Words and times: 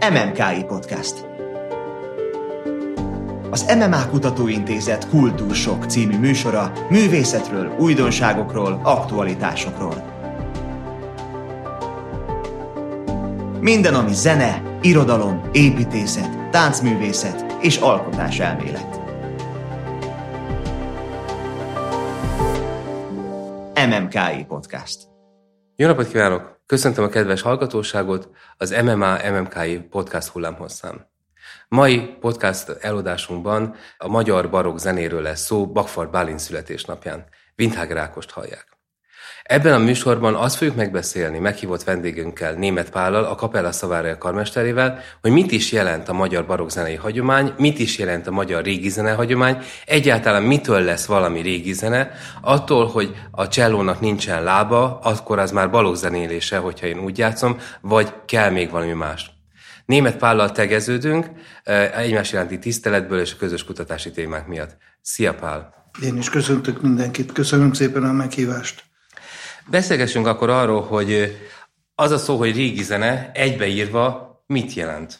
MMKI 0.00 0.64
Podcast. 0.66 1.26
Az 3.50 3.74
MMA 3.76 4.08
Kutatóintézet 4.10 5.08
Kultúrsok 5.08 5.84
című 5.84 6.18
műsora 6.18 6.72
művészetről, 6.90 7.74
újdonságokról, 7.78 8.80
aktualitásokról. 8.82 10.04
Minden, 13.60 13.94
ami 13.94 14.12
zene, 14.12 14.62
irodalom, 14.82 15.48
építészet, 15.52 16.50
táncművészet 16.50 17.56
és 17.60 17.76
alkotás 17.76 18.38
elmélet. 18.38 19.00
MMKI 23.88 24.44
Podcast. 24.48 25.02
Jó 25.76 25.86
napot 25.86 26.08
kívánok! 26.08 26.57
Köszöntöm 26.68 27.04
a 27.04 27.08
kedves 27.08 27.42
hallgatóságot 27.42 28.30
az 28.56 28.70
MMA 28.70 29.30
MMKI 29.30 29.78
podcast 29.78 30.28
hullámhosszán. 30.28 31.10
Mai 31.68 32.00
podcast 32.00 32.68
eladásunkban 32.68 33.74
a 33.98 34.08
magyar 34.08 34.50
barokk 34.50 34.78
zenéről 34.78 35.22
lesz 35.22 35.44
szó 35.44 35.72
Bakfar 35.72 36.10
Bálint 36.10 36.38
születésnapján. 36.38 37.26
Windhag 37.58 37.90
Rákost 37.90 38.30
hallják. 38.30 38.77
Ebben 39.48 39.72
a 39.72 39.78
műsorban 39.78 40.34
azt 40.34 40.56
fogjuk 40.56 40.76
megbeszélni 40.76 41.38
meghívott 41.38 41.84
vendégünkkel, 41.84 42.52
Német 42.52 42.90
Pállal, 42.90 43.24
a 43.24 43.34
Kapella 43.34 43.72
Szavária 43.72 44.18
karmesterével, 44.18 45.00
hogy 45.20 45.30
mit 45.30 45.52
is 45.52 45.72
jelent 45.72 46.08
a 46.08 46.12
magyar 46.12 46.46
barokkzenei 46.46 46.94
hagyomány, 46.94 47.52
mit 47.58 47.78
is 47.78 47.98
jelent 47.98 48.26
a 48.26 48.30
magyar 48.30 48.62
régi 48.64 48.88
zene 48.88 49.12
hagyomány, 49.12 49.58
egyáltalán 49.86 50.42
mitől 50.42 50.80
lesz 50.80 51.06
valami 51.06 51.40
régi 51.40 51.72
zene, 51.72 52.10
attól, 52.40 52.86
hogy 52.86 53.14
a 53.30 53.48
csellónak 53.48 54.00
nincsen 54.00 54.42
lába, 54.42 54.98
akkor 54.98 55.38
az 55.38 55.50
már 55.50 55.70
barokkzenélése, 55.70 56.56
hogyha 56.56 56.86
én 56.86 56.98
úgy 56.98 57.18
játszom, 57.18 57.56
vagy 57.80 58.12
kell 58.26 58.50
még 58.50 58.70
valami 58.70 58.92
más. 58.92 59.30
Német 59.86 60.16
Pállal 60.16 60.52
tegeződünk, 60.52 61.26
eh, 61.62 61.98
egymás 61.98 62.32
iránti 62.32 62.58
tiszteletből 62.58 63.20
és 63.20 63.32
a 63.32 63.36
közös 63.38 63.64
kutatási 63.64 64.10
témák 64.10 64.46
miatt. 64.46 64.76
Szia 65.02 65.34
Pál! 65.34 65.90
Én 66.02 66.16
is 66.16 66.30
köszöntök 66.30 66.82
mindenkit, 66.82 67.32
köszönöm 67.32 67.72
szépen 67.72 68.04
a 68.04 68.12
meghívást. 68.12 68.87
Beszélgessünk 69.70 70.26
akkor 70.26 70.50
arról, 70.50 70.82
hogy 70.82 71.36
az 71.94 72.10
a 72.10 72.18
szó, 72.18 72.36
hogy 72.36 72.56
régi 72.56 72.82
zene 72.82 73.30
egybeírva 73.34 74.36
mit 74.46 74.74
jelent? 74.74 75.18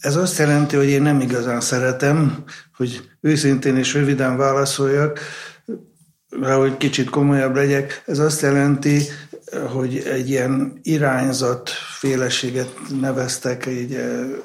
Ez 0.00 0.16
azt 0.16 0.38
jelenti, 0.38 0.76
hogy 0.76 0.88
én 0.88 1.02
nem 1.02 1.20
igazán 1.20 1.60
szeretem, 1.60 2.44
hogy 2.76 3.10
őszintén 3.20 3.76
és 3.76 3.94
röviden 3.94 4.36
válaszoljak, 4.36 5.20
rá, 6.40 6.56
hogy 6.56 6.76
kicsit 6.76 7.10
komolyabb 7.10 7.54
legyek. 7.54 8.02
Ez 8.06 8.18
azt 8.18 8.40
jelenti, 8.40 9.02
hogy 9.72 9.98
egy 9.98 10.30
ilyen 10.30 10.78
irányzat 10.82 11.70
féleséget 11.98 12.72
neveztek 13.00 13.66
el, 13.66 14.42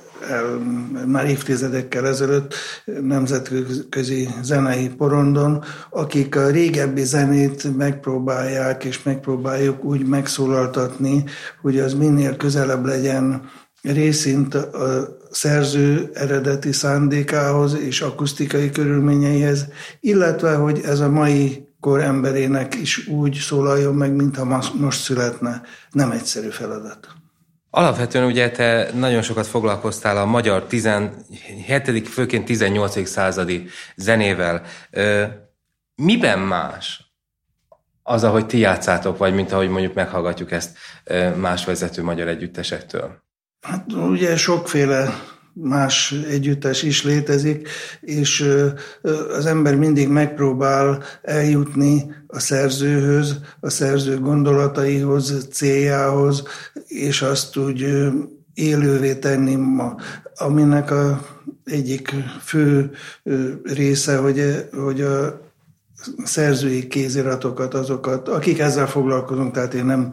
már 1.05 1.29
évtizedekkel 1.29 2.07
ezelőtt 2.07 2.53
nemzetközi 3.01 4.29
zenei 4.41 4.89
porondon, 4.89 5.63
akik 5.89 6.35
a 6.35 6.49
régebbi 6.49 7.03
zenét 7.03 7.77
megpróbálják, 7.77 8.83
és 8.83 9.03
megpróbáljuk 9.03 9.83
úgy 9.83 10.05
megszólaltatni, 10.05 11.23
hogy 11.61 11.79
az 11.79 11.93
minél 11.93 12.37
közelebb 12.37 12.85
legyen 12.85 13.49
részint 13.81 14.55
a 14.55 15.17
szerző 15.31 16.09
eredeti 16.13 16.71
szándékához 16.71 17.77
és 17.79 18.01
akusztikai 18.01 18.69
körülményeihez, 18.69 19.65
illetve 19.99 20.53
hogy 20.53 20.81
ez 20.85 20.99
a 20.99 21.09
mai 21.09 21.69
kor 21.79 22.01
emberének 22.01 22.75
is 22.75 23.07
úgy 23.07 23.33
szólaljon 23.33 23.95
meg, 23.95 24.15
mintha 24.15 24.61
most 24.79 25.01
születne. 25.01 25.61
Nem 25.91 26.11
egyszerű 26.11 26.49
feladat. 26.49 27.20
Alapvetően 27.73 28.25
ugye 28.25 28.51
te 28.51 28.89
nagyon 28.93 29.21
sokat 29.21 29.47
foglalkoztál 29.47 30.17
a 30.17 30.25
magyar 30.25 30.63
17. 30.63 32.07
főként 32.09 32.45
18. 32.45 33.07
századi 33.07 33.67
zenével. 33.95 34.61
Miben 35.95 36.39
más 36.39 37.13
az, 38.03 38.23
ahogy 38.23 38.45
ti 38.45 38.57
játszátok, 38.57 39.17
vagy 39.17 39.33
mint 39.33 39.51
ahogy 39.51 39.69
mondjuk 39.69 39.93
meghallgatjuk 39.93 40.51
ezt 40.51 40.77
más 41.35 41.65
vezető 41.65 42.03
magyar 42.03 42.27
együttesektől? 42.27 43.23
Hát 43.61 43.93
ugye 43.93 44.37
sokféle 44.37 45.13
más 45.53 46.15
együttes 46.29 46.83
is 46.83 47.03
létezik, 47.03 47.69
és 48.01 48.45
az 49.37 49.45
ember 49.45 49.75
mindig 49.75 50.07
megpróbál 50.07 51.03
eljutni 51.21 52.15
a 52.27 52.39
szerzőhöz, 52.39 53.39
a 53.59 53.69
szerző 53.69 54.19
gondolataihoz, 54.19 55.47
céljához, 55.51 56.43
és 56.87 57.21
azt 57.21 57.57
úgy 57.57 57.85
élővé 58.53 59.15
tenni 59.15 59.55
ma, 59.55 59.95
aminek 60.35 60.91
a 60.91 61.25
egyik 61.65 62.13
fő 62.41 62.91
része, 63.63 64.17
hogy, 64.17 64.67
hogy 64.73 65.01
a 65.01 65.50
szerzői 66.23 66.87
kéziratokat, 66.87 67.73
azokat, 67.73 68.27
akik 68.27 68.59
ezzel 68.59 68.87
foglalkozunk, 68.87 69.53
tehát 69.53 69.73
én 69.73 69.85
nem 69.85 70.11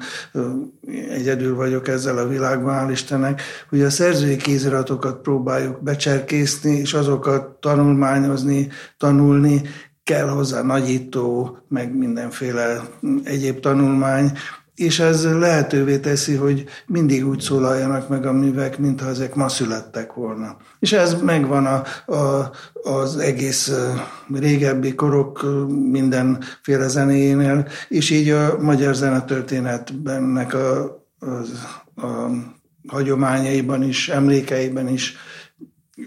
egyedül 1.10 1.54
vagyok 1.54 1.88
ezzel 1.88 2.18
a 2.18 2.28
világban, 2.28 2.86
hál' 2.86 2.90
Istennek, 2.90 3.42
hogy 3.68 3.82
a 3.82 3.90
szerzői 3.90 4.36
kéziratokat 4.36 5.20
próbáljuk 5.20 5.82
becserkészni, 5.82 6.76
és 6.76 6.94
azokat 6.94 7.60
tanulmányozni, 7.60 8.68
tanulni, 8.96 9.62
kell 10.04 10.28
hozzá 10.28 10.62
nagyító, 10.62 11.58
meg 11.68 11.96
mindenféle 11.96 12.80
egyéb 13.24 13.60
tanulmány, 13.60 14.32
és 14.78 14.98
ez 14.98 15.24
lehetővé 15.24 15.98
teszi, 15.98 16.34
hogy 16.34 16.64
mindig 16.86 17.26
úgy 17.26 17.40
szólaljanak 17.40 18.08
meg 18.08 18.26
a 18.26 18.32
művek, 18.32 18.78
mintha 18.78 19.08
ezek 19.08 19.34
ma 19.34 19.48
születtek 19.48 20.12
volna. 20.12 20.56
És 20.78 20.92
ez 20.92 21.22
megvan 21.22 21.66
a, 21.66 21.82
a, 22.12 22.50
az 22.82 23.16
egész 23.16 23.72
régebbi 24.34 24.94
korok 24.94 25.46
mindenféle 25.90 26.88
zenéjénél, 26.88 27.68
és 27.88 28.10
így 28.10 28.30
a 28.30 28.58
magyar 28.60 28.94
zenetörténetbennek 28.94 30.54
a, 30.54 30.82
a, 31.18 32.06
a 32.06 32.30
hagyományaiban 32.88 33.82
is, 33.82 34.08
emlékeiben 34.08 34.88
is 34.88 35.16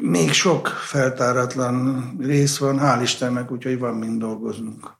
még 0.01 0.31
sok 0.31 0.67
feltáratlan 0.67 2.05
rész 2.19 2.57
van, 2.57 2.79
hál' 2.79 3.01
Istennek, 3.01 3.51
úgyhogy 3.51 3.79
van 3.79 3.95
mind 3.95 4.19
dolgoznunk. 4.19 4.99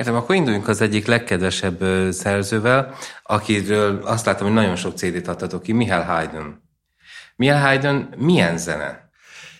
Értem, 0.00 0.14
akkor 0.14 0.34
induljunk 0.34 0.68
az 0.68 0.80
egyik 0.80 1.06
legkedvesebb 1.06 1.84
szerzővel, 2.12 2.94
akiről 3.22 4.00
azt 4.04 4.26
látom, 4.26 4.46
hogy 4.46 4.56
nagyon 4.56 4.76
sok 4.76 4.96
CD-t 4.96 5.28
adtatok 5.28 5.62
ki, 5.62 5.72
Mihály 5.72 6.04
Haydn. 6.04 6.46
Mihály 7.36 7.60
Haydn 7.60 8.14
milyen 8.16 8.58
zene? 8.58 9.10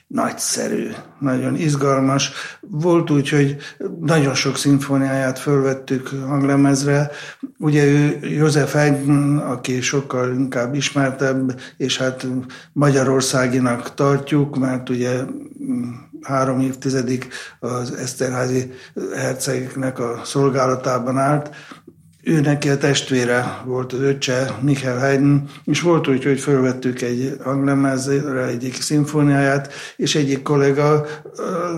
Nagyszerű, 0.06 0.90
nagyon 1.18 1.56
izgalmas. 1.56 2.32
Volt 2.60 3.10
úgy, 3.10 3.28
hogy 3.28 3.56
nagyon 4.00 4.34
sok 4.34 4.56
szimfóniáját 4.56 5.38
fölvettük 5.38 6.08
hanglemezre. 6.08 7.10
Ugye 7.58 7.84
ő 7.84 8.18
József 8.22 8.72
Haydn, 8.72 9.36
aki 9.36 9.80
sokkal 9.80 10.34
inkább 10.34 10.74
ismertebb, 10.74 11.60
és 11.76 11.98
hát 11.98 12.26
Magyarországinak 12.72 13.94
tartjuk, 13.94 14.56
mert 14.58 14.88
ugye 14.88 15.20
három 16.22 16.60
évtizedig 16.60 17.28
az 17.58 17.92
Eszterházi 17.92 18.72
hercegeknek 19.14 19.98
a 19.98 20.20
szolgálatában 20.24 21.18
állt. 21.18 21.50
Ő 22.22 22.40
neki 22.40 22.68
a 22.68 22.76
testvére 22.76 23.60
volt 23.64 23.92
az 23.92 24.00
öccse, 24.00 24.58
Michael 24.60 24.98
Haydn, 24.98 25.36
és 25.64 25.80
volt 25.80 26.08
úgy, 26.08 26.24
hogy 26.24 26.40
fölvettük 26.40 27.00
egy 27.00 27.36
hanglemezre 27.42 28.44
egyik 28.44 28.74
szimfóniáját, 28.74 29.72
és 29.96 30.14
egyik 30.14 30.42
kollega 30.42 31.06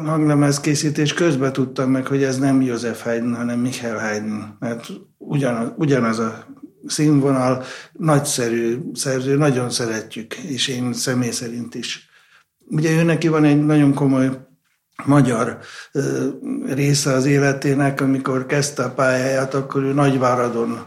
hanglemez 0.05 0.61
készítés 0.61 1.15
közben 1.15 1.53
tudtam 1.53 1.91
meg, 1.91 2.07
hogy 2.07 2.23
ez 2.23 2.39
nem 2.39 2.63
József 2.63 3.03
Haydn, 3.03 3.35
hanem 3.35 3.59
Michael 3.59 3.99
Haydn, 3.99 4.43
mert 4.59 4.87
ugyanaz, 5.19 5.73
ugyanaz 5.77 6.19
a 6.19 6.45
színvonal, 6.87 7.63
nagyszerű 7.93 8.79
szerző, 8.95 9.37
nagyon 9.37 9.71
szeretjük, 9.71 10.35
és 10.35 10.69
én 10.69 10.93
személy 10.93 11.31
szerint 11.31 11.75
is. 11.75 12.11
Ugye 12.73 12.91
ő 12.91 13.03
neki 13.03 13.29
van 13.29 13.45
egy 13.45 13.65
nagyon 13.65 13.95
komoly 13.95 14.31
magyar 15.05 15.59
része 16.67 17.13
az 17.13 17.25
életének, 17.25 18.01
amikor 18.01 18.47
kezdte 18.47 18.83
a 18.83 18.91
pályáját, 18.91 19.55
akkor 19.55 19.83
ő 19.83 19.93
Nagyváradon 19.93 20.87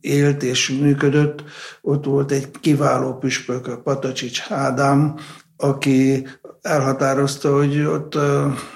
élt 0.00 0.42
és 0.42 0.68
működött. 0.68 1.44
Ott 1.80 2.04
volt 2.04 2.32
egy 2.32 2.50
kiváló 2.60 3.18
püspök, 3.18 3.66
a 3.66 3.80
Patacsics 3.80 4.40
Ádám, 4.48 5.14
aki 5.56 6.26
elhatározta, 6.66 7.56
hogy 7.56 7.80
ott 7.80 8.18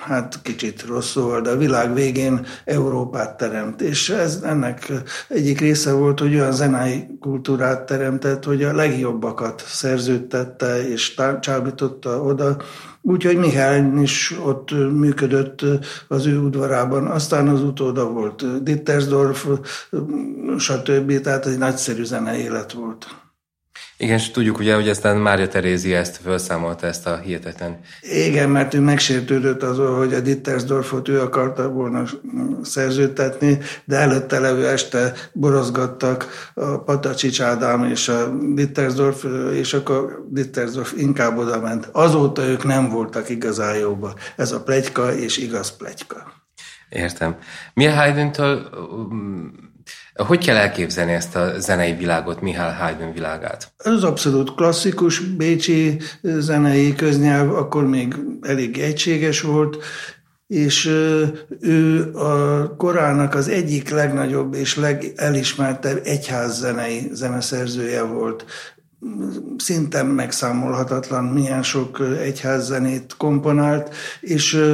hát 0.01 0.43
kicsit 0.43 0.87
rossz 0.87 1.15
volt, 1.15 1.43
de 1.43 1.51
a 1.51 1.57
világ 1.57 1.95
végén 1.95 2.47
Európát 2.65 3.37
teremt. 3.37 3.81
És 3.81 4.11
ez 4.11 4.41
ennek 4.45 4.93
egyik 5.29 5.61
része 5.61 5.93
volt, 5.93 6.21
hogy 6.21 6.35
olyan 6.35 6.53
zenei 6.53 7.07
kultúrát 7.21 7.87
teremtett, 7.87 8.45
hogy 8.45 8.63
a 8.63 8.75
legjobbakat 8.75 9.65
szerződtette 9.67 10.89
és 10.89 11.15
csábította 11.41 12.23
oda, 12.23 12.57
Úgyhogy 13.03 13.37
Mihály 13.37 13.93
is 14.01 14.35
ott 14.45 14.71
működött 14.93 15.65
az 16.09 16.27
ő 16.27 16.39
udvarában. 16.39 17.07
Aztán 17.07 17.49
az 17.49 17.63
utóda 17.63 18.09
volt 18.09 18.63
Dittersdorf, 18.63 19.47
stb. 20.59 21.21
Tehát 21.21 21.47
egy 21.47 21.59
nagyszerű 21.59 22.05
zene 22.05 22.39
élet 22.39 22.73
volt. 22.73 23.20
Igen, 24.01 24.17
és 24.17 24.31
tudjuk 24.31 24.59
ugye, 24.59 24.75
hogy 24.75 24.89
aztán 24.89 25.17
Mária 25.17 25.49
Terézi 25.49 25.95
ezt 25.95 26.17
felszámolta, 26.17 26.87
ezt 26.87 27.07
a 27.07 27.17
hihetetlen. 27.17 27.79
Igen, 28.03 28.51
mert 28.51 28.75
ő 28.75 28.81
megsértődött 28.81 29.63
azon, 29.63 29.97
hogy 29.97 30.15
a 30.15 30.21
Dittersdorfot 30.21 31.09
ő 31.09 31.21
akarta 31.21 31.69
volna 31.69 32.05
szerződtetni, 32.63 33.59
de 33.85 33.97
előtte 33.97 34.39
levő 34.39 34.69
este 34.69 35.13
borozgattak 35.33 36.51
a 36.55 36.79
Patacsics 36.79 37.41
Ádám 37.41 37.85
és 37.85 38.09
a 38.09 38.29
Dittersdorf, 38.55 39.25
és 39.53 39.75
akkor 39.75 40.27
Dittersdorf 40.31 40.93
inkább 40.97 41.39
oda 41.39 41.61
ment. 41.61 41.89
Azóta 41.93 42.43
ők 42.43 42.65
nem 42.65 42.89
voltak 42.89 43.29
igazán 43.29 43.77
jóba. 43.77 44.15
Ez 44.37 44.53
a 44.53 44.63
plegyka 44.63 45.15
és 45.15 45.37
igaz 45.37 45.77
plegyka. 45.77 46.33
Értem. 46.89 47.37
Mihály 47.75 48.13
Haydn-től 48.13 48.71
hogy 50.27 50.45
kell 50.45 50.57
elképzelni 50.57 51.13
ezt 51.13 51.37
a 51.37 51.53
zenei 51.59 51.93
világot, 51.93 52.41
Mihály 52.41 52.75
Haydn 52.75 53.13
világát? 53.13 53.73
Ez 53.77 54.03
abszolút 54.03 54.55
klasszikus 54.55 55.21
bécsi 55.21 56.01
zenei 56.23 56.95
köznyelv, 56.95 57.55
akkor 57.55 57.87
még 57.87 58.15
elég 58.41 58.79
egységes 58.79 59.41
volt, 59.41 59.79
és 60.47 60.87
ő 61.61 62.11
a 62.15 62.75
korának 62.77 63.35
az 63.35 63.49
egyik 63.49 63.91
legnagyobb 63.91 64.55
és 64.55 64.77
legelismertebb 64.77 66.01
egyházzenei 66.05 67.11
zeneszerzője 67.13 68.03
volt 68.03 68.45
szinten 69.57 70.07
megszámolhatatlan, 70.07 71.25
milyen 71.25 71.63
sok 71.63 72.01
egyházzenét 72.23 73.15
komponált, 73.17 73.95
és 74.21 74.65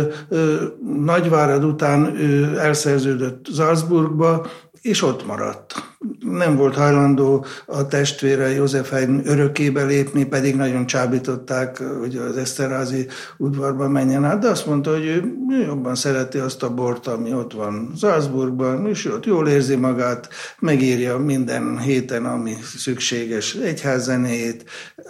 Nagyvárad 1.04 1.64
után 1.64 2.16
ő 2.16 2.58
elszerződött 2.58 3.46
Salzburgba, 3.54 4.46
és 4.86 5.02
ott 5.02 5.26
maradt. 5.26 5.74
Nem 6.18 6.56
volt 6.56 6.74
hajlandó 6.74 7.44
a 7.66 7.86
testvére 7.86 8.48
József 8.48 8.90
Haydn 8.90 9.20
örökébe 9.24 9.84
lépni, 9.84 10.24
pedig 10.24 10.56
nagyon 10.56 10.86
csábították, 10.86 11.82
hogy 12.00 12.16
az 12.16 12.36
Eszterházi 12.36 13.06
udvarba 13.36 13.88
menjen 13.88 14.24
át, 14.24 14.38
de 14.38 14.48
azt 14.48 14.66
mondta, 14.66 14.90
hogy 14.90 15.06
ő 15.06 15.62
jobban 15.66 15.94
szereti 15.94 16.38
azt 16.38 16.62
a 16.62 16.74
bort, 16.74 17.06
ami 17.06 17.32
ott 17.32 17.52
van 17.52 17.92
Salzburgban, 17.96 18.86
és 18.86 19.04
ott 19.04 19.24
jól 19.24 19.48
érzi 19.48 19.76
magát, 19.76 20.28
megírja 20.58 21.18
minden 21.18 21.78
héten, 21.78 22.24
ami 22.24 22.56
szükséges 22.76 23.54
egyházzenéjét, 23.54 24.64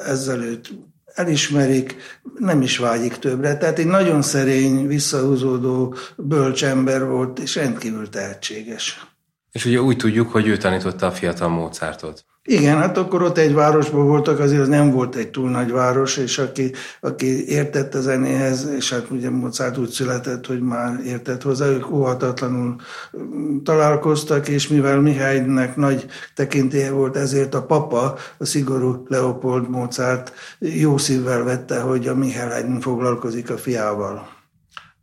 ezzel 0.07 0.43
őt 0.43 0.71
elismerik, 1.15 1.97
nem 2.39 2.63
is 2.63 2.79
vágyik 2.79 3.17
többre. 3.17 3.57
Tehát 3.57 3.79
egy 3.79 3.87
nagyon 3.87 4.23
szerény, 4.23 4.87
visszahúzódó, 4.87 5.95
bölcs 6.17 6.65
ember 6.65 7.07
volt, 7.07 7.39
és 7.39 7.55
rendkívül 7.55 8.09
tehetséges. 8.09 9.16
És 9.57 9.65
ugye 9.65 9.81
úgy 9.81 9.97
tudjuk, 9.97 10.33
hogy 10.33 10.47
ő 10.47 10.57
tanította 10.57 11.07
a 11.07 11.11
fiatal 11.11 11.49
Mozartot. 11.49 12.25
Igen, 12.45 12.77
hát 12.77 12.99
akkor 12.99 13.23
ott 13.23 13.39
egy 13.39 13.55
városban 13.55 14.07
voltak, 14.07 14.39
azért 14.39 14.61
az 14.61 14.69
nem 14.69 14.91
volt 14.91 15.15
egy 15.15 15.31
túl 15.31 15.51
nagy 15.51 15.71
város, 15.71 16.17
és 16.17 16.39
aki, 16.39 16.73
aki 17.01 17.49
értett 17.49 17.95
a 17.95 18.01
zenéhez, 18.01 18.69
és 18.77 18.93
hát 18.93 19.11
ugye 19.11 19.31
Mozart 19.31 19.79
úgy 19.79 19.89
született, 19.89 20.47
hogy 20.47 20.61
már 20.61 21.01
értett 21.05 21.43
hozzá, 21.43 21.67
ők 21.67 21.91
óhatatlanul 21.91 22.77
mm, 23.19 23.63
találkoztak, 23.63 24.49
és 24.49 24.69
mivel 24.69 25.01
Mihálynek 25.01 25.77
nagy 25.77 26.07
tekintélye 26.35 26.91
volt, 26.91 27.17
ezért 27.17 27.55
a 27.55 27.63
papa, 27.63 28.17
a 28.39 28.45
szigorú 28.45 29.05
Leopold 29.09 29.71
Mozart 29.71 30.33
jó 30.59 30.99
szívvel 30.99 31.45
vette, 31.45 31.81
hogy 31.81 32.09
a 32.09 32.15
Mihály 32.15 32.65
foglalkozik 32.81 33.51
a 33.51 33.57
fiával. 33.57 34.36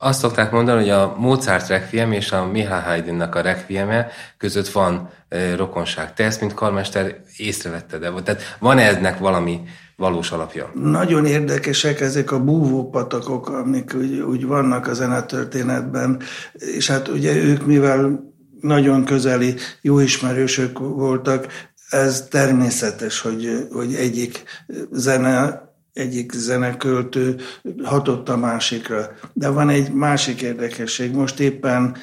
Azt 0.03 0.19
szokták 0.19 0.51
mondani, 0.51 0.79
hogy 0.79 0.89
a 0.89 1.15
Mozart 1.17 1.67
Requiem 1.67 2.11
és 2.11 2.31
a 2.31 2.45
Mihály 2.45 2.81
Haydnnak 2.81 3.35
a 3.35 3.41
Requieme 3.41 4.07
között 4.37 4.67
van 4.67 5.09
e, 5.29 5.55
rokonság. 5.55 6.13
Te 6.13 6.23
ezt, 6.23 6.39
mint 6.39 6.53
karmester 6.53 7.15
észrevetted 7.37 8.03
-e? 8.03 8.11
Tehát 8.23 8.41
van 8.59 8.77
eznek 8.77 9.17
valami 9.17 9.61
valós 9.95 10.31
alapja? 10.31 10.71
Nagyon 10.73 11.25
érdekesek 11.25 12.01
ezek 12.01 12.31
a 12.31 12.43
búvópatakok, 12.43 13.49
amik 13.49 13.93
úgy, 13.95 14.19
úgy 14.19 14.45
vannak 14.45 14.87
a 14.87 14.93
zenetörténetben, 14.93 16.21
és 16.53 16.87
hát 16.87 17.07
ugye 17.07 17.35
ők, 17.35 17.65
mivel 17.65 18.31
nagyon 18.61 19.05
közeli, 19.05 19.55
jó 19.81 19.99
ismerősök 19.99 20.79
voltak, 20.79 21.47
ez 21.89 22.27
természetes, 22.29 23.19
hogy, 23.19 23.67
hogy 23.71 23.95
egyik 23.95 24.43
zene 24.91 25.61
egyik 25.93 26.31
zeneköltő 26.31 27.35
hatott 27.83 28.29
a 28.29 28.37
másikra. 28.37 29.11
De 29.33 29.49
van 29.49 29.69
egy 29.69 29.91
másik 29.93 30.41
érdekesség. 30.41 31.11
Most 31.11 31.39
éppen 31.39 31.97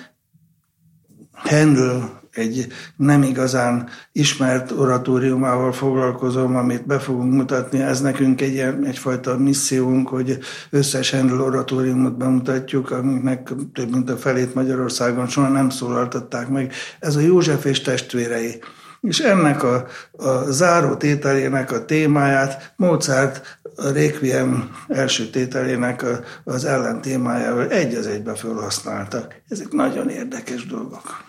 Handel 1.32 2.20
egy 2.30 2.66
nem 2.96 3.22
igazán 3.22 3.88
ismert 4.12 4.70
oratóriumával 4.70 5.72
foglalkozom, 5.72 6.56
amit 6.56 6.86
be 6.86 6.98
fogunk 6.98 7.32
mutatni. 7.32 7.80
Ez 7.80 8.00
nekünk 8.00 8.40
egy, 8.40 8.58
egyfajta 8.84 9.38
missziónk, 9.38 10.08
hogy 10.08 10.38
összes 10.70 11.10
Handel 11.10 11.40
oratóriumot 11.40 12.16
bemutatjuk, 12.16 12.90
amiknek 12.90 13.52
több 13.72 13.90
mint 13.90 14.10
a 14.10 14.16
felét 14.16 14.54
Magyarországon 14.54 15.26
soha 15.26 15.48
nem 15.48 15.70
szólaltatták 15.70 16.48
meg. 16.48 16.72
Ez 17.00 17.16
a 17.16 17.20
József 17.20 17.64
és 17.64 17.80
testvérei. 17.80 18.60
És 19.00 19.20
ennek 19.20 19.62
a, 19.62 19.86
a 20.12 20.50
záró 20.50 20.94
tételének 20.94 21.72
a 21.72 21.84
témáját 21.84 22.72
Mozart 22.76 23.58
a 23.76 23.88
Requiem 23.88 24.76
első 24.88 25.30
tételének 25.30 26.02
a, 26.02 26.20
az 26.44 26.64
ellentémájával 26.64 27.68
egy 27.68 27.94
az 27.94 28.06
egybe 28.06 28.34
felhasználta. 28.34 29.26
Ezek 29.48 29.72
nagyon 29.72 30.08
érdekes 30.08 30.66
dolgok. 30.66 31.28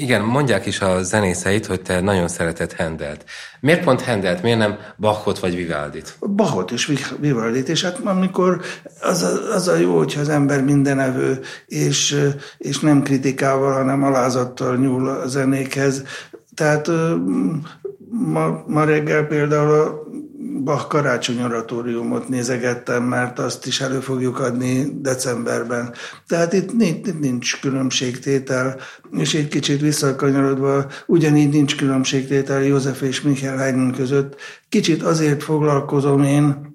Igen, 0.00 0.22
mondják 0.22 0.66
is 0.66 0.80
a 0.80 1.02
zenészeit, 1.02 1.66
hogy 1.66 1.82
te 1.82 2.00
nagyon 2.00 2.28
szereted 2.28 2.72
Hendelt. 2.72 3.24
Miért 3.60 3.84
pont 3.84 4.00
Hendelt? 4.00 4.42
Miért 4.42 4.58
nem 4.58 4.78
Bachot 4.96 5.38
vagy 5.38 5.56
Vivaldit? 5.56 6.16
Bachot 6.20 6.70
és 6.70 6.92
Vivaldit, 7.20 7.68
és 7.68 7.82
hát 7.82 7.98
amikor 8.04 8.60
az 9.00 9.22
a, 9.22 9.54
az 9.54 9.68
a 9.68 9.76
jó, 9.76 9.96
hogyha 9.96 10.20
az 10.20 10.28
ember 10.28 10.62
mindenevő, 10.62 11.40
és, 11.66 12.16
és 12.58 12.78
nem 12.80 13.02
kritikával, 13.02 13.72
hanem 13.72 14.02
alázattal 14.02 14.76
nyúl 14.76 15.08
a 15.08 15.26
zenékhez. 15.26 16.02
Tehát 16.54 16.90
ma, 18.10 18.64
ma 18.66 18.84
reggel 18.84 19.24
például 19.26 19.72
a 19.72 20.06
Bach 20.64 20.86
karácsony 20.88 21.42
oratóriumot 21.42 22.28
nézegettem, 22.28 23.02
mert 23.02 23.38
azt 23.38 23.66
is 23.66 23.80
elő 23.80 24.00
fogjuk 24.00 24.38
adni 24.38 25.00
decemberben. 25.00 25.94
Tehát 26.26 26.52
itt 26.52 26.72
nincs, 26.72 27.08
itt 27.08 27.20
nincs 27.20 27.60
különbségtétel, 27.60 28.80
és 29.16 29.34
egy 29.34 29.48
kicsit 29.48 29.80
visszakanyarodva, 29.80 30.86
ugyanígy 31.06 31.48
nincs 31.48 31.76
különbségtétel 31.76 32.62
József 32.62 33.00
és 33.00 33.22
Michael 33.22 33.56
Haydn 33.56 33.90
között. 33.90 34.36
Kicsit 34.68 35.02
azért 35.02 35.42
foglalkozom 35.42 36.22
én 36.22 36.67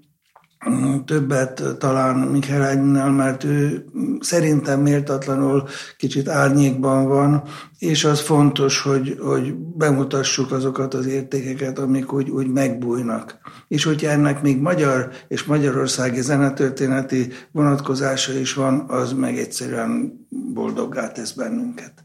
többet 1.05 1.63
talán 1.79 2.15
Michael 2.17 3.09
mert 3.11 3.43
ő 3.43 3.85
szerintem 4.19 4.79
méltatlanul 4.81 5.63
kicsit 5.97 6.29
árnyékban 6.29 7.07
van, 7.07 7.43
és 7.77 8.03
az 8.03 8.19
fontos, 8.19 8.81
hogy, 8.81 9.17
hogy 9.19 9.55
bemutassuk 9.55 10.51
azokat 10.51 10.93
az 10.93 11.05
értékeket, 11.05 11.79
amik 11.79 12.13
úgy, 12.13 12.29
úgy 12.29 12.47
megbújnak. 12.47 13.37
És 13.67 13.83
hogyha 13.83 14.09
ennek 14.09 14.41
még 14.41 14.61
magyar 14.61 15.11
és 15.27 15.43
magyarországi 15.43 16.21
zenetörténeti 16.21 17.27
vonatkozása 17.51 18.33
is 18.33 18.53
van, 18.53 18.85
az 18.87 19.13
meg 19.13 19.37
egyszerűen 19.37 20.13
boldoggá 20.53 21.11
tesz 21.11 21.31
bennünket. 21.31 22.02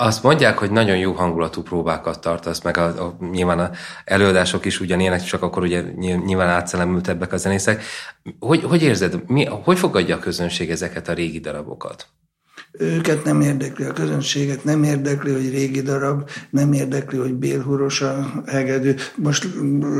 Azt 0.00 0.22
mondják, 0.22 0.58
hogy 0.58 0.70
nagyon 0.70 0.96
jó 0.96 1.12
hangulatú 1.12 1.62
próbákat 1.62 2.20
tartasz, 2.20 2.62
meg 2.62 2.76
a, 2.76 2.84
a, 2.84 3.16
nyilván 3.30 3.58
a 3.58 3.70
előadások 4.04 4.64
is 4.64 4.80
ugyanilyenek, 4.80 5.22
csak 5.22 5.42
akkor 5.42 5.62
ugye 5.62 5.82
nyilván 5.96 6.48
átszellemültebbek 6.48 7.32
a 7.32 7.36
zenészek. 7.36 7.82
Hogy, 8.38 8.62
hogy 8.62 8.82
érzed, 8.82 9.22
mi, 9.26 9.44
hogy 9.44 9.78
fogadja 9.78 10.16
a 10.16 10.18
közönség 10.18 10.70
ezeket 10.70 11.08
a 11.08 11.12
régi 11.12 11.38
darabokat? 11.40 12.06
Őket 12.78 13.24
nem 13.24 13.40
érdekli 13.40 13.84
a 13.84 13.92
közönséget, 13.92 14.64
nem 14.64 14.82
érdekli, 14.82 15.32
hogy 15.32 15.50
régi 15.50 15.80
darab, 15.80 16.30
nem 16.50 16.72
érdekli, 16.72 17.18
hogy 17.18 17.34
bélhuros 17.34 18.00
a 18.00 18.42
hegedű. 18.46 18.94
Most 19.16 19.48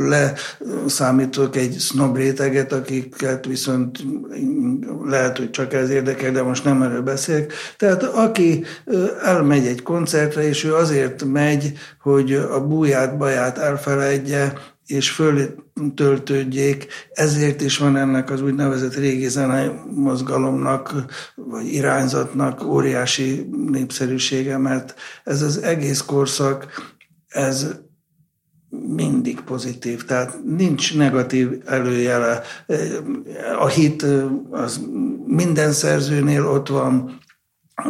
leszámítok 0.07 1.55
egy 1.55 1.79
snob 1.79 2.15
réteget, 2.15 2.73
akiket 2.73 3.45
viszont 3.45 3.97
lehet, 5.05 5.37
hogy 5.37 5.49
csak 5.49 5.73
ez 5.73 5.89
érdekel, 5.89 6.31
de 6.31 6.41
most 6.41 6.63
nem 6.63 6.81
erről 6.81 7.01
beszélek. 7.01 7.53
Tehát 7.77 8.03
aki 8.03 8.63
elmegy 9.23 9.65
egy 9.65 9.81
koncertre, 9.81 10.47
és 10.47 10.63
ő 10.63 10.73
azért 10.73 11.23
megy, 11.23 11.73
hogy 12.01 12.33
a 12.33 12.67
búját, 12.67 13.17
baját 13.17 13.57
elfeledje, 13.57 14.53
és 14.91 15.09
föltöltődjék, 15.09 16.87
ezért 17.11 17.61
is 17.61 17.77
van 17.77 17.97
ennek 17.97 18.29
az 18.29 18.41
úgynevezett 18.41 18.95
régi 18.95 19.27
zenei 19.27 19.69
mozgalomnak, 19.95 21.05
vagy 21.35 21.73
irányzatnak 21.73 22.65
óriási 22.65 23.49
népszerűsége, 23.71 24.57
mert 24.57 24.95
ez 25.23 25.41
az 25.41 25.57
egész 25.57 26.01
korszak, 26.01 26.67
ez 27.27 27.67
mindig 28.69 29.41
pozitív, 29.41 30.05
tehát 30.05 30.43
nincs 30.43 30.95
negatív 30.95 31.49
előjele. 31.65 32.41
A 33.59 33.67
hit 33.67 34.05
az 34.49 34.81
minden 35.25 35.71
szerzőnél 35.71 36.47
ott 36.47 36.67
van, 36.67 37.19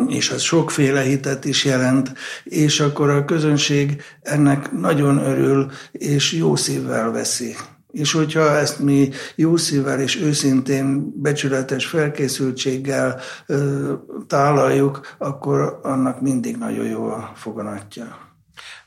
és 0.07 0.29
az 0.29 0.41
sokféle 0.41 1.01
hitet 1.01 1.45
is 1.45 1.65
jelent, 1.65 2.13
és 2.43 2.79
akkor 2.79 3.09
a 3.09 3.25
közönség 3.25 4.01
ennek 4.21 4.71
nagyon 4.71 5.17
örül, 5.17 5.71
és 5.91 6.33
jó 6.33 6.55
szívvel 6.55 7.11
veszi. 7.11 7.55
És 7.91 8.11
hogyha 8.11 8.57
ezt 8.57 8.79
mi 8.79 9.09
jó 9.35 9.57
szívvel 9.57 9.99
és 9.99 10.21
őszintén, 10.21 11.13
becsületes 11.15 11.85
felkészültséggel 11.85 13.19
ö, 13.45 13.93
tálaljuk, 14.27 15.15
akkor 15.17 15.79
annak 15.83 16.21
mindig 16.21 16.57
nagyon 16.57 16.85
jó 16.85 17.05
a 17.05 17.31
foganatja. 17.35 18.30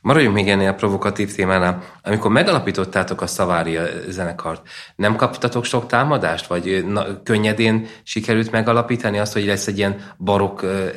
Maradjunk 0.04 0.34
még 0.34 0.48
ennél 0.48 0.68
a 0.68 0.74
provokatív 0.74 1.34
témánál. 1.34 1.82
Amikor 2.02 2.30
megalapítottátok 2.30 3.20
a 3.20 3.26
Szavária 3.26 3.84
zenekart, 4.08 4.68
nem 4.96 5.16
kaptatok 5.16 5.64
sok 5.64 5.86
támadást? 5.86 6.46
Vagy 6.46 6.86
na, 6.86 7.22
könnyedén 7.22 7.86
sikerült 8.02 8.50
megalapítani 8.50 9.18
azt, 9.18 9.32
hogy 9.32 9.44
lesz 9.44 9.66
egy 9.66 9.78
ilyen 9.78 10.14
barokk 10.18 10.62
uh, 10.62 10.88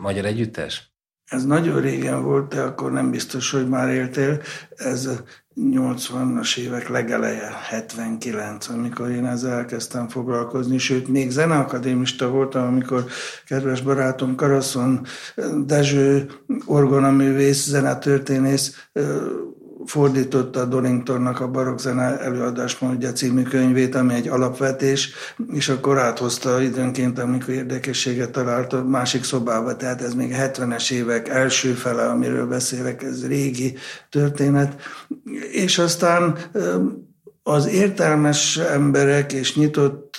magyar 0.00 0.24
együttes? 0.24 0.95
Ez 1.26 1.44
nagyon 1.44 1.80
régen 1.80 2.22
volt, 2.22 2.48
de 2.48 2.60
akkor 2.60 2.92
nem 2.92 3.10
biztos, 3.10 3.50
hogy 3.50 3.68
már 3.68 3.88
éltél. 3.88 4.40
Ez 4.76 5.08
80-as 5.60 6.56
évek 6.58 6.88
legeleje, 6.88 7.50
79, 7.68 8.68
amikor 8.68 9.10
én 9.10 9.26
ezzel 9.26 9.52
elkezdtem 9.52 10.08
foglalkozni, 10.08 10.78
sőt, 10.78 11.08
még 11.08 11.30
zeneakadémista 11.30 12.28
voltam, 12.28 12.66
amikor 12.66 13.04
kedves 13.46 13.80
barátom 13.80 14.34
Karaszon 14.34 15.06
Dezső, 15.66 16.30
orgonaművész, 16.66 17.66
zenetörténész 17.66 18.88
fordította 19.86 20.60
a 20.60 20.64
Doningtonnak 20.64 21.40
a 21.40 21.48
barokk 21.48 21.78
zene 21.78 22.18
előadásmódja 22.18 23.12
című 23.12 23.42
könyvét, 23.42 23.94
ami 23.94 24.14
egy 24.14 24.28
alapvetés, 24.28 25.10
és 25.52 25.68
akkor 25.68 25.98
áthozta 25.98 26.60
időnként, 26.60 27.18
amikor 27.18 27.54
érdekességet 27.54 28.30
talált 28.30 28.72
a 28.72 28.84
másik 28.84 29.24
szobába, 29.24 29.76
tehát 29.76 30.02
ez 30.02 30.14
még 30.14 30.34
70-es 30.38 30.92
évek 30.92 31.28
első 31.28 31.72
fele, 31.72 32.02
amiről 32.02 32.46
beszélek, 32.46 33.02
ez 33.02 33.26
régi 33.26 33.74
történet. 34.10 34.80
És 35.52 35.78
aztán 35.78 36.36
az 37.48 37.66
értelmes 37.68 38.56
emberek 38.56 39.32
és 39.32 39.56
nyitott 39.56 40.14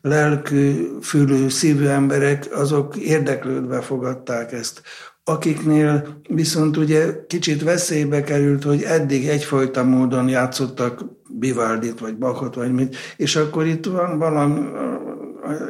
lelkű, 0.00 0.88
fülű, 1.02 1.48
szívű 1.48 1.86
emberek, 1.86 2.48
azok 2.52 2.96
érdeklődve 2.96 3.80
fogadták 3.80 4.52
ezt 4.52 4.82
akiknél 5.30 6.20
viszont 6.28 6.76
ugye 6.76 7.26
kicsit 7.26 7.62
veszélybe 7.62 8.22
került, 8.22 8.62
hogy 8.62 8.82
eddig 8.82 9.28
egyfajta 9.28 9.84
módon 9.84 10.28
játszottak 10.28 11.04
Bivaldit, 11.28 11.98
vagy 11.98 12.16
Bachot, 12.16 12.54
vagy 12.54 12.72
mit, 12.72 12.96
és 13.16 13.36
akkor 13.36 13.66
itt 13.66 13.86
van 13.86 14.18
valami, 14.18 14.60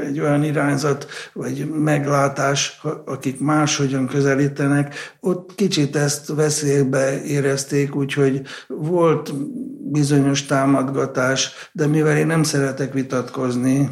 egy 0.07 0.21
olyan 0.21 0.45
irányzat, 0.45 1.07
vagy 1.33 1.69
meglátás, 1.69 2.81
akik 3.05 3.41
máshogyan 3.41 4.07
közelítenek, 4.07 4.95
ott 5.21 5.55
kicsit 5.55 5.97
ezt 5.97 6.35
veszélybe 6.35 7.23
érezték, 7.23 7.95
úgyhogy 7.95 8.43
volt 8.69 9.35
bizonyos 9.91 10.47
támadgatás, 10.47 11.53
de 11.73 11.87
mivel 11.87 12.17
én 12.17 12.27
nem 12.27 12.43
szeretek 12.43 12.93
vitatkozni, 12.93 13.91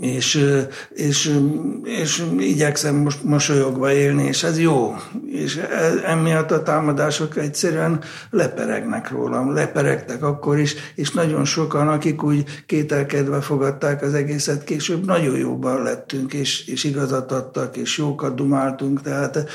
és, 0.00 0.46
és, 0.94 1.40
és 1.84 2.24
igyekszem 2.38 2.94
most 2.94 3.24
mosolyogva 3.24 3.92
élni, 3.92 4.24
és 4.24 4.42
ez 4.42 4.58
jó. 4.58 4.94
És 5.26 5.56
e, 5.56 5.92
emiatt 6.04 6.50
a 6.50 6.62
támadások 6.62 7.36
egyszerűen 7.36 8.00
leperegnek 8.30 9.10
rólam, 9.10 9.52
leperegtek 9.52 10.22
akkor 10.22 10.58
is, 10.58 10.74
és 10.94 11.10
nagyon 11.10 11.44
sokan, 11.44 11.88
akik 11.88 12.22
úgy 12.22 12.44
kételkedve 12.66 13.40
fogadták 13.40 14.02
az 14.02 14.14
egészet, 14.14 14.64
később 14.64 15.06
nagyon 15.06 15.36
jóban 15.36 15.82
lettünk, 15.82 16.32
és, 16.32 16.66
és 16.66 16.84
igazat 16.84 17.32
adtak, 17.32 17.76
és 17.76 17.98
jókat 17.98 18.34
dumáltunk, 18.34 19.02
tehát 19.02 19.48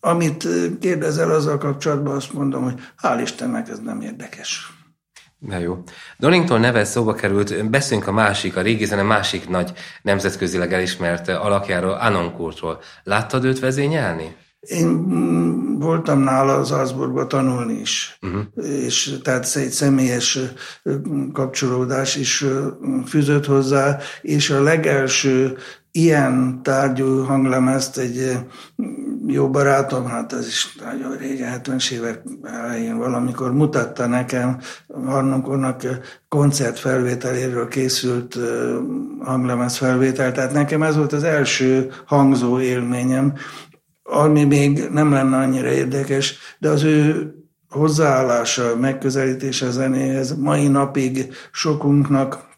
amit 0.00 0.48
kérdezel 0.80 1.30
azzal 1.30 1.58
kapcsolatban, 1.58 2.16
azt 2.16 2.32
mondom, 2.32 2.62
hogy 2.62 2.80
hál' 3.02 3.20
Istennek 3.22 3.68
ez 3.68 3.78
nem 3.78 4.00
érdekes. 4.00 4.81
Na 5.46 5.58
jó. 5.58 5.82
Donington 6.18 6.60
neve 6.60 6.84
szóba 6.84 7.14
került, 7.14 7.70
beszéljünk 7.70 8.08
a 8.08 8.12
másik, 8.12 8.56
a 8.56 8.60
régi 8.60 8.84
zene 8.84 9.02
másik 9.02 9.48
nagy 9.48 9.72
nemzetközileg 10.02 10.72
elismert 10.72 11.28
alakjáról, 11.28 11.92
Anoncourtról. 11.92 12.80
Láttad 13.02 13.44
őt 13.44 13.58
vezényelni? 13.58 14.36
Én 14.68 14.86
mm, 14.86 15.78
voltam 15.78 16.20
nála 16.20 16.54
az 16.54 16.68
Salzburgba 16.68 17.26
tanulni 17.26 17.80
is, 17.80 18.18
uh-huh. 18.22 18.42
és 18.84 19.18
tehát 19.22 19.56
egy 19.56 19.70
személyes 19.70 20.38
kapcsolódás 21.32 22.16
is 22.16 22.44
fűzött 23.06 23.46
hozzá, 23.46 23.98
és 24.20 24.50
a 24.50 24.62
legelső 24.62 25.56
ilyen 25.90 26.60
tárgyú 26.62 27.24
hanglemezt 27.24 27.98
egy 27.98 28.38
jó 29.26 29.50
barátom, 29.50 30.06
hát 30.06 30.32
ez 30.32 30.46
is 30.46 30.76
nagyon 30.84 31.16
régen, 31.16 31.60
70-es 31.62 31.90
évek 31.90 32.22
elején 32.42 32.98
valamikor 32.98 33.52
mutatta 33.52 34.06
nekem, 34.06 34.58
Harnonkornak 35.04 35.82
koncert 36.28 36.78
felvételéről 36.78 37.68
készült 37.68 38.38
hanglemez 39.20 39.76
felvétel, 39.76 40.32
tehát 40.32 40.52
nekem 40.52 40.82
ez 40.82 40.96
volt 40.96 41.12
az 41.12 41.24
első 41.24 41.90
hangzó 42.06 42.60
élményem, 42.60 43.34
ami 44.02 44.44
még 44.44 44.88
nem 44.90 45.12
lenne 45.12 45.36
annyira 45.36 45.68
érdekes, 45.68 46.38
de 46.58 46.68
az 46.68 46.82
ő 46.82 47.30
hozzáállása, 47.68 48.76
megközelítése 48.76 49.70
zenéhez 49.70 50.36
mai 50.36 50.68
napig 50.68 51.34
sokunknak 51.52 52.50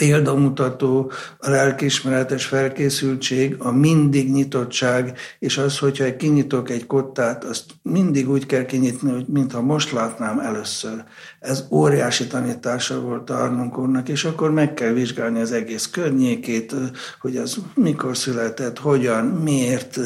példamutató, 0.00 1.10
a 1.38 1.50
lelkismeretes 1.50 2.44
felkészültség, 2.44 3.56
a 3.58 3.70
mindig 3.70 4.32
nyitottság, 4.32 5.18
és 5.38 5.58
az, 5.58 5.78
hogyha 5.78 6.16
kinyitok 6.16 6.70
egy 6.70 6.86
kottát, 6.86 7.44
azt 7.44 7.64
mindig 7.82 8.30
úgy 8.30 8.46
kell 8.46 8.64
kinyitni, 8.64 9.10
hogy 9.10 9.24
mintha 9.26 9.60
most 9.60 9.92
látnám 9.92 10.38
először. 10.38 11.04
Ez 11.40 11.66
óriási 11.70 12.26
tanítása 12.26 13.00
volt 13.00 13.30
Arnunk 13.30 13.78
úrnak, 13.78 14.08
és 14.08 14.24
akkor 14.24 14.50
meg 14.50 14.74
kell 14.74 14.92
vizsgálni 14.92 15.40
az 15.40 15.52
egész 15.52 15.86
környékét, 15.86 16.74
hogy 17.20 17.36
az 17.36 17.56
mikor 17.74 18.16
született, 18.16 18.78
hogyan, 18.78 19.24
miért, 19.24 19.98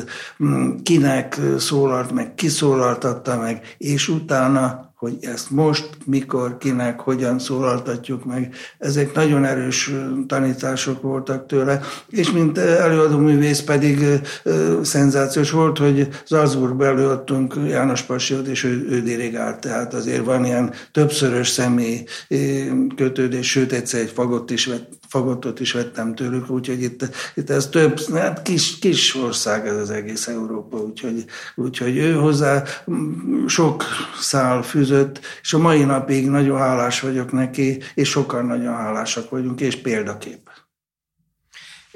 kinek 0.83 1.41
szólalt 1.59 2.13
meg, 2.13 2.35
kiszólaltatta 2.35 3.39
meg, 3.39 3.75
és 3.79 4.09
utána 4.09 4.84
hogy 5.05 5.19
ezt 5.21 5.51
most, 5.51 5.89
mikor, 6.05 6.59
kinek, 6.59 7.01
hogyan 7.01 7.39
szólaltatjuk 7.39 8.25
meg. 8.25 8.55
Ezek 8.79 9.15
nagyon 9.15 9.45
erős 9.45 9.93
tanítások 10.27 11.03
voltak 11.03 11.47
tőle, 11.47 11.81
és 12.09 12.31
mint 12.31 12.59
előadó 12.59 13.19
művész 13.19 13.61
pedig 13.61 14.05
szenzációs 14.83 15.51
volt, 15.51 15.79
hogy 15.79 16.09
Salzburgba 16.27 16.85
előadtunk 16.85 17.55
János 17.67 18.03
Passiót, 18.03 18.47
és 18.47 18.65
ő, 18.65 18.87
ő 18.91 19.03
dirigált, 19.03 19.61
tehát 19.61 19.95
azért 19.95 20.25
van 20.25 20.45
ilyen 20.45 20.73
többszörös 20.93 21.49
személy 21.49 22.05
kötődés, 22.97 23.51
sőt 23.51 23.73
egyszer 23.73 24.01
egy 24.01 24.11
fagot 24.11 24.51
is 24.51 24.67
vett, 24.67 24.89
fagottot 25.15 25.61
is 25.61 25.73
vettem 25.73 26.15
tőlük, 26.15 26.51
úgyhogy 26.51 26.83
itt, 26.83 27.09
itt 27.35 27.51
ez 27.51 27.69
több, 27.69 28.01
hát 28.15 28.43
kis, 28.43 28.79
kis 28.79 29.15
ország 29.15 29.67
ez 29.67 29.77
az 29.77 29.91
egész 29.91 30.27
Európa, 30.27 30.77
úgyhogy, 30.77 31.25
úgyhogy 31.55 31.97
ő 31.97 32.15
hozzá 32.15 32.63
sok 33.47 33.85
szál 34.21 34.63
fűzött, 34.63 35.21
és 35.43 35.53
a 35.53 35.59
mai 35.59 35.85
napig 35.85 36.29
nagyon 36.29 36.59
hálás 36.59 37.01
vagyok 37.01 37.33
neki, 37.33 37.79
és 37.95 38.09
sokan 38.09 38.47
nagyon 38.47 38.75
hálásak 38.75 39.31
vagyunk, 39.31 39.61
és 39.61 39.77
példakép. 39.77 40.54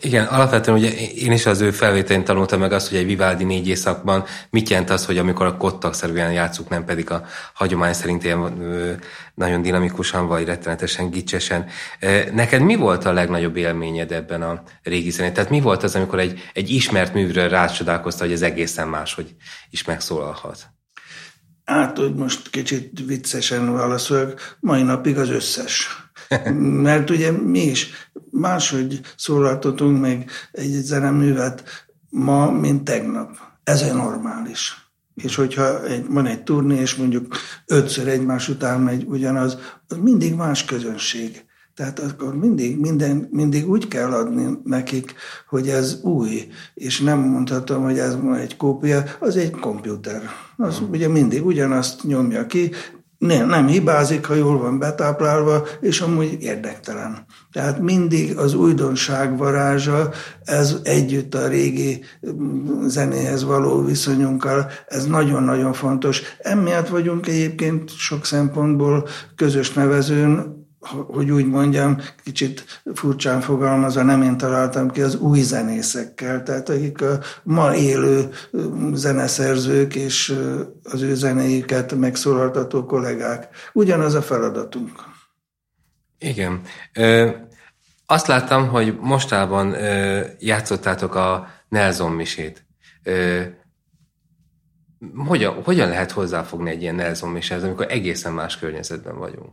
Igen, 0.00 0.26
alapvetően 0.26 0.76
ugye 0.76 0.90
én 0.96 1.32
is 1.32 1.46
az 1.46 1.60
ő 1.60 1.70
felvételén 1.70 2.24
tanultam 2.24 2.60
meg 2.60 2.72
azt, 2.72 2.88
hogy 2.88 2.98
egy 2.98 3.06
Vivaldi 3.06 3.44
négy 3.44 3.68
éjszakban 3.68 4.24
mit 4.50 4.68
jelent 4.68 4.90
az, 4.90 5.06
hogy 5.06 5.18
amikor 5.18 5.46
a 5.46 5.56
kottak-szerűen 5.56 6.32
játszuk, 6.32 6.68
nem 6.68 6.84
pedig 6.84 7.10
a 7.10 7.24
hagyomány 7.54 7.92
szerint 7.92 8.24
ilyen 8.24 8.38
nagyon 9.34 9.62
dinamikusan 9.62 10.26
vagy 10.26 10.44
rettenetesen 10.44 11.10
gicsesen. 11.10 11.66
Neked 12.32 12.62
mi 12.62 12.74
volt 12.74 13.04
a 13.04 13.12
legnagyobb 13.12 13.56
élményed 13.56 14.12
ebben 14.12 14.42
a 14.42 14.62
régi 14.82 15.10
zenét? 15.10 15.32
Tehát 15.32 15.50
mi 15.50 15.60
volt 15.60 15.82
az, 15.82 15.94
amikor 15.94 16.18
egy, 16.18 16.50
egy 16.52 16.70
ismert 16.70 17.14
művről 17.14 17.48
rácsodálkozta, 17.48 18.24
hogy 18.24 18.32
ez 18.32 18.42
egészen 18.42 18.88
más, 18.88 19.14
hogy 19.14 19.34
is 19.70 19.84
megszólalhat? 19.84 20.66
Hát, 21.64 21.96
hogy 21.96 22.14
most 22.14 22.50
kicsit 22.50 23.00
viccesen 23.06 23.72
válaszolok, 23.72 24.56
mai 24.60 24.82
napig 24.82 25.18
az 25.18 25.28
összes. 25.28 25.88
Mert 26.82 27.10
ugye 27.10 27.30
mi 27.30 27.62
is 27.62 27.90
máshogy 28.30 29.00
szólaltatunk 29.16 30.00
meg 30.00 30.30
egy 30.52 30.70
zeneművet 30.70 31.86
ma, 32.10 32.50
mint 32.50 32.84
tegnap. 32.84 33.36
Ez 33.64 33.82
a 33.82 33.94
normális. 33.94 34.90
És 35.14 35.34
hogyha 35.34 35.84
egy, 35.84 36.06
van 36.08 36.26
egy 36.26 36.42
turné, 36.42 36.80
és 36.80 36.94
mondjuk 36.94 37.36
ötször 37.66 38.08
egymás 38.08 38.48
után 38.48 38.80
megy 38.80 39.04
ugyanaz, 39.08 39.58
az 39.88 39.96
mindig 39.96 40.34
más 40.34 40.64
közönség. 40.64 41.46
Tehát 41.74 41.98
akkor 41.98 42.36
mindig, 42.36 42.78
minden, 42.78 43.28
mindig 43.30 43.68
úgy 43.68 43.88
kell 43.88 44.12
adni 44.12 44.58
nekik, 44.64 45.14
hogy 45.48 45.68
ez 45.68 46.00
új, 46.02 46.48
és 46.74 47.00
nem 47.00 47.18
mondhatom, 47.18 47.82
hogy 47.82 47.98
ez 47.98 48.16
egy 48.38 48.56
kópia, 48.56 49.04
az 49.20 49.36
egy 49.36 49.50
komputer. 49.50 50.22
Az 50.56 50.82
ugye 50.90 51.08
mindig 51.08 51.46
ugyanazt 51.46 52.02
nyomja 52.04 52.46
ki, 52.46 52.70
nem, 53.18 53.48
nem 53.48 53.66
hibázik, 53.66 54.26
ha 54.26 54.34
jól 54.34 54.58
van 54.58 54.78
betáplálva, 54.78 55.66
és 55.80 56.00
amúgy 56.00 56.36
érdektelen. 56.40 57.26
Tehát 57.52 57.80
mindig 57.80 58.36
az 58.36 58.54
újdonság 58.54 59.36
varázsa, 59.36 60.10
ez 60.44 60.76
együtt 60.82 61.34
a 61.34 61.48
régi 61.48 62.04
mm, 62.32 62.86
zenéhez 62.86 63.44
való 63.44 63.84
viszonyunkkal, 63.84 64.70
ez 64.86 65.06
nagyon-nagyon 65.06 65.72
fontos. 65.72 66.22
Emiatt 66.38 66.88
vagyunk 66.88 67.26
egyébként 67.26 67.90
sok 67.90 68.24
szempontból 68.24 69.08
közös 69.36 69.72
nevezőn, 69.72 70.56
hogy 70.86 71.30
úgy 71.30 71.46
mondjam, 71.46 72.00
kicsit 72.24 72.82
furcsán 72.94 73.40
fogalmazva, 73.40 74.02
nem 74.02 74.22
én 74.22 74.36
találtam 74.36 74.90
ki, 74.90 75.02
az 75.02 75.14
új 75.14 75.40
zenészekkel, 75.40 76.42
tehát 76.42 76.68
akik 76.68 77.02
a 77.02 77.20
ma 77.42 77.74
élő 77.74 78.30
zeneszerzők 78.92 79.94
és 79.94 80.38
az 80.82 81.02
ő 81.02 81.14
zenéiket 81.14 81.94
megszólaltató 81.94 82.84
kollégák. 82.84 83.48
Ugyanaz 83.72 84.14
a 84.14 84.22
feladatunk. 84.22 84.90
Igen. 86.18 86.60
Ö, 86.94 87.28
azt 88.06 88.26
láttam, 88.26 88.68
hogy 88.68 88.98
mostában 89.00 89.72
ö, 89.72 90.20
játszottátok 90.38 91.14
a 91.14 91.48
Nelson 91.68 92.12
misét. 92.12 92.66
Ö, 93.02 93.42
hogyan, 95.16 95.62
hogyan 95.62 95.88
lehet 95.88 96.10
hozzáfogni 96.10 96.70
egy 96.70 96.82
ilyen 96.82 96.94
Nelson 96.94 97.30
miséhez, 97.30 97.64
amikor 97.64 97.86
egészen 97.88 98.32
más 98.32 98.58
környezetben 98.58 99.18
vagyunk? 99.18 99.50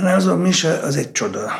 Nelson 0.00 0.38
mise 0.38 0.78
az 0.78 0.96
egy 0.96 1.12
csoda 1.12 1.50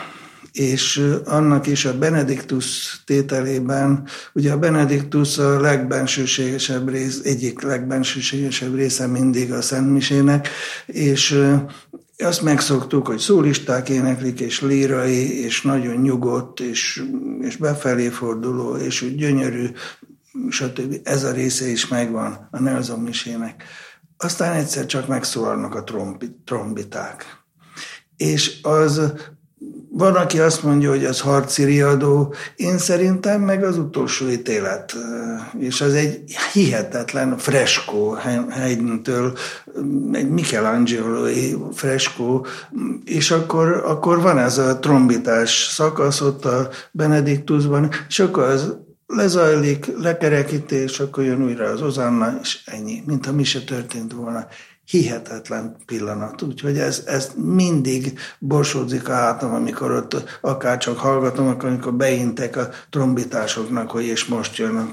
és 0.52 1.08
annak 1.24 1.66
is 1.66 1.84
a 1.84 1.98
Benediktus 1.98 2.96
tételében, 3.06 4.06
ugye 4.32 4.52
a 4.52 4.58
Benediktus 4.58 5.38
a 5.38 5.60
legbensőségesebb 5.60 6.88
rész, 6.88 7.20
egyik 7.24 7.60
legbensőségesebb 7.62 8.74
része 8.74 9.06
mindig 9.06 9.52
a 9.52 9.62
Szentmisének, 9.62 10.48
és 10.86 11.52
azt 12.18 12.42
megszoktuk, 12.42 13.06
hogy 13.06 13.18
szólisták 13.18 13.88
éneklik, 13.88 14.40
és 14.40 14.60
lírai, 14.60 15.44
és 15.44 15.62
nagyon 15.62 15.96
nyugodt, 15.96 16.60
és, 16.60 17.04
és 17.40 17.56
befelé 17.56 18.08
forduló, 18.08 18.76
és 18.76 19.02
úgy 19.02 19.14
gyönyörű, 19.14 19.66
stb. 20.48 21.00
Ez 21.02 21.24
a 21.24 21.32
része 21.32 21.68
is 21.68 21.88
megvan 21.88 22.48
a 22.50 22.60
Nelson 22.60 23.00
misének. 23.00 23.64
Aztán 24.16 24.52
egyszer 24.52 24.86
csak 24.86 25.08
megszólalnak 25.08 25.74
a 25.74 25.84
trombiták 26.44 27.41
és 28.22 28.58
az 28.62 29.00
van, 29.94 30.14
aki 30.14 30.38
azt 30.38 30.62
mondja, 30.62 30.90
hogy 30.90 31.04
az 31.04 31.20
harci 31.20 31.64
riadó, 31.64 32.34
én 32.56 32.78
szerintem 32.78 33.40
meg 33.40 33.64
az 33.64 33.78
utolsó 33.78 34.28
ítélet. 34.28 34.96
És 35.58 35.80
az 35.80 35.94
egy 35.94 36.24
hihetetlen 36.52 37.38
freskó 37.38 38.10
helytől, 38.50 39.36
egy 40.12 40.28
michelangelo 40.28 41.26
freskó, 41.72 42.46
és 43.04 43.30
akkor, 43.30 43.82
akkor 43.86 44.20
van 44.20 44.38
ez 44.38 44.58
a 44.58 44.78
trombitás 44.78 45.68
szakasz 45.70 46.20
ott 46.20 46.44
a 46.44 46.68
Benediktusban, 46.90 47.90
és 48.08 48.18
akkor 48.18 48.42
az 48.42 48.76
lezajlik, 49.06 49.86
lekerekítés, 49.98 51.00
akkor 51.00 51.24
jön 51.24 51.44
újra 51.44 51.64
az 51.64 51.82
Ozanna, 51.82 52.38
és 52.42 52.62
ennyi, 52.64 53.02
mintha 53.06 53.32
mi 53.32 53.44
se 53.44 53.60
történt 53.60 54.12
volna 54.12 54.46
hihetetlen 54.84 55.76
pillanat. 55.86 56.42
Úgyhogy 56.42 56.78
ez, 56.78 57.02
ez 57.06 57.30
mindig 57.36 58.18
borsódzik 58.38 59.08
a 59.08 59.12
hátam, 59.12 59.54
amikor 59.54 59.90
ott 59.90 60.38
akár 60.40 60.78
csak 60.78 60.98
hallgatom, 60.98 61.46
akkor 61.46 61.68
amikor 61.68 61.94
beintek 61.94 62.56
a 62.56 62.68
trombitásoknak, 62.90 63.90
hogy 63.90 64.04
és 64.04 64.24
most 64.24 64.56
jön 64.56 64.92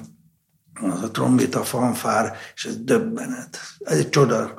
az 0.82 1.04
a 1.04 1.12
trombita 1.12 1.64
fanfár, 1.64 2.34
és 2.56 2.66
ez 2.66 2.78
döbbenet. 2.84 3.60
Ez 3.80 3.98
egy 3.98 4.10
csoda. 4.10 4.54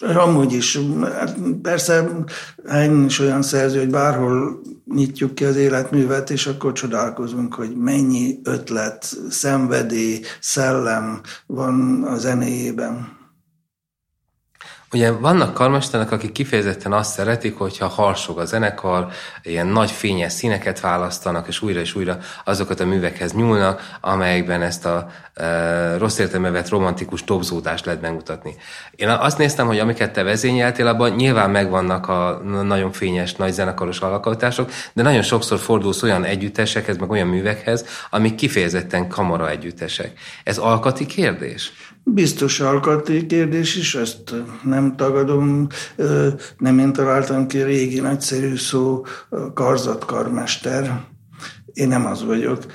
Amúgy 0.00 0.52
is, 0.52 0.78
hát 1.02 1.36
persze 1.62 2.08
én 2.74 3.04
is 3.04 3.18
olyan 3.18 3.42
szerző, 3.42 3.78
hogy 3.78 3.90
bárhol 3.90 4.60
nyitjuk 4.94 5.34
ki 5.34 5.44
az 5.44 5.56
életművet, 5.56 6.30
és 6.30 6.46
akkor 6.46 6.72
csodálkozunk, 6.72 7.54
hogy 7.54 7.76
mennyi 7.76 8.40
ötlet, 8.42 9.16
szenvedély, 9.28 10.20
szellem 10.40 11.20
van 11.46 12.02
a 12.02 12.16
zenéjében. 12.16 13.15
Ugye 14.92 15.10
vannak 15.10 15.54
karmesterek, 15.54 16.12
akik 16.12 16.32
kifejezetten 16.32 16.92
azt 16.92 17.12
szeretik, 17.12 17.58
hogyha 17.58 17.86
harsog 17.86 18.38
a 18.38 18.44
zenekar, 18.44 19.08
ilyen 19.42 19.66
nagy 19.66 19.90
fényes 19.90 20.32
színeket 20.32 20.80
választanak, 20.80 21.48
és 21.48 21.62
újra 21.62 21.80
és 21.80 21.94
újra 21.94 22.18
azokat 22.44 22.80
a 22.80 22.86
művekhez 22.86 23.32
nyúlnak, 23.32 23.96
amelyekben 24.00 24.62
ezt 24.62 24.86
a 24.86 25.08
e, 25.34 25.98
rossz 25.98 26.18
értelme 26.18 26.50
vett 26.50 26.68
romantikus 26.68 27.24
dobzódást 27.24 27.84
lehet 27.84 28.00
megmutatni. 28.00 28.54
Én 28.90 29.08
azt 29.08 29.38
néztem, 29.38 29.66
hogy 29.66 29.78
amiket 29.78 30.12
te 30.12 30.22
vezényeltél, 30.22 30.86
abban 30.86 31.10
nyilván 31.10 31.50
megvannak 31.50 32.08
a 32.08 32.40
nagyon 32.62 32.92
fényes, 32.92 33.34
nagy 33.34 33.52
zenekaros 33.52 34.00
alakítások, 34.00 34.70
de 34.92 35.02
nagyon 35.02 35.22
sokszor 35.22 35.58
fordulsz 35.58 36.02
olyan 36.02 36.24
együttesekhez, 36.24 36.96
meg 36.96 37.10
olyan 37.10 37.28
művekhez, 37.28 37.86
amik 38.10 38.34
kifejezetten 38.34 39.08
kamara 39.08 39.50
együttesek. 39.50 40.18
Ez 40.44 40.58
alkati 40.58 41.06
kérdés? 41.06 41.72
Biztos 42.08 42.60
alkati 42.60 43.26
kérdés 43.26 43.76
is, 43.76 43.94
ezt 43.94 44.34
nem 44.62 44.96
tagadom. 44.96 45.66
Nem 46.58 46.78
én 46.78 46.92
találtam 46.92 47.46
ki 47.46 47.62
régi 47.62 48.00
nagyszerű 48.00 48.56
szó, 48.56 49.04
karzatkarmester. 49.54 51.04
Én 51.72 51.88
nem 51.88 52.06
az 52.06 52.24
vagyok. 52.24 52.66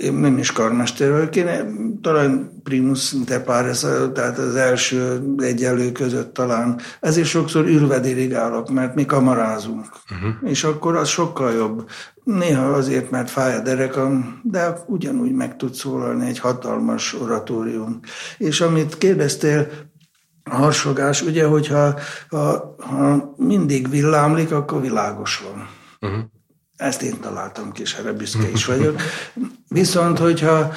Nem 0.00 0.38
is 0.38 0.52
karmester 0.52 1.10
vagyok, 1.10 1.36
én 1.36 1.98
talán 2.02 2.60
primus 2.62 3.12
inter 3.12 3.44
pares, 3.44 3.80
tehát 4.14 4.38
az 4.38 4.54
első 4.54 5.22
egyelő 5.38 5.92
között 5.92 6.34
talán. 6.34 6.80
Ezért 7.00 7.26
sokszor 7.26 7.66
ülve 7.66 8.00
dirigálok, 8.00 8.70
mert 8.70 8.94
mi 8.94 9.04
kamarázunk. 9.04 9.86
Uh-huh. 10.10 10.50
És 10.50 10.64
akkor 10.64 10.96
az 10.96 11.08
sokkal 11.08 11.52
jobb. 11.52 11.88
Néha 12.24 12.66
azért, 12.66 13.10
mert 13.10 13.30
fáj 13.30 13.56
a 13.56 13.60
derekam, 13.60 14.40
de 14.42 14.76
ugyanúgy 14.86 15.32
meg 15.32 15.56
tud 15.56 15.74
szólalni 15.74 16.26
egy 16.26 16.38
hatalmas 16.38 17.14
oratórium. 17.14 18.00
És 18.38 18.60
amit 18.60 18.98
kérdeztél, 18.98 19.68
a 20.44 20.54
harsogás, 20.54 21.22
ugye, 21.22 21.46
hogyha 21.46 21.98
ha, 22.28 22.74
ha 22.78 23.34
mindig 23.36 23.88
villámlik, 23.88 24.52
akkor 24.52 24.80
világos 24.80 25.42
van. 25.50 25.68
Uh-huh. 26.00 26.24
Ezt 26.80 27.02
én 27.02 27.20
találtam 27.20 27.72
ki, 27.72 27.82
és 27.82 27.94
erre 27.94 28.12
büszke 28.12 28.50
is 28.50 28.64
vagyok. 28.64 29.00
Viszont, 29.68 30.18
hogyha, 30.18 30.72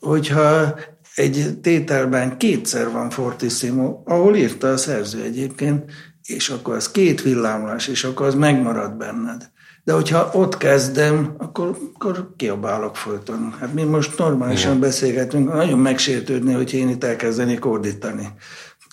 hogyha 0.00 0.74
egy 1.14 1.58
tételben 1.62 2.36
kétszer 2.36 2.90
van 2.90 3.10
fortissimo, 3.10 4.02
ahol 4.04 4.36
írta 4.36 4.68
a 4.68 4.76
szerző 4.76 5.22
egyébként, 5.22 5.90
és 6.22 6.48
akkor 6.48 6.74
az 6.74 6.90
két 6.90 7.22
villámlás, 7.22 7.88
és 7.88 8.04
akkor 8.04 8.26
az 8.26 8.34
megmarad 8.34 8.96
benned. 8.96 9.50
De 9.84 9.92
hogyha 9.92 10.30
ott 10.32 10.56
kezdem, 10.56 11.34
akkor, 11.38 11.78
akkor 11.94 12.32
kiabálok 12.36 12.96
folyton. 12.96 13.54
Hát 13.60 13.72
mi 13.72 13.82
most 13.82 14.18
normálisan 14.18 14.68
Igen. 14.68 14.80
beszélgetünk, 14.80 15.52
nagyon 15.52 15.78
megsértődni, 15.78 16.52
hogy 16.52 16.74
én 16.74 16.88
itt 16.88 17.04
elkezdenék 17.04 17.64
ordítani. 17.64 18.28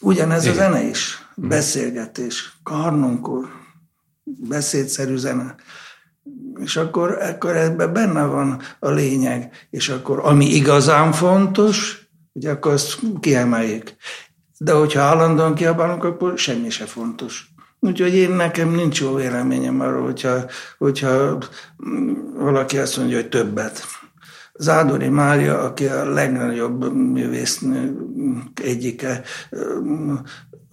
Ugyanez 0.02 0.45
Igen. 0.45 0.56
a 0.56 0.60
zene 0.60 0.84
is. 0.84 1.28
Beszélgetés, 1.36 2.58
karnonkor, 2.63 3.47
beszédszerű 4.23 5.15
zene. 5.15 5.56
És 6.63 6.76
akkor, 6.76 7.17
akkor 7.21 7.56
ebben 7.56 7.93
benne 7.93 8.26
van 8.26 8.62
a 8.80 8.89
lényeg. 8.89 9.67
És 9.69 9.89
akkor 9.89 10.19
ami 10.23 10.45
igazán 10.45 11.12
fontos, 11.12 12.08
ugye 12.34 12.52
akkor 12.52 12.71
azt 12.71 12.99
kiemeljük. 13.19 13.95
De 14.58 14.73
hogyha 14.73 15.02
állandóan 15.02 15.56
kiabálunk, 15.56 16.04
akkor 16.04 16.38
semmi 16.38 16.69
se 16.69 16.86
fontos. 16.86 17.54
Úgyhogy 17.80 18.15
én 18.15 18.32
nekem 18.32 18.69
nincs 18.69 19.02
jó 19.02 19.13
véleményem 19.13 19.80
arról, 19.80 20.04
hogyha, 20.04 20.45
hogyha 20.78 21.38
valaki 22.36 22.78
azt 22.78 22.97
mondja, 22.97 23.15
hogy 23.15 23.30
többet. 23.30 23.86
Zádori 24.54 25.10
Mária, 25.10 25.60
aki 25.60 25.86
a 25.86 26.10
legnagyobb 26.10 26.93
művésznő 26.93 27.97
egyike, 28.63 29.21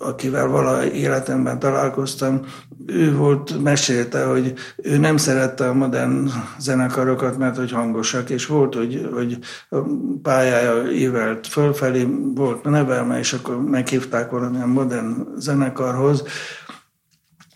akivel 0.02 0.46
vala 0.46 0.84
életemben 0.84 1.58
találkoztam, 1.58 2.40
ő 2.86 3.14
volt, 3.14 3.62
mesélte, 3.62 4.24
hogy 4.24 4.52
ő 4.76 4.98
nem 4.98 5.16
szerette 5.16 5.68
a 5.68 5.74
modern 5.74 6.28
zenekarokat, 6.58 7.38
mert 7.38 7.56
hogy 7.56 7.72
hangosak, 7.72 8.30
és 8.30 8.46
volt, 8.46 8.74
hogy, 8.74 9.08
hogy 9.12 9.38
a 9.68 9.76
pályája 10.22 10.90
ívelt 10.90 11.46
fölfelé, 11.46 12.06
volt 12.34 12.64
nevelme, 12.64 13.18
és 13.18 13.32
akkor 13.32 13.64
meghívták 13.64 14.30
valamilyen 14.30 14.68
modern 14.68 15.26
zenekarhoz, 15.36 16.22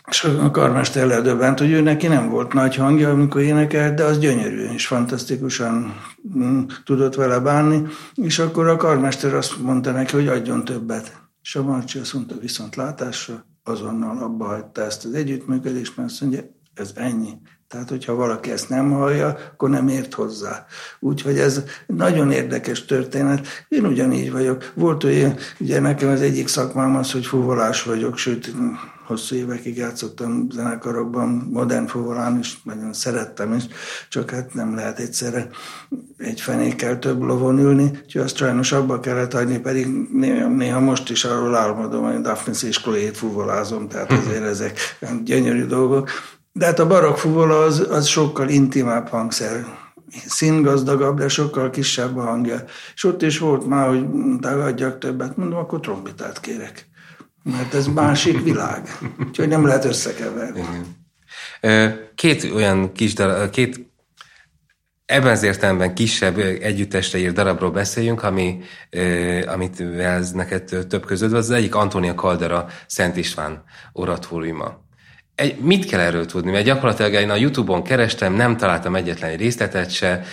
és 0.09 0.23
a 0.23 0.51
karmester 0.51 1.07
ledöbbent, 1.07 1.59
hogy 1.59 1.71
ő 1.71 1.81
neki 1.81 2.07
nem 2.07 2.29
volt 2.29 2.53
nagy 2.53 2.75
hangja, 2.75 3.09
amikor 3.09 3.41
énekelt, 3.41 3.93
de 3.93 4.03
az 4.03 4.19
gyönyörű, 4.19 4.67
és 4.73 4.87
fantasztikusan 4.87 5.93
mm, 6.37 6.61
tudott 6.83 7.15
vele 7.15 7.39
bánni, 7.39 7.81
és 8.15 8.39
akkor 8.39 8.67
a 8.67 8.77
karmester 8.77 9.33
azt 9.33 9.61
mondta 9.61 9.91
neki, 9.91 10.15
hogy 10.15 10.27
adjon 10.27 10.65
többet. 10.65 11.24
Marcsi 11.53 11.99
azt 11.99 12.13
mondta, 12.13 12.37
viszont 12.39 12.75
látásra 12.75 13.45
azonnal 13.63 14.17
abba 14.17 14.45
hagyta 14.45 14.81
ezt 14.81 15.05
az 15.05 15.13
együttműködést, 15.13 15.97
mert 15.97 16.09
azt 16.09 16.21
mondja, 16.21 16.41
ez 16.73 16.91
ennyi, 16.95 17.33
Tehát, 17.67 17.89
hogyha 17.89 18.13
valaki 18.13 18.51
ezt 18.51 18.69
nem 18.69 18.91
hallja, 18.91 19.27
akkor 19.27 19.69
nem 19.69 19.87
ért 19.87 20.13
hozzá. 20.13 20.65
Úgyhogy 20.99 21.39
ez 21.39 21.63
nagyon 21.87 22.31
érdekes 22.31 22.85
történet. 22.85 23.47
Én 23.67 23.85
ugyanígy 23.85 24.31
vagyok. 24.31 24.71
Volt 24.75 25.03
olyan, 25.03 25.37
ugye 25.59 25.79
nekem 25.79 26.09
az 26.09 26.21
egyik 26.21 26.47
szakmám 26.47 26.95
az, 26.95 27.11
hogy 27.11 27.25
fuvolás 27.25 27.83
vagyok, 27.83 28.17
sőt, 28.17 28.53
hosszú 29.05 29.35
évekig 29.35 29.77
játszottam 29.77 30.47
zenekarokban, 30.51 31.47
modern 31.51 31.85
fuvolán 31.85 32.39
is, 32.39 32.61
nagyon 32.63 32.93
szerettem 32.93 33.53
is, 33.53 33.63
csak 34.09 34.29
hát 34.29 34.53
nem 34.53 34.75
lehet 34.75 34.99
egyszerre 34.99 35.49
egy 36.17 36.41
fenékkel 36.41 36.99
több 36.99 37.21
lovon 37.21 37.59
ülni, 37.59 37.91
úgyhogy 38.03 38.21
azt 38.21 38.35
sajnos 38.35 38.71
abba 38.71 38.99
kellett 38.99 39.33
hagyni, 39.33 39.59
pedig 39.59 39.87
néha, 40.11 40.47
néha 40.47 40.79
most 40.79 41.09
is 41.09 41.23
arról 41.23 41.55
álmodom, 41.55 42.03
hogy 42.03 42.21
Daphne 42.21 42.53
és 42.67 42.81
Chloe-t 42.81 43.17
fuvolázom, 43.17 43.87
tehát 43.87 44.11
azért 44.11 44.43
ezek 44.53 44.79
gyönyörű 45.23 45.65
dolgok. 45.65 46.09
De 46.51 46.65
hát 46.65 46.79
a 46.79 46.87
barokk 46.87 47.17
fuvola 47.17 47.59
az, 47.59 47.87
az 47.89 48.05
sokkal 48.05 48.49
intimább 48.49 49.07
hangszer, 49.07 49.65
színgazdagabb, 50.27 51.17
de 51.17 51.27
sokkal 51.27 51.69
kisebb 51.69 52.17
a 52.17 52.21
hangja. 52.21 52.63
És 52.93 53.03
ott 53.03 53.21
is 53.21 53.39
volt 53.39 53.67
már, 53.67 53.87
hogy 53.87 54.05
tagadjak 54.39 54.97
többet, 54.97 55.37
mondom, 55.37 55.59
akkor 55.59 55.79
trombitát 55.79 56.39
kérek. 56.39 56.87
Mert 57.51 57.73
ez 57.73 57.87
másik 57.87 58.43
világ. 58.43 58.97
Úgyhogy 59.27 59.47
nem 59.47 59.65
lehet 59.65 59.85
összekeverni. 59.85 60.63
Igen. 61.61 62.03
Két 62.15 62.43
olyan 62.43 62.91
kis 62.91 63.13
darab, 63.13 63.49
két 63.49 63.93
ebben 65.05 65.31
az 65.31 65.43
értelemben 65.43 65.95
kisebb 65.95 66.37
együttesre 66.39 67.19
írt 67.19 67.33
darabról 67.33 67.71
beszéljünk, 67.71 68.23
ami, 68.23 68.59
amit 69.45 69.79
ez 69.97 70.31
neked 70.31 70.63
több 70.87 71.05
között 71.05 71.31
az, 71.31 71.37
az 71.37 71.51
egyik 71.51 71.75
Antónia 71.75 72.13
Caldera 72.13 72.67
Szent 72.87 73.17
István 73.17 73.63
oratóriuma. 73.91 74.83
Egy, 75.35 75.59
mit 75.59 75.85
kell 75.85 75.99
erről 75.99 76.25
tudni? 76.25 76.51
Mert 76.51 76.65
gyakorlatilag 76.65 77.13
én 77.13 77.29
a 77.29 77.35
Youtube-on 77.35 77.83
kerestem, 77.83 78.33
nem 78.33 78.57
találtam 78.57 78.95
egyetlen 78.95 79.37
részletet 79.37 79.91
se, 79.91 80.23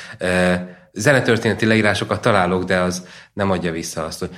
zenetörténeti 0.92 1.66
leírásokat 1.66 2.20
találok, 2.20 2.64
de 2.64 2.78
az 2.78 3.06
nem 3.32 3.50
adja 3.50 3.72
vissza 3.72 4.04
azt, 4.04 4.18
hogy 4.18 4.30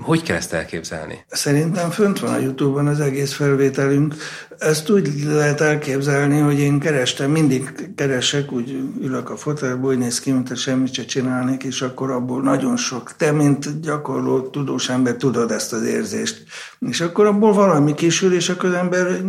hogy 0.00 0.22
kell 0.22 0.36
ezt 0.36 0.52
elképzelni? 0.52 1.24
Szerintem 1.28 1.90
fönt 1.90 2.20
van 2.20 2.34
a 2.34 2.38
Youtube-on 2.38 2.86
az 2.86 3.00
egész 3.00 3.32
felvételünk. 3.32 4.14
Ezt 4.58 4.90
úgy 4.90 5.22
lehet 5.24 5.60
elképzelni, 5.60 6.38
hogy 6.38 6.58
én 6.58 6.78
kerestem, 6.78 7.30
mindig 7.30 7.72
keresek, 7.94 8.52
úgy 8.52 8.82
ülök 9.00 9.30
a 9.30 9.36
fotelból, 9.36 9.90
úgy 9.90 9.98
néz 9.98 10.20
ki, 10.20 10.32
mint 10.32 10.56
semmit 10.56 10.92
se 10.92 11.04
csinálnék, 11.04 11.62
és 11.62 11.82
akkor 11.82 12.10
abból 12.10 12.42
nagyon 12.42 12.76
sok. 12.76 13.16
Te, 13.16 13.32
mint 13.32 13.80
gyakorló 13.80 14.40
tudós 14.40 14.88
ember, 14.88 15.16
tudod 15.16 15.50
ezt 15.50 15.72
az 15.72 15.82
érzést. 15.82 16.44
És 16.80 17.00
akkor 17.00 17.26
abból 17.26 17.52
valami 17.52 17.94
kisül, 17.94 18.34
és 18.34 18.48
akkor 18.48 18.68
az 18.68 18.74
ember 18.74 19.20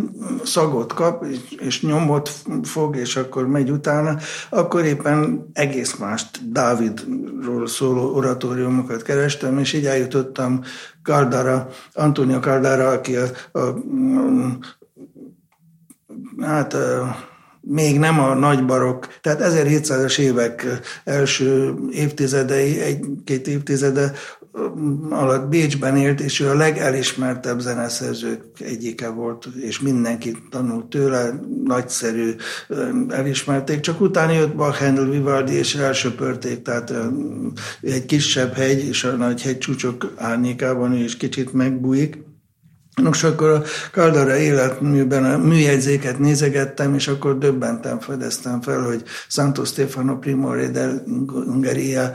szagot 0.44 0.94
kap, 0.94 1.26
és 1.60 1.82
nyomot 1.82 2.32
fog, 2.64 2.96
és 2.96 3.16
akkor 3.16 3.48
megy 3.48 3.72
utána, 3.72 4.18
akkor 4.50 4.86
éppen 4.86 5.50
egész 5.54 5.96
mást 5.96 6.52
Dávidról 6.52 7.68
szóló 7.68 8.16
oratóriumokat 8.16 9.02
kerestem, 9.02 9.58
és 9.58 9.74
így 9.74 9.86
eljutottam 9.86 10.49
Cardara, 11.04 11.68
Antonio 11.94 12.40
Cardara, 12.40 12.90
aki 12.90 13.16
a, 13.16 13.26
a, 13.52 13.60
a 13.60 13.76
hát 16.40 16.76
még 17.62 18.00
nem 18.00 18.20
a 18.20 18.34
nagy 18.34 18.66
barok, 18.66 19.08
tehát 19.22 19.42
1700-es 19.44 20.20
évek 20.20 20.66
első 21.04 21.76
évtizedei, 21.92 22.80
egy-két 22.80 23.48
évtizede 23.48 24.12
alatt 25.10 25.50
Bécsben 25.50 25.98
élt, 25.98 26.20
és 26.20 26.40
ő 26.40 26.50
a 26.50 26.56
legelismertebb 26.56 27.60
zeneszerzők 27.60 28.42
egyike 28.60 29.10
volt, 29.10 29.48
és 29.60 29.80
mindenki 29.80 30.36
tanult 30.50 30.86
tőle, 30.86 31.40
nagyszerű, 31.66 32.36
elismerték. 33.10 33.80
Csak 33.80 34.02
utána 34.02 34.32
jött 34.32 34.56
Bach, 34.56 34.80
Handel, 34.80 35.10
Vivaldi, 35.10 35.54
és 35.54 35.76
elsöpörték, 35.76 36.62
tehát 36.62 36.94
egy 37.82 38.06
kisebb 38.06 38.54
hegy, 38.54 38.88
és 38.88 39.04
a 39.04 39.16
nagy 39.16 39.42
hegy 39.42 39.58
csúcsok 39.58 40.14
árnyékában 40.16 40.94
ő 40.94 41.04
is 41.04 41.18
kicsit 41.18 41.54
megbújik. 41.54 42.28
Nos, 43.02 43.24
akkor 43.24 43.50
a 43.50 43.62
Caldara 43.92 44.36
életműben 44.38 45.24
a 45.24 45.38
műjegyzéket 45.38 46.20
nézegettem, 46.20 46.94
és 46.94 47.08
akkor 47.08 47.38
döbbentem, 47.38 48.00
fedeztem 48.00 48.62
fel, 48.62 48.82
hogy 48.82 49.04
Santo 49.28 49.66
Stefano 49.66 50.18
Primore 50.18 50.68
del 50.68 51.04
Ungaria, 51.48 52.12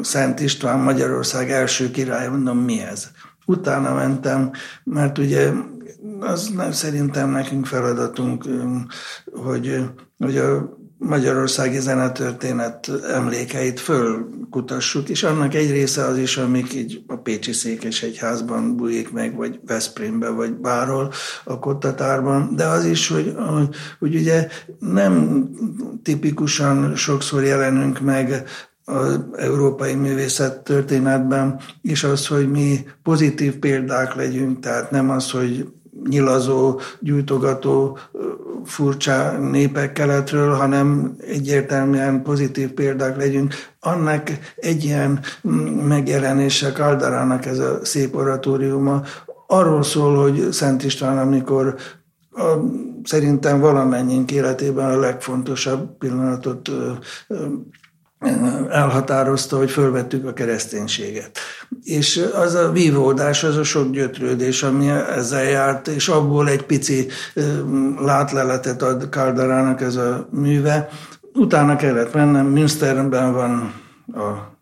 Szent 0.00 0.40
István 0.40 0.78
Magyarország 0.78 1.50
első 1.50 1.90
király, 1.90 2.28
mondom, 2.28 2.58
mi 2.58 2.80
ez? 2.80 3.08
Utána 3.46 3.94
mentem, 3.94 4.50
mert 4.84 5.18
ugye 5.18 5.52
az 6.20 6.54
szerintem 6.70 7.30
nekünk 7.30 7.66
feladatunk, 7.66 8.44
hogy, 9.32 9.84
hogy 10.18 10.36
a 10.36 10.78
magyarországi 11.02 11.78
zenetörténet 11.80 12.90
emlékeit 13.12 13.80
fölkutassuk, 13.80 15.08
és 15.08 15.22
annak 15.22 15.54
egy 15.54 15.70
része 15.70 16.04
az 16.04 16.18
is, 16.18 16.36
amik 16.36 16.74
így 16.74 17.02
a 17.06 17.16
Pécsi 17.16 17.52
Székes 17.52 18.02
Egyházban 18.02 18.76
bújik 18.76 19.12
meg, 19.12 19.36
vagy 19.36 19.60
Veszprémbe, 19.66 20.28
vagy 20.28 20.52
bárhol 20.52 21.12
a 21.44 21.58
Kottatárban, 21.58 22.56
de 22.56 22.66
az 22.66 22.84
is, 22.84 23.08
hogy, 23.08 23.34
hogy 23.98 24.14
ugye 24.14 24.48
nem 24.78 25.44
tipikusan 26.02 26.96
sokszor 26.96 27.44
jelenünk 27.44 28.00
meg 28.00 28.44
az 28.84 29.20
európai 29.36 29.94
művészet 29.94 30.60
történetben, 30.60 31.60
és 31.82 32.04
az, 32.04 32.26
hogy 32.26 32.50
mi 32.50 32.86
pozitív 33.02 33.56
példák 33.58 34.14
legyünk, 34.14 34.60
tehát 34.60 34.90
nem 34.90 35.10
az, 35.10 35.30
hogy 35.30 35.66
nyilazó, 36.08 36.80
gyújtogató, 37.00 37.98
furcsa 38.64 39.38
népek 39.38 39.92
keletről, 39.92 40.54
hanem 40.54 41.16
egyértelműen 41.26 42.22
pozitív 42.22 42.70
példák 42.72 43.16
legyünk. 43.16 43.54
Annak 43.80 44.30
egy 44.56 44.84
ilyen 44.84 45.20
megjelenése 45.86 46.72
Kaldarának 46.72 47.46
ez 47.46 47.58
a 47.58 47.84
szép 47.84 48.16
oratóriuma, 48.16 49.02
arról 49.46 49.82
szól, 49.82 50.16
hogy 50.22 50.52
Szent 50.52 50.84
István, 50.84 51.18
amikor 51.18 51.74
a, 52.30 52.42
szerintem 53.04 53.60
valamennyiünk 53.60 54.30
életében 54.30 54.90
a 54.90 54.98
legfontosabb 54.98 55.98
pillanatot 55.98 56.70
elhatározta, 58.70 59.56
hogy 59.56 59.70
fölvettük 59.70 60.26
a 60.26 60.32
kereszténységet. 60.32 61.38
És 61.82 62.28
az 62.34 62.54
a 62.54 62.70
vívódás, 62.70 63.44
az 63.44 63.56
a 63.56 63.62
sok 63.62 63.90
gyötrődés, 63.90 64.62
ami 64.62 64.88
ezzel 64.88 65.44
járt, 65.44 65.88
és 65.88 66.08
abból 66.08 66.48
egy 66.48 66.62
pici 66.62 67.06
látleletet 67.98 68.82
ad 68.82 69.08
Kaldarának 69.08 69.80
ez 69.80 69.96
a 69.96 70.28
műve. 70.30 70.88
Utána 71.34 71.76
kellett 71.76 72.14
mennem, 72.14 72.46
Münsterben 72.46 73.32
van 73.32 73.74
a 74.06 74.58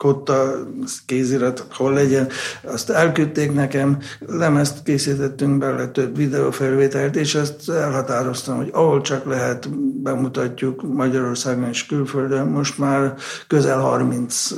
kotta, 0.00 0.66
kézirat, 1.06 1.66
hol 1.70 1.92
legyen, 1.92 2.28
azt 2.62 2.90
elküldték 2.90 3.52
nekem, 3.52 3.98
lemezt 4.26 4.82
készítettünk 4.82 5.58
bele 5.58 5.88
több 5.88 6.16
videófelvételt, 6.16 7.16
és 7.16 7.34
azt 7.34 7.70
elhatároztam, 7.70 8.56
hogy 8.56 8.70
ahol 8.72 9.00
csak 9.00 9.24
lehet, 9.24 9.68
bemutatjuk 10.02 10.82
Magyarországon 10.82 11.68
és 11.68 11.86
külföldön. 11.86 12.46
Most 12.46 12.78
már 12.78 13.14
közel 13.46 13.78
30 13.78 14.50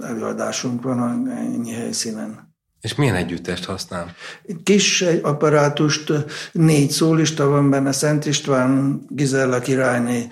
előadásunk 0.00 0.82
van 0.82 1.28
ennyi 1.28 1.72
helyszínen. 1.72 2.51
És 2.82 2.94
milyen 2.94 3.14
együttest 3.14 3.64
használ? 3.64 4.14
Kis 4.64 5.04
apparátust, 5.22 6.12
négy 6.52 6.90
szólista 6.90 7.48
van 7.48 7.70
benne, 7.70 7.92
Szent 7.92 8.26
István, 8.26 9.02
Gizella 9.08 9.58
királyné, 9.58 10.26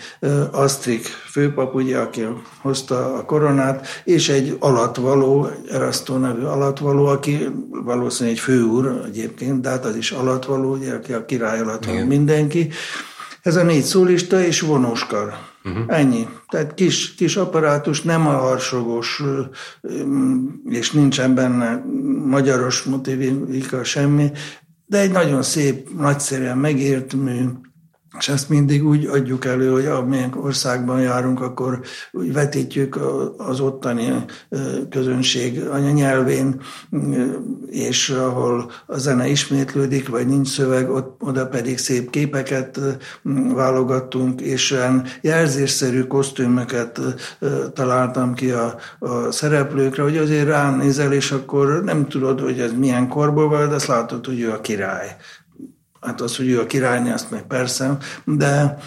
Asztrik 0.51 1.07
főpap, 1.07 1.75
ugye, 1.75 1.99
aki 1.99 2.27
hozta 2.61 3.15
a 3.15 3.25
koronát, 3.25 3.87
és 4.05 4.29
egy 4.29 4.57
alatvaló, 4.59 5.51
Erasztó 5.71 6.17
nevű 6.17 6.43
alatvaló, 6.43 7.07
aki 7.07 7.49
valószínűleg 7.71 8.39
egy 8.39 8.43
főúr 8.43 9.03
egyébként, 9.07 9.61
de 9.61 9.69
hát 9.69 9.85
az 9.85 9.97
is 9.97 10.11
alatvaló, 10.11 10.73
ugye, 10.73 10.95
aki 10.95 11.13
a 11.13 11.25
király 11.25 11.61
alatt 11.61 11.85
van 11.85 11.97
mindenki. 11.97 12.71
Ez 13.43 13.57
a 13.57 13.63
négy 13.63 13.85
szólista 13.85 14.43
és 14.43 14.61
vonóskar. 14.61 15.50
Uh-huh. 15.65 15.85
Ennyi. 15.87 16.27
Tehát 16.49 16.75
kis, 16.75 17.15
kis 17.15 17.37
apparátus, 17.37 18.03
nem 18.03 18.27
a 18.27 18.31
harsogos, 18.31 19.23
és 20.65 20.93
nincsen 20.93 21.35
benne 21.35 21.85
magyaros 22.25 22.83
motivika 22.83 23.85
semmi, 23.85 24.31
de 24.87 24.99
egy 24.99 25.11
nagyon 25.11 25.43
szép, 25.43 25.89
nagyszerűen 25.97 26.59
megért 26.59 27.13
mű, 27.15 27.45
és 28.19 28.29
ezt 28.29 28.49
mindig 28.49 28.87
úgy 28.87 29.07
adjuk 29.07 29.45
elő, 29.45 29.71
hogy 29.71 29.87
amilyen 29.87 30.35
országban 30.35 31.01
járunk, 31.01 31.41
akkor 31.41 31.81
úgy 32.13 32.33
vetítjük 32.33 32.99
az 33.37 33.61
ottani 33.61 34.25
közönség 34.91 35.61
anyanyelvén, 35.61 36.61
és 37.67 38.09
ahol 38.09 38.71
a 38.87 38.99
zene 38.99 39.29
ismétlődik, 39.29 40.09
vagy 40.09 40.27
nincs 40.27 40.49
szöveg, 40.49 40.91
ott, 40.91 41.23
oda 41.23 41.47
pedig 41.47 41.79
szép 41.79 42.11
képeket 42.11 42.81
válogattunk, 43.55 44.41
és 44.41 44.71
olyan 44.71 45.05
jelzésszerű 45.21 46.03
kosztümöket 46.03 47.01
találtam 47.75 48.35
ki 48.35 48.51
a, 48.51 48.77
a 48.99 49.31
szereplőkre, 49.31 50.03
hogy 50.03 50.17
azért 50.17 50.47
ránézel, 50.47 51.13
és 51.13 51.31
akkor 51.31 51.85
nem 51.85 52.09
tudod, 52.09 52.41
hogy 52.41 52.61
ez 52.61 52.73
milyen 52.73 53.09
korból 53.09 53.49
van, 53.49 53.69
de 53.69 53.75
azt 53.75 53.87
látod, 53.87 54.27
hogy 54.27 54.41
ő 54.41 54.51
a 54.51 54.61
király 54.61 55.17
hát 56.01 56.21
az, 56.21 56.37
hogy 56.37 56.49
ő 56.49 56.61
a 56.61 56.67
királyné, 56.67 57.11
azt 57.11 57.31
meg 57.31 57.43
persze, 57.43 57.97
de, 58.25 58.79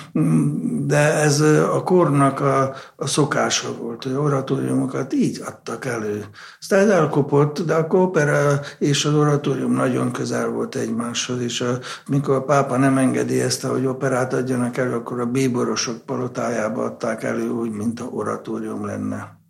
de 0.85 1.13
ez 1.13 1.39
a 1.73 1.83
kornak 1.83 2.39
a, 2.39 2.73
a 2.95 3.07
szokása 3.07 3.75
volt, 3.77 4.03
hogy 4.03 4.13
oratóriumokat 4.13 5.13
így 5.13 5.41
adtak 5.45 5.85
elő. 5.85 6.25
Aztán 6.59 6.91
elkopott, 6.91 7.59
de 7.59 7.73
a 7.73 7.87
opera 7.89 8.59
és 8.79 9.05
az 9.05 9.13
oratórium 9.13 9.73
nagyon 9.73 10.11
közel 10.11 10.47
volt 10.47 10.75
egymáshoz, 10.75 11.41
és 11.41 11.61
a, 11.61 11.77
mikor 12.07 12.35
a 12.35 12.43
pápa 12.43 12.77
nem 12.77 12.97
engedélyezte, 12.97 13.67
hogy 13.67 13.85
operát 13.85 14.33
adjanak 14.33 14.77
elő, 14.77 14.93
akkor 14.93 15.19
a 15.19 15.25
bíborosok 15.25 16.05
palotájába 16.05 16.83
adták 16.83 17.23
elő 17.23 17.49
úgy, 17.49 17.71
mint 17.71 17.99
a 17.99 18.05
oratórium 18.05 18.85
lenne. 18.85 19.41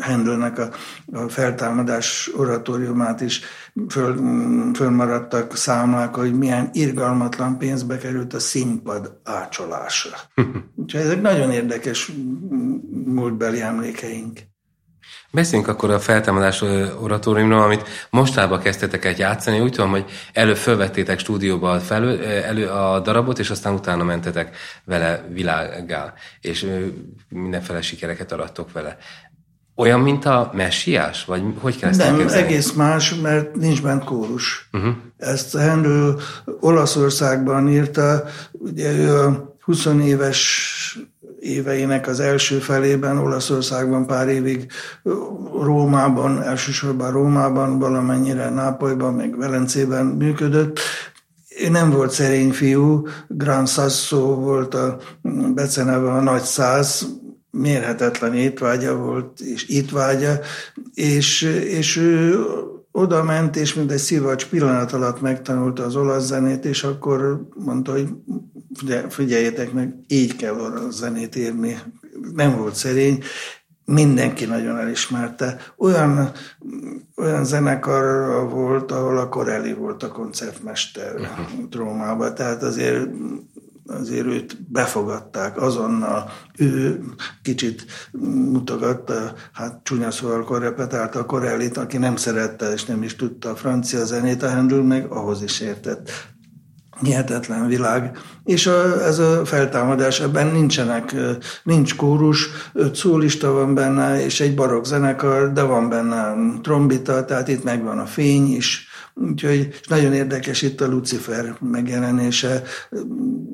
Handelnek 0.00 0.58
a, 0.58 0.70
a 1.12 1.28
feltámadás 1.28 2.30
oratóriumát 2.36 3.20
is 3.20 3.40
föl, 3.88 4.16
fölmaradtak 4.74 5.56
számlák, 5.56 6.14
hogy 6.14 6.38
milyen 6.38 6.70
irgalmatlan 6.72 7.58
pénzbe 7.58 7.98
került 7.98 8.34
a 8.34 8.38
színpad 8.38 9.20
ácsolása. 9.24 10.16
Úgyhogy 10.74 11.00
ezek 11.00 11.20
nagyon 11.20 11.50
érdekes 11.50 12.12
múltbeli 13.04 13.60
emlékeink. 13.60 14.38
Beszéljünk 15.30 15.70
akkor 15.70 15.90
a 15.90 16.00
feltámadás 16.00 16.62
oratóriumról, 17.00 17.62
amit 17.62 17.88
mostában 18.10 18.60
kezdtetek 18.60 19.04
el 19.04 19.14
játszani. 19.16 19.60
Úgy 19.60 19.72
tudom, 19.72 19.90
hogy 19.90 20.04
előbb 20.32 20.56
fölvettétek 20.56 21.18
stúdióba 21.18 21.80
felő, 21.80 22.24
elő 22.24 22.68
a 22.68 23.00
darabot, 23.00 23.38
és 23.38 23.50
aztán 23.50 23.74
utána 23.74 24.04
mentetek 24.04 24.56
vele 24.84 25.24
világgá, 25.32 26.14
és 26.40 26.66
mindenféle 27.28 27.82
sikereket 27.82 28.32
arattok 28.32 28.72
vele. 28.72 28.96
Olyan, 29.78 30.00
mint 30.00 30.24
a 30.24 30.50
messiás? 30.54 31.24
Vagy 31.24 31.42
hogy 31.60 31.78
kell 31.78 31.88
ezt 31.90 31.98
Nem, 31.98 32.14
elképzelni? 32.14 32.44
egész 32.46 32.72
más, 32.72 33.14
mert 33.14 33.56
nincs 33.56 33.82
bent 33.82 34.04
kórus. 34.04 34.68
Uh-huh. 34.72 34.94
Ezt 35.16 35.56
Handel 35.56 36.16
Olaszországban 36.60 37.68
írta, 37.68 38.24
ugye 38.52 38.92
ő 38.92 39.18
a 39.18 39.56
20 39.64 39.86
éves 40.04 40.98
éveinek 41.40 42.06
az 42.06 42.20
első 42.20 42.58
felében 42.58 43.18
Olaszországban 43.18 44.06
pár 44.06 44.28
évig 44.28 44.66
Rómában, 45.62 46.42
elsősorban 46.42 47.10
Rómában, 47.10 47.78
valamennyire 47.78 48.50
Nápolyban, 48.50 49.14
meg 49.14 49.38
Velencében 49.38 50.06
működött, 50.06 50.80
nem 51.70 51.90
volt 51.90 52.10
szerény 52.10 52.50
fiú, 52.52 53.06
Gran 53.28 53.66
Sasso 53.66 54.34
volt 54.34 54.74
a 54.74 54.96
beceneve 55.54 56.10
a 56.10 56.20
nagy 56.20 56.42
száz, 56.42 57.06
mérhetetlen 57.50 58.34
étvágya 58.34 58.96
volt, 58.96 59.40
és 59.40 59.68
étvágya, 59.68 60.38
és, 60.94 61.42
és 61.64 61.96
ő 61.96 62.40
oda 62.92 63.22
ment, 63.22 63.56
és 63.56 63.74
mint 63.74 63.92
egy 63.92 63.98
szivacs 63.98 64.46
pillanat 64.46 64.92
alatt 64.92 65.20
megtanulta 65.20 65.84
az 65.84 65.96
olasz 65.96 66.24
zenét, 66.24 66.64
és 66.64 66.84
akkor 66.84 67.48
mondta, 67.54 67.92
hogy 67.92 68.08
figyeljétek 69.08 69.72
meg, 69.72 69.94
így 70.06 70.36
kell 70.36 70.54
olasz 70.54 70.94
zenét 70.94 71.36
írni. 71.36 71.76
Nem 72.34 72.56
volt 72.56 72.74
szerény, 72.74 73.22
mindenki 73.84 74.44
nagyon 74.44 74.76
elismerte. 74.76 75.56
Olyan, 75.76 76.30
olyan 77.16 77.44
zenekar 77.44 78.48
volt, 78.50 78.92
ahol 78.92 79.18
a 79.18 79.28
Corelli 79.28 79.72
volt 79.72 80.02
a 80.02 80.08
koncertmester 80.08 81.14
uh-huh. 81.14 81.70
Rómában, 81.70 82.34
tehát 82.34 82.62
azért 82.62 83.08
azért 83.88 84.26
őt 84.26 84.72
befogadták 84.72 85.62
azonnal. 85.62 86.30
Ő 86.58 87.00
kicsit 87.42 87.84
mutogatta, 88.52 89.32
hát 89.52 89.80
csúnya 89.82 90.10
szóval 90.10 90.58
repetálta 90.58 91.18
a 91.18 91.24
Corellit, 91.24 91.76
aki 91.76 91.96
nem 91.96 92.16
szerette 92.16 92.72
és 92.72 92.84
nem 92.84 93.02
is 93.02 93.16
tudta 93.16 93.50
a 93.50 93.56
francia 93.56 94.04
zenét, 94.04 94.42
a 94.42 94.50
Handel 94.50 94.82
meg 94.82 95.06
ahhoz 95.10 95.42
is 95.42 95.60
értett. 95.60 96.10
Hihetetlen 97.00 97.66
világ. 97.66 98.18
És 98.44 98.66
a, 98.66 99.04
ez 99.04 99.18
a 99.18 99.44
feltámadás, 99.44 100.20
ebben 100.20 100.46
nincsenek, 100.46 101.14
nincs 101.62 101.96
kórus, 101.96 102.48
öt 102.72 102.94
szólista 102.94 103.52
van 103.52 103.74
benne, 103.74 104.24
és 104.24 104.40
egy 104.40 104.54
barokk 104.54 104.84
zenekar, 104.84 105.52
de 105.52 105.62
van 105.62 105.88
benne 105.88 106.34
trombita, 106.62 107.24
tehát 107.24 107.48
itt 107.48 107.64
megvan 107.64 107.98
a 107.98 108.06
fény 108.06 108.56
is, 108.56 108.87
Úgyhogy 109.20 109.80
nagyon 109.88 110.12
érdekes 110.12 110.62
itt 110.62 110.80
a 110.80 110.88
Lucifer 110.88 111.56
megjelenése, 111.60 112.62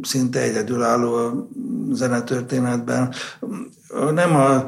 szinte 0.03 0.41
egyedülálló 0.41 1.15
a 1.15 1.49
zenetörténetben. 1.93 3.13
Nem, 4.15 4.37
a, 4.37 4.65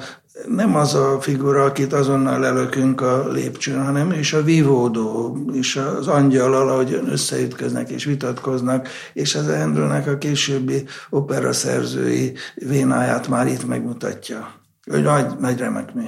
nem 0.48 0.76
az 0.76 0.94
a 0.94 1.20
figura, 1.20 1.64
akit 1.64 1.92
azonnal 1.92 2.46
elökünk 2.46 3.00
a 3.00 3.28
lépcsőn, 3.28 3.84
hanem 3.84 4.10
és 4.10 4.32
a 4.32 4.42
vívódó, 4.42 5.38
és 5.52 5.76
az 5.76 6.08
angyal, 6.08 6.68
ahogy 6.68 7.00
összeütköznek 7.10 7.90
és 7.90 8.04
vitatkoznak, 8.04 8.88
és 9.12 9.34
az 9.34 9.48
Endrőnek 9.48 10.06
a 10.06 10.18
későbbi 10.18 10.84
opera 11.10 11.52
szerzői 11.52 12.32
vénáját 12.54 13.28
már 13.28 13.46
itt 13.46 13.66
megmutatja. 13.66 14.52
Nagy, 14.84 15.26
nagy 15.38 15.58
remek 15.58 15.94
mi. 15.94 16.06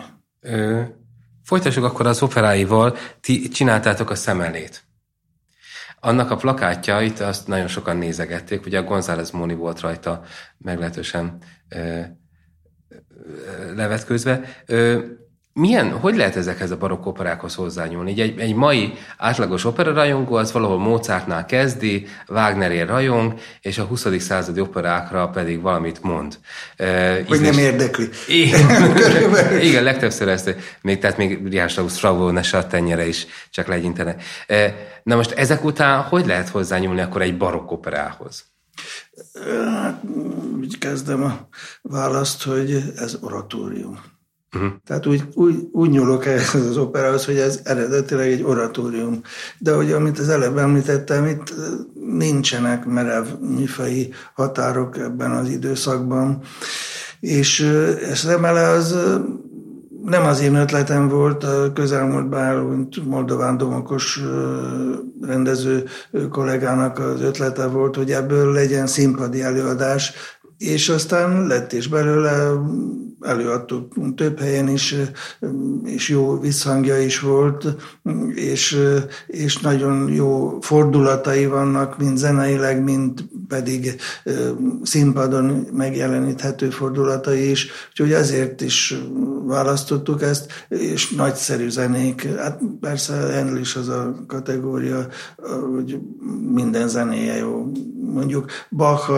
Folytassuk 1.48 1.84
akkor 1.84 2.06
az 2.06 2.22
operáival. 2.22 2.96
Ti 3.20 3.48
csináltátok 3.48 4.10
a 4.10 4.14
szemelét. 4.14 4.82
Annak 6.00 6.30
a 6.30 6.36
plakátjait 6.36 7.20
azt 7.20 7.46
nagyon 7.46 7.68
sokan 7.68 7.96
nézegették, 7.96 8.66
ugye 8.66 8.78
a 8.78 8.82
González 8.82 9.30
Moni 9.30 9.54
volt 9.54 9.80
rajta 9.80 10.22
meglehetősen 10.58 11.38
ö, 11.68 12.00
levetkőzve. 13.74 14.62
Ö, 14.66 15.04
milyen, 15.58 15.90
hogy 15.90 16.16
lehet 16.16 16.36
ezekhez 16.36 16.70
a 16.70 16.76
barokk 16.76 17.06
operákhoz 17.06 17.54
hozzányúlni? 17.54 18.20
Egy, 18.20 18.38
egy 18.38 18.54
mai 18.54 18.92
átlagos 19.16 19.64
operarajongó 19.64 20.34
az 20.34 20.52
valahol 20.52 20.78
Mozartnál 20.78 21.46
kezdi, 21.46 22.06
Wagnerért 22.28 22.88
rajong, 22.88 23.34
és 23.60 23.78
a 23.78 23.84
20. 23.84 24.06
századi 24.18 24.60
operákra 24.60 25.28
pedig 25.28 25.60
valamit 25.60 26.02
mond. 26.02 26.38
Uh, 26.78 27.26
Hogy 27.26 27.40
nem 27.40 27.58
érdekli. 27.58 28.08
Igen, 28.28 28.96
igen 29.68 29.82
legtöbbször 29.82 30.28
ezt, 30.28 30.54
még, 30.82 30.98
tehát 30.98 31.16
még 31.16 31.42
Richard 31.42 31.70
Strauss 31.70 31.98
Frau 31.98 32.32
tenyere 32.68 33.06
is 33.06 33.26
csak 33.50 33.66
legyintene. 33.66 34.16
Uh, 34.48 34.64
na 35.02 35.16
most 35.16 35.30
ezek 35.30 35.64
után 35.64 36.02
hogy 36.02 36.26
lehet 36.26 36.48
hozzányúlni 36.48 37.00
akkor 37.00 37.22
egy 37.22 37.36
barokk 37.36 37.70
operához? 37.70 38.44
Hát, 39.72 40.00
úgy 40.56 40.78
kezdem 40.78 41.22
a 41.22 41.48
választ, 41.82 42.42
hogy 42.42 42.82
ez 42.96 43.16
oratórium. 43.20 44.16
Uh-huh. 44.54 44.70
Tehát 44.86 45.06
úgy, 45.06 45.24
úgy, 45.34 45.68
úgy 45.72 45.90
nyúlok 45.90 46.26
ehhez 46.26 46.54
az 46.54 46.76
operához, 46.76 47.24
hogy 47.24 47.36
ez 47.36 47.60
eredetileg 47.64 48.30
egy 48.30 48.42
oratórium. 48.42 49.20
De 49.58 49.72
hogy 49.72 49.92
amit 49.92 50.18
az 50.18 50.28
előbb 50.28 50.56
említettem, 50.56 51.26
itt 51.26 51.54
nincsenek 51.94 52.84
merev 52.84 53.26
műfai 53.40 54.12
határok 54.34 54.98
ebben 54.98 55.30
az 55.30 55.48
időszakban. 55.48 56.40
És 57.20 57.60
ez 58.10 58.24
remele 58.26 58.68
az 58.68 58.96
nem 60.04 60.24
az 60.24 60.40
én 60.40 60.54
ötletem 60.54 61.08
volt, 61.08 61.44
a 61.44 61.72
közelmúltban 61.72 62.40
elhunyt 62.40 63.04
Moldován 63.04 63.56
Domokos 63.56 64.20
rendező 65.20 65.84
kollégának 66.30 66.98
az 66.98 67.20
ötlete 67.20 67.66
volt, 67.66 67.96
hogy 67.96 68.10
ebből 68.10 68.52
legyen 68.52 68.86
színpadi 68.86 69.42
előadás, 69.42 70.12
és 70.58 70.88
aztán 70.88 71.46
lett 71.46 71.72
is 71.72 71.88
belőle, 71.88 72.52
előadtuk 73.20 74.14
több 74.14 74.38
helyen 74.38 74.68
is, 74.68 74.94
és 75.84 76.08
jó 76.08 76.38
visszhangja 76.40 76.98
is 77.00 77.20
volt, 77.20 77.66
és, 78.34 78.78
és 79.26 79.58
nagyon 79.58 80.12
jó 80.12 80.58
fordulatai 80.60 81.46
vannak, 81.46 81.98
mind 81.98 82.16
zeneileg, 82.16 82.82
mind 82.82 83.24
pedig 83.48 83.96
színpadon 84.82 85.66
megjeleníthető 85.72 86.70
fordulatai 86.70 87.50
is, 87.50 87.70
úgyhogy 87.90 88.12
ezért 88.12 88.60
is 88.60 88.94
választottuk 89.44 90.22
ezt, 90.22 90.66
és 90.68 91.10
nagyszerű 91.10 91.68
zenék. 91.68 92.28
Hát 92.36 92.60
persze 92.80 93.14
ennél 93.14 93.56
is 93.56 93.76
az 93.76 93.88
a 93.88 94.24
kategória, 94.26 95.06
hogy 95.74 95.98
minden 96.52 96.88
zenéje 96.88 97.36
jó. 97.36 97.70
Mondjuk 98.12 98.50
Bach, 98.70 99.10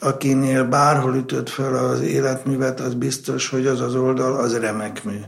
akinél 0.00 0.64
bárhol 0.64 1.14
ütött 1.14 1.48
fel 1.48 1.74
az 1.74 2.00
életművet, 2.00 2.80
az 2.80 2.94
biztos, 2.94 3.48
hogy 3.48 3.66
az 3.66 3.80
az 3.80 3.94
oldal, 3.94 4.36
az 4.36 4.58
remek 4.58 5.04
mű 5.04 5.18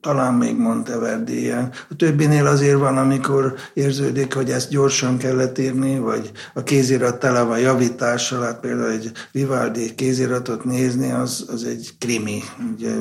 talán 0.00 0.34
még 0.34 0.56
Monteverdi 0.56 1.40
ilyen. 1.40 1.72
A 1.90 1.96
többinél 1.96 2.46
azért 2.46 2.78
van, 2.78 2.96
amikor 2.98 3.54
érződik, 3.74 4.34
hogy 4.34 4.50
ezt 4.50 4.70
gyorsan 4.70 5.18
kellett 5.18 5.58
írni, 5.58 5.98
vagy 5.98 6.30
a 6.54 6.62
kézirat 6.62 7.18
tele 7.18 7.42
van 7.42 7.58
javítással, 7.58 8.42
hát 8.42 8.60
például 8.60 8.90
egy 8.90 9.12
Vivaldi 9.32 9.94
kéziratot 9.94 10.64
nézni, 10.64 11.10
az, 11.10 11.46
az 11.52 11.64
egy 11.64 11.90
krimi. 11.98 12.42
Ugye 12.74 12.92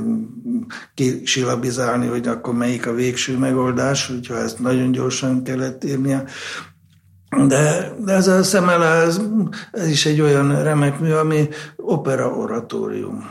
kisilabizálni, 0.93 2.07
hogy 2.07 2.27
akkor 2.27 2.53
melyik 2.53 2.87
a 2.87 2.93
végső 2.93 3.37
megoldás, 3.37 4.07
hogyha 4.07 4.37
ezt 4.37 4.59
nagyon 4.59 4.91
gyorsan 4.91 5.43
kellett 5.43 5.83
írnia. 5.83 6.23
De, 7.47 7.95
de 7.99 8.13
ez 8.13 8.27
a 8.27 8.43
szemele, 8.43 8.85
ez, 8.85 9.21
ez 9.71 9.87
is 9.87 10.05
egy 10.05 10.21
olyan 10.21 10.63
remek 10.63 10.99
mű, 10.99 11.11
ami 11.11 11.49
opera 11.75 12.29
oratórium, 12.29 13.29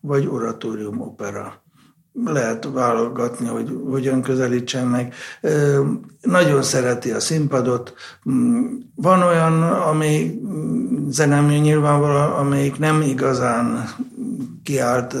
vagy 0.00 0.26
oratórium 0.26 1.00
opera 1.00 1.62
lehet 2.24 2.68
válogatni, 2.72 3.46
hogy 3.46 3.76
hogyan 3.90 4.22
közelítsen 4.22 4.86
meg. 4.86 5.14
Nagyon 6.20 6.62
szereti 6.62 7.10
a 7.10 7.20
színpadot. 7.20 7.94
Van 8.94 9.22
olyan, 9.22 9.62
ami 9.62 10.40
zenemű 11.08 11.56
nyilvánvalóan, 11.56 12.30
amelyik 12.30 12.78
nem 12.78 13.02
igazán 13.02 13.88
kiállt 14.62 15.14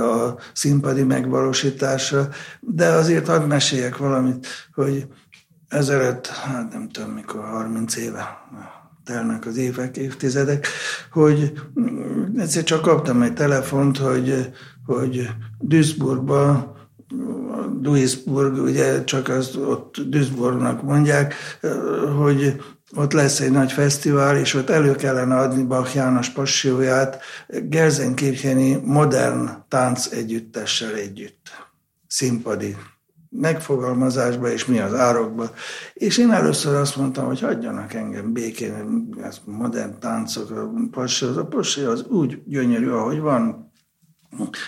a 0.00 0.34
színpadi 0.52 1.02
megvalósításra, 1.02 2.28
de 2.60 2.86
azért 2.86 3.26
hadd 3.26 3.42
meséljek 3.42 3.96
valamit, 3.96 4.46
hogy 4.74 5.06
ezelőtt, 5.68 6.26
hát 6.26 6.72
nem 6.72 6.88
tudom 6.88 7.10
mikor, 7.10 7.44
30 7.44 7.96
éve, 7.96 8.38
telnek 9.04 9.46
az 9.46 9.56
évek, 9.56 9.96
évtizedek, 9.96 10.66
hogy 11.12 11.52
egyszer 12.36 12.62
csak 12.62 12.82
kaptam 12.82 13.22
egy 13.22 13.34
telefont, 13.34 13.98
hogy, 13.98 14.52
hogy 14.86 15.28
Duisburgba 15.58 16.74
Duisburg, 17.80 18.58
ugye 18.58 19.04
csak 19.04 19.28
az 19.28 19.56
ott 19.56 19.96
Duisburgnak 20.08 20.82
mondják, 20.82 21.34
hogy 22.18 22.62
ott 22.94 23.12
lesz 23.12 23.40
egy 23.40 23.50
nagy 23.50 23.72
fesztivál, 23.72 24.36
és 24.36 24.54
ott 24.54 24.70
elő 24.70 24.94
kellene 24.94 25.36
adni 25.36 25.62
Bach 25.62 25.94
János 25.94 26.28
passióját 26.28 27.22
Gelsenkircheni 27.48 28.80
modern 28.84 29.50
tánc 29.68 30.06
együttessel 30.06 30.94
együtt. 30.94 31.48
Színpadi 32.06 32.76
megfogalmazásba, 33.30 34.50
és 34.50 34.66
mi 34.66 34.78
az 34.78 34.94
árokba. 34.94 35.50
És 35.94 36.18
én 36.18 36.30
először 36.30 36.74
azt 36.74 36.96
mondtam, 36.96 37.26
hogy 37.26 37.40
hagyjanak 37.40 37.94
engem 37.94 38.32
békén, 38.32 39.08
ez 39.22 39.40
modern 39.44 39.98
táncok, 40.00 40.50
a 40.50 40.70
passi, 40.90 41.24
az 41.24 41.36
a 41.36 41.46
passi 41.46 41.80
az 41.80 42.02
úgy 42.08 42.42
gyönyörű, 42.44 42.88
ahogy 42.88 43.20
van, 43.20 43.66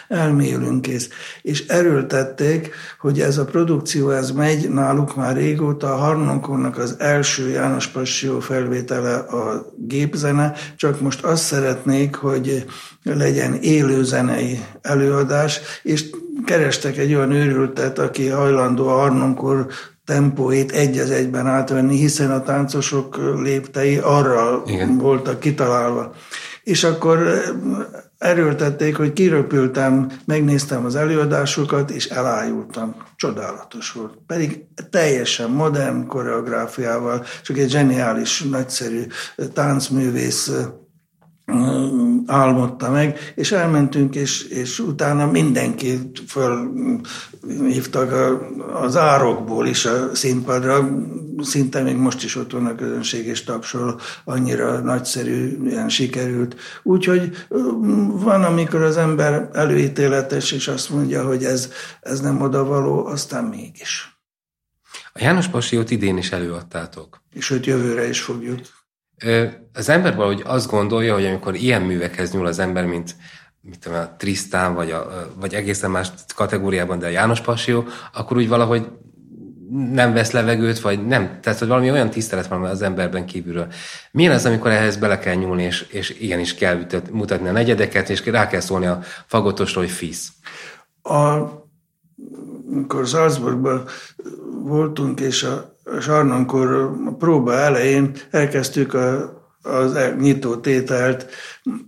elmélünk 0.09 0.83
kész. 0.83 1.09
És 1.42 1.66
erőltették, 1.66 2.75
hogy 2.99 3.21
ez 3.21 3.38
a 3.38 3.44
produkció, 3.44 4.11
ez 4.11 4.31
megy 4.31 4.71
náluk 4.71 5.16
már 5.16 5.37
régóta, 5.37 5.92
a 5.92 5.97
Harnonkornak 5.97 6.79
az 6.79 6.94
első 6.99 7.49
János 7.49 7.87
Passió 7.87 8.40
felvétele 8.40 9.14
a 9.14 9.73
gépzene, 9.77 10.53
csak 10.77 11.01
most 11.01 11.25
azt 11.25 11.42
szeretnék, 11.44 12.14
hogy 12.14 12.64
legyen 13.03 13.55
élő 13.55 14.03
zenei 14.03 14.64
előadás, 14.83 15.61
és 15.83 16.11
kerestek 16.44 16.96
egy 16.96 17.14
olyan 17.14 17.33
őrültet, 17.33 17.98
aki 17.98 18.29
hajlandó 18.29 18.88
a 18.88 18.96
Harnonkor 18.96 19.66
tempóét 20.05 20.72
egy 20.72 20.98
az 20.98 21.11
egyben 21.11 21.46
átvenni, 21.46 21.96
hiszen 21.96 22.31
a 22.31 22.42
táncosok 22.42 23.16
léptei 23.42 23.96
arra 23.96 24.62
Igen. 24.66 24.98
voltak 24.98 25.40
kitalálva. 25.40 26.14
És 26.62 26.85
akkor 26.85 27.42
erőltették, 28.18 28.96
hogy 28.96 29.12
kiröpültem, 29.12 30.11
megnéztem 30.24 30.85
az 30.85 30.94
előadásokat, 30.94 31.90
és 31.90 32.07
elájultam. 32.07 32.94
Csodálatos 33.16 33.92
volt. 33.92 34.18
Pedig 34.27 34.64
teljesen 34.90 35.51
modern 35.51 36.07
koreográfiával, 36.07 37.24
csak 37.42 37.59
egy 37.59 37.70
zseniális, 37.70 38.42
nagyszerű 38.42 39.03
táncművész 39.53 40.53
álmodta 42.26 42.90
meg, 42.90 43.32
és 43.34 43.52
elmentünk, 43.52 44.14
és, 44.14 44.42
és 44.42 44.78
utána 44.78 45.30
mindenki 45.30 46.11
fölhívtak 46.26 48.12
az 48.72 48.96
árokból 48.96 49.66
is 49.66 49.84
a 49.84 50.14
színpadra, 50.14 50.88
szinte 51.42 51.82
még 51.82 51.96
most 51.96 52.24
is 52.24 52.37
ott 52.37 52.52
van 52.52 52.66
a 52.66 52.74
közönség, 52.74 53.26
és 53.26 53.44
tapsol, 53.44 54.00
annyira 54.24 54.78
nagyszerű, 54.78 55.58
ilyen 55.66 55.88
sikerült. 55.88 56.56
Úgyhogy 56.82 57.46
van, 58.12 58.44
amikor 58.44 58.82
az 58.82 58.96
ember 58.96 59.48
előítéletes, 59.52 60.52
és 60.52 60.68
azt 60.68 60.90
mondja, 60.90 61.26
hogy 61.26 61.44
ez, 61.44 61.72
ez 62.00 62.20
nem 62.20 62.40
odavaló, 62.40 63.06
aztán 63.06 63.44
mégis. 63.44 64.18
A 65.12 65.22
János 65.22 65.48
Pasiót 65.48 65.90
idén 65.90 66.16
is 66.16 66.32
előadtátok. 66.32 67.22
És 67.32 67.50
őt 67.50 67.66
jövőre 67.66 68.08
is 68.08 68.20
fogjuk. 68.20 68.61
Az 69.72 69.88
ember 69.88 70.16
valahogy 70.16 70.42
azt 70.44 70.70
gondolja, 70.70 71.14
hogy 71.14 71.26
amikor 71.26 71.54
ilyen 71.54 71.83
művekhez 71.83 72.33
nyúl 72.33 72.46
az 72.46 72.59
ember, 72.59 72.87
mint 72.87 73.14
mit 73.61 73.78
tudom, 73.78 73.98
a 73.98 74.16
Trisztán, 74.16 74.74
vagy, 74.74 74.90
a, 74.90 75.31
vagy 75.40 75.54
egészen 75.54 75.90
más 75.90 76.09
kategóriában, 76.35 76.98
de 76.98 77.07
a 77.07 77.11
János 77.11 77.40
Passió, 77.40 77.85
akkor 78.12 78.37
úgy 78.37 78.48
valahogy 78.48 78.87
nem 79.70 80.12
vesz 80.12 80.31
levegőt, 80.31 80.81
vagy 80.81 81.07
nem. 81.07 81.38
Tehát, 81.42 81.59
hogy 81.59 81.68
valami 81.68 81.90
olyan 81.90 82.11
tisztelet 82.11 82.46
van 82.46 82.64
az 82.64 82.83
emberben 82.83 83.26
kívülről. 83.26 83.66
Milyen 84.11 84.33
az, 84.33 84.46
amikor 84.46 84.70
ehhez 84.70 84.96
bele 84.96 85.18
kell 85.18 85.35
nyúlni, 85.35 85.62
és, 85.62 85.81
és 85.81 86.16
igenis 86.20 86.54
kell 86.54 86.87
mutatni 87.11 87.48
a 87.48 87.52
negyedeket, 87.52 88.11
és 88.11 88.26
rá 88.26 88.46
kell 88.46 88.61
szólni 88.61 88.87
a 88.87 89.00
fagotosról, 89.26 89.85
hogy 89.85 89.92
fisz? 89.92 90.33
A, 91.02 91.16
amikor 92.70 93.07
Salzburgban 93.07 93.85
voltunk, 94.62 95.20
és 95.20 95.42
a 95.42 95.78
Sarnonkor 96.01 96.92
a 97.07 97.14
próba 97.18 97.53
elején 97.53 98.12
elkezdtük 98.31 98.94
a, 98.94 99.37
az 99.62 99.94
e- 99.94 100.16
nyitó 100.18 100.57
tételt, 100.57 101.27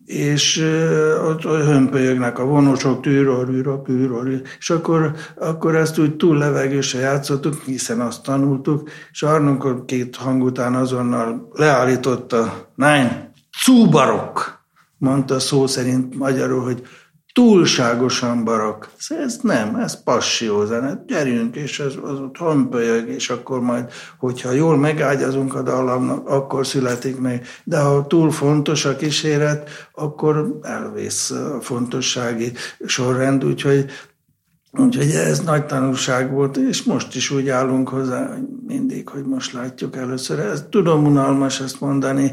és 0.07 0.67
ott 1.25 1.43
hömpölyögnek 1.43 2.39
a 2.39 2.45
vonosok, 2.45 3.03
tűrorűra, 3.03 3.83
tűrorű, 3.83 4.41
és 4.59 4.71
akkor, 4.71 5.13
akkor 5.37 5.75
ezt 5.75 5.99
úgy 5.99 6.17
túl 6.17 6.39
levegősen 6.39 7.01
játszottuk, 7.01 7.63
hiszen 7.65 8.01
azt 8.01 8.23
tanultuk, 8.23 8.91
és 9.11 9.23
Arnonkor 9.23 9.85
két 9.85 10.17
hang 10.17 10.43
után 10.43 10.75
azonnal 10.75 11.49
leállította, 11.53 12.69
nein, 12.75 13.33
cubarok, 13.65 14.59
mondta 14.99 15.39
szó 15.39 15.67
szerint 15.67 16.15
magyarul, 16.15 16.63
hogy 16.63 16.83
túlságosan 17.33 18.45
barok. 18.45 18.91
Ez 19.09 19.39
nem, 19.43 19.75
ez 19.75 19.99
zene. 20.65 21.03
Gyerünk, 21.07 21.57
és 21.57 21.81
ez 21.81 21.93
az 22.03 22.19
ott 22.19 22.37
honpölyög, 22.37 23.09
és 23.09 23.31
akkor 23.31 23.61
majd, 23.61 23.91
hogyha 24.19 24.51
jól 24.51 24.77
megágyazunk 24.77 25.55
a 25.55 25.63
dallamnak, 25.63 26.29
akkor 26.29 26.67
születik 26.67 27.19
meg. 27.19 27.47
De 27.65 27.81
ha 27.81 28.07
túl 28.07 28.31
fontos 28.31 28.85
a 28.85 28.97
kíséret, 28.97 29.69
akkor 29.93 30.59
elvész 30.63 31.31
a 31.31 31.59
fontossági 31.61 32.53
sorrend, 32.87 33.45
úgyhogy 33.45 33.91
Úgyhogy 34.79 35.11
ez 35.11 35.41
nagy 35.41 35.67
tanulság 35.67 36.33
volt, 36.33 36.57
és 36.57 36.83
most 36.83 37.15
is 37.15 37.31
úgy 37.31 37.49
állunk 37.49 37.89
hozzá, 37.89 38.37
mindig, 38.67 39.09
hogy 39.09 39.25
most 39.25 39.53
látjuk 39.53 39.97
először. 39.97 40.39
Ez 40.39 40.65
tudom 40.71 41.05
unalmas 41.05 41.61
ezt 41.61 41.81
mondani, 41.81 42.33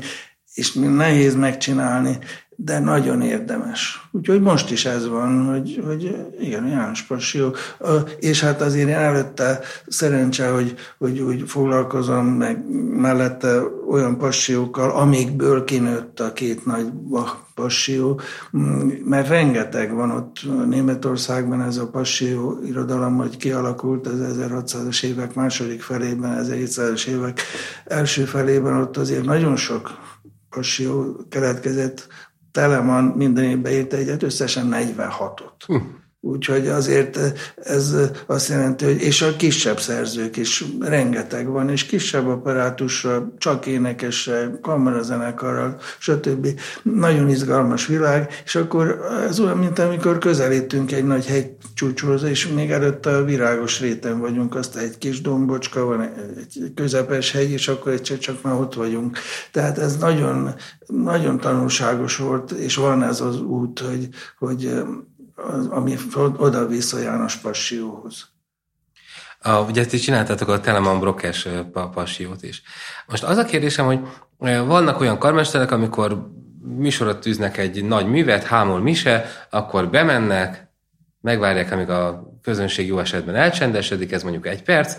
és 0.58 0.74
nehéz 0.74 1.36
megcsinálni, 1.36 2.18
de 2.60 2.80
nagyon 2.80 3.22
érdemes. 3.22 4.08
Úgyhogy 4.12 4.42
most 4.42 4.72
is 4.72 4.86
ez 4.86 5.08
van, 5.08 5.46
hogy, 5.46 5.84
hogy 5.86 6.16
igen, 6.40 6.68
János 6.68 7.02
Passió, 7.02 7.56
és 8.20 8.42
hát 8.42 8.62
azért 8.62 8.88
én 8.88 8.96
előtte 8.96 9.60
szerencse, 9.88 10.50
hogy, 10.50 10.76
hogy 10.98 11.20
úgy 11.20 11.44
foglalkozom 11.48 12.26
meg 12.26 12.64
mellette 12.90 13.62
olyan 13.90 14.18
passiókkal, 14.18 14.90
amikből 14.90 15.64
kinőtt 15.64 16.20
a 16.20 16.34
két 16.34 16.66
nagy 16.66 16.86
passió, 17.56 18.20
mert 19.04 19.28
rengeteg 19.28 19.94
van 19.94 20.12
ott 20.12 20.38
Németországban 20.70 21.62
ez 21.62 21.78
a 21.78 21.90
passió 21.90 22.60
irodalom, 22.66 23.18
hogy 23.18 23.38
kialakult 23.38 24.08
az 24.08 24.20
1600-as 24.40 25.04
évek 25.04 25.34
második 25.34 25.82
felében, 25.82 26.46
1700-as 26.46 27.08
évek 27.08 27.42
első 27.86 28.26
felében, 28.26 28.82
ott 28.82 28.98
azért 28.98 29.26
nagyon 29.26 29.56
sok 29.56 29.92
passió 30.58 31.16
keletkezett, 31.30 32.08
Telemann 32.52 33.16
minden 33.16 33.44
évben 33.44 33.72
írta 33.72 33.96
egyet, 33.96 34.24
összesen 34.24 34.70
46-ot. 34.74 35.66
Hm. 35.66 35.76
Úgyhogy 36.20 36.68
azért 36.68 37.20
ez 37.56 37.96
azt 38.26 38.50
jelenti, 38.50 38.86
hogy 38.86 39.02
és 39.02 39.22
a 39.22 39.36
kisebb 39.36 39.80
szerzők 39.80 40.38
is 40.38 40.64
rengeteg 40.80 41.48
van, 41.48 41.70
és 41.70 41.86
kisebb 41.86 42.28
apparátussal, 42.28 43.34
csak 43.38 43.66
énekessel, 43.66 44.60
kamarazenekarral, 44.62 45.80
stb. 46.00 46.48
Nagyon 46.84 47.30
izgalmas 47.30 47.86
világ, 47.86 48.42
és 48.46 48.56
akkor 48.56 49.02
ez 49.28 49.40
olyan, 49.40 49.58
mint 49.58 49.80
amikor 49.80 50.18
közelítünk 50.18 50.92
egy 50.92 51.06
nagy 51.06 51.26
hegycsúcshoz, 51.26 52.24
és 52.24 52.48
még 52.48 52.72
előtt 52.72 53.06
a 53.06 53.24
virágos 53.24 53.80
réten 53.80 54.20
vagyunk, 54.20 54.56
azt 54.56 54.76
egy 54.76 54.98
kis 54.98 55.22
dombocska 55.22 55.86
van, 55.86 56.02
egy 56.02 56.72
közepes 56.76 57.32
hegy, 57.32 57.52
és 57.52 57.68
akkor 57.68 57.92
egyszer 57.92 58.18
csak 58.18 58.42
már 58.42 58.54
ott 58.54 58.74
vagyunk. 58.74 59.18
Tehát 59.52 59.78
ez 59.78 59.98
nagyon, 59.98 60.56
nagyon 60.88 61.40
tanulságos 61.40 62.18
volt, 62.18 62.52
és 62.52 62.76
van 62.76 63.04
ez 63.04 63.22
az 63.22 63.42
út, 63.42 63.80
hogy, 63.80 64.10
hogy 64.38 64.84
ami 65.70 65.98
oda 66.38 66.68
visz 66.68 66.94
a 66.94 67.00
János 67.00 67.36
Passióhoz. 67.36 68.28
A, 69.40 69.60
ugye 69.60 69.86
is 69.90 70.02
csináltátok 70.02 70.48
a 70.48 70.60
Telemann 70.60 71.00
Brokes 71.00 71.48
passiót 71.94 72.44
is. 72.44 72.62
Most 73.08 73.24
az 73.24 73.38
a 73.38 73.46
kérdésem, 73.46 73.86
hogy 73.86 74.00
vannak 74.66 75.00
olyan 75.00 75.20
karmesterek, 75.20 75.72
amikor 75.72 76.32
műsorot 76.62 77.20
tűznek 77.20 77.58
egy 77.58 77.84
nagy 77.84 78.08
művet, 78.08 78.44
hámol 78.44 78.80
mise, 78.80 79.26
akkor 79.50 79.90
bemennek, 79.90 80.68
megvárják, 81.22 81.72
amíg 81.72 81.90
a 81.90 82.24
közönség 82.42 82.88
jó 82.88 83.00
esetben 83.00 83.36
elcsendesedik, 83.36 84.12
ez 84.12 84.24
mondjuk 84.24 84.48
egy 84.48 84.64
perc, 84.64 84.96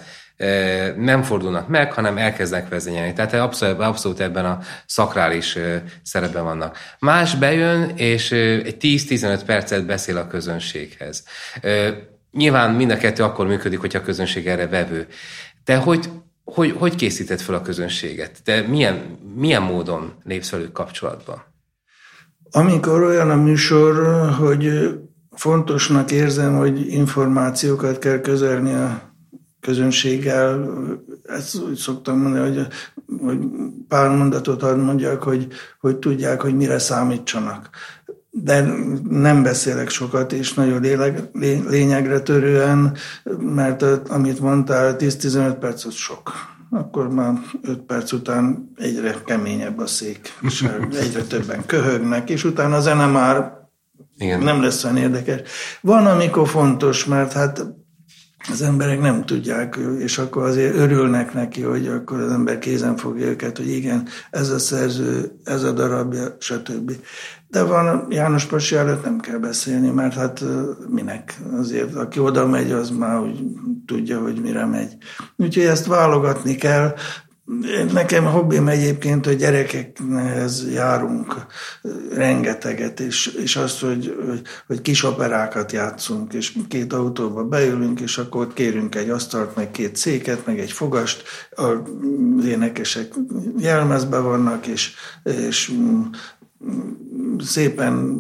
nem 0.97 1.23
fordulnak 1.23 1.69
meg, 1.69 1.93
hanem 1.93 2.19
elkezdenek 2.19 2.69
vezényelni. 2.69 3.13
Tehát 3.13 3.35
abszolút, 3.35 3.81
abszolút 3.81 4.21
ebben 4.21 4.45
a 4.45 4.59
szakrális 4.87 5.59
szerepben 6.03 6.45
vannak. 6.45 6.77
Más 6.99 7.35
bejön, 7.35 7.93
és 7.97 8.33
egy 8.33 8.77
10-15 8.81 9.41
percet 9.47 9.87
beszél 9.87 10.17
a 10.17 10.27
közönséghez. 10.27 11.25
Nyilván 12.33 12.75
mind 12.75 12.91
a 12.91 12.97
kettő 12.97 13.23
akkor 13.23 13.47
működik, 13.47 13.81
hogyha 13.81 13.99
a 13.99 14.03
közönség 14.03 14.47
erre 14.47 14.67
vevő. 14.67 15.07
Te 15.65 15.77
hogy, 15.77 16.11
hogy, 16.45 16.75
hogy 16.79 16.95
készíted 16.95 17.41
fel 17.41 17.55
a 17.55 17.63
közönséget? 17.63 18.43
Te 18.45 18.61
milyen, 18.63 19.19
milyen 19.35 19.63
módon 19.63 20.13
lépsz 20.25 20.51
velük 20.51 20.73
kapcsolatba? 20.73 21.45
Amikor 22.51 23.03
olyan 23.03 23.31
a 23.31 23.37
műsor, 23.37 24.25
hogy 24.31 24.89
fontosnak 25.31 26.11
érzem, 26.11 26.57
hogy 26.57 26.93
információkat 26.93 27.99
kell 27.99 28.21
közelni 28.21 28.75
a 28.75 29.08
közönséggel, 29.61 30.69
ezt 31.25 31.55
úgy 31.55 31.77
szoktam 31.77 32.19
mondani, 32.19 32.55
hogy, 32.55 32.67
hogy 33.21 33.39
pár 33.89 34.11
mondatot 34.17 34.63
ad 34.63 34.79
mondjak, 34.79 35.23
hogy, 35.23 35.47
hogy 35.81 35.97
tudják, 35.97 36.41
hogy 36.41 36.57
mire 36.57 36.79
számítsanak. 36.79 37.71
De 38.31 38.61
nem 39.09 39.43
beszélek 39.43 39.89
sokat, 39.89 40.33
és 40.33 40.55
nagyon 40.55 40.81
léleg, 40.81 41.31
lényegre 41.69 42.21
törően, 42.21 42.97
mert 43.39 43.83
amit 44.09 44.41
mondtál, 44.41 44.97
10-15 44.99 45.57
perc 45.61 45.85
az 45.85 45.95
sok. 45.95 46.33
Akkor 46.71 47.09
már 47.09 47.33
5 47.63 47.79
perc 47.79 48.13
után 48.13 48.73
egyre 48.77 49.15
keményebb 49.25 49.79
a 49.79 49.87
szék, 49.87 50.33
és 50.41 50.69
egyre 51.01 51.23
többen 51.23 51.67
köhögnek, 51.67 52.31
és 52.31 52.45
utána 52.45 52.77
a 52.77 52.81
zene 52.81 53.07
már 53.07 53.59
igen. 54.19 54.41
Nem 54.41 54.63
lesz 54.63 54.85
olyan 54.85 54.97
érdekes. 54.97 55.41
Van, 55.81 56.07
amikor 56.07 56.49
fontos, 56.49 57.05
mert 57.05 57.33
hát 57.33 57.67
az 58.51 58.63
emberek 58.63 59.01
nem 59.01 59.25
tudják, 59.25 59.79
és 59.99 60.19
akkor 60.19 60.43
azért 60.43 60.75
örülnek 60.75 61.33
neki, 61.33 61.63
hogy 61.63 61.87
akkor 61.87 62.21
az 62.21 62.33
ember 62.33 62.59
kézen 62.59 62.97
fogja 62.97 63.27
őket, 63.27 63.57
hogy 63.57 63.69
igen, 63.69 64.09
ez 64.31 64.51
a 64.51 64.59
szerző, 64.59 65.33
ez 65.45 65.63
a 65.63 65.73
darabja, 65.73 66.37
stb. 66.39 66.93
De 67.49 67.63
van, 67.63 68.07
János 68.11 68.45
Pasi 68.45 68.77
előtt 68.77 69.05
nem 69.05 69.21
kell 69.21 69.39
beszélni, 69.39 69.91
mert 69.91 70.15
hát 70.15 70.45
minek? 70.89 71.41
Azért, 71.59 71.95
aki 71.95 72.19
oda 72.19 72.47
megy, 72.47 72.73
az 72.73 72.91
már 72.91 73.21
úgy 73.21 73.39
tudja, 73.87 74.21
hogy 74.21 74.41
mire 74.43 74.67
megy. 74.67 74.97
Úgyhogy 75.37 75.65
ezt 75.65 75.87
válogatni 75.87 76.55
kell, 76.55 76.95
Nekem 77.93 78.25
hobbim 78.25 78.69
egyébként, 78.69 79.27
hogy 79.27 79.37
gyerekekhez 79.37 80.73
járunk 80.73 81.47
rengeteget, 82.13 83.01
és, 83.01 83.27
és 83.27 83.57
azt, 83.57 83.81
hogy, 83.81 84.17
hogy, 84.27 84.41
hogy 84.67 84.83
kis 84.83 85.05
operákat 85.05 85.73
játszunk, 85.73 86.33
és 86.33 86.53
két 86.69 86.93
autóba 86.93 87.45
beülünk, 87.45 88.01
és 88.01 88.19
akkor 88.19 88.41
ott 88.41 88.53
kérünk 88.53 88.95
egy 88.95 89.11
asztalt, 89.11 89.57
meg 89.57 89.71
két 89.71 89.97
széket, 89.97 90.47
meg 90.47 90.59
egy 90.59 90.73
fogast, 90.73 91.23
az 91.51 92.45
énekesek 92.45 93.13
jelmezbe 93.59 94.19
vannak, 94.19 94.67
és, 94.67 94.95
és 95.49 95.73
szépen 97.39 98.19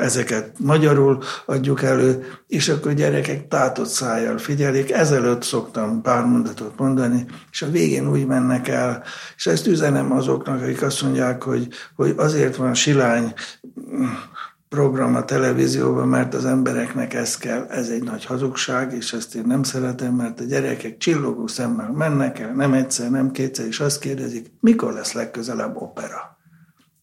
ezeket 0.00 0.52
magyarul 0.58 1.18
adjuk 1.46 1.82
elő, 1.82 2.26
és 2.46 2.68
akkor 2.68 2.92
gyerekek 2.92 3.48
tátott 3.48 3.88
szájjal 3.88 4.38
figyelik. 4.38 4.92
Ezelőtt 4.92 5.42
szoktam 5.42 6.02
pár 6.02 6.24
mondatot 6.24 6.78
mondani, 6.78 7.26
és 7.50 7.62
a 7.62 7.70
végén 7.70 8.10
úgy 8.10 8.26
mennek 8.26 8.68
el, 8.68 9.02
és 9.36 9.46
ezt 9.46 9.66
üzenem 9.66 10.12
azoknak, 10.12 10.62
akik 10.62 10.82
azt 10.82 11.02
mondják, 11.02 11.42
hogy, 11.42 11.68
hogy 11.94 12.14
azért 12.16 12.56
van 12.56 12.74
silány 12.74 13.34
program 14.68 15.14
a 15.14 15.24
televízióban, 15.24 16.08
mert 16.08 16.34
az 16.34 16.44
embereknek 16.44 17.14
ez 17.14 17.36
kell, 17.36 17.66
ez 17.68 17.88
egy 17.88 18.02
nagy 18.02 18.24
hazugság, 18.24 18.92
és 18.92 19.12
ezt 19.12 19.34
én 19.34 19.44
nem 19.46 19.62
szeretem, 19.62 20.14
mert 20.14 20.40
a 20.40 20.44
gyerekek 20.44 20.96
csillogó 20.96 21.46
szemmel 21.46 21.90
mennek 21.90 22.38
el, 22.38 22.52
nem 22.52 22.72
egyszer, 22.72 23.10
nem 23.10 23.30
kétszer, 23.30 23.66
és 23.66 23.80
azt 23.80 24.00
kérdezik, 24.00 24.50
mikor 24.60 24.92
lesz 24.92 25.12
legközelebb 25.12 25.76
opera. 25.76 26.37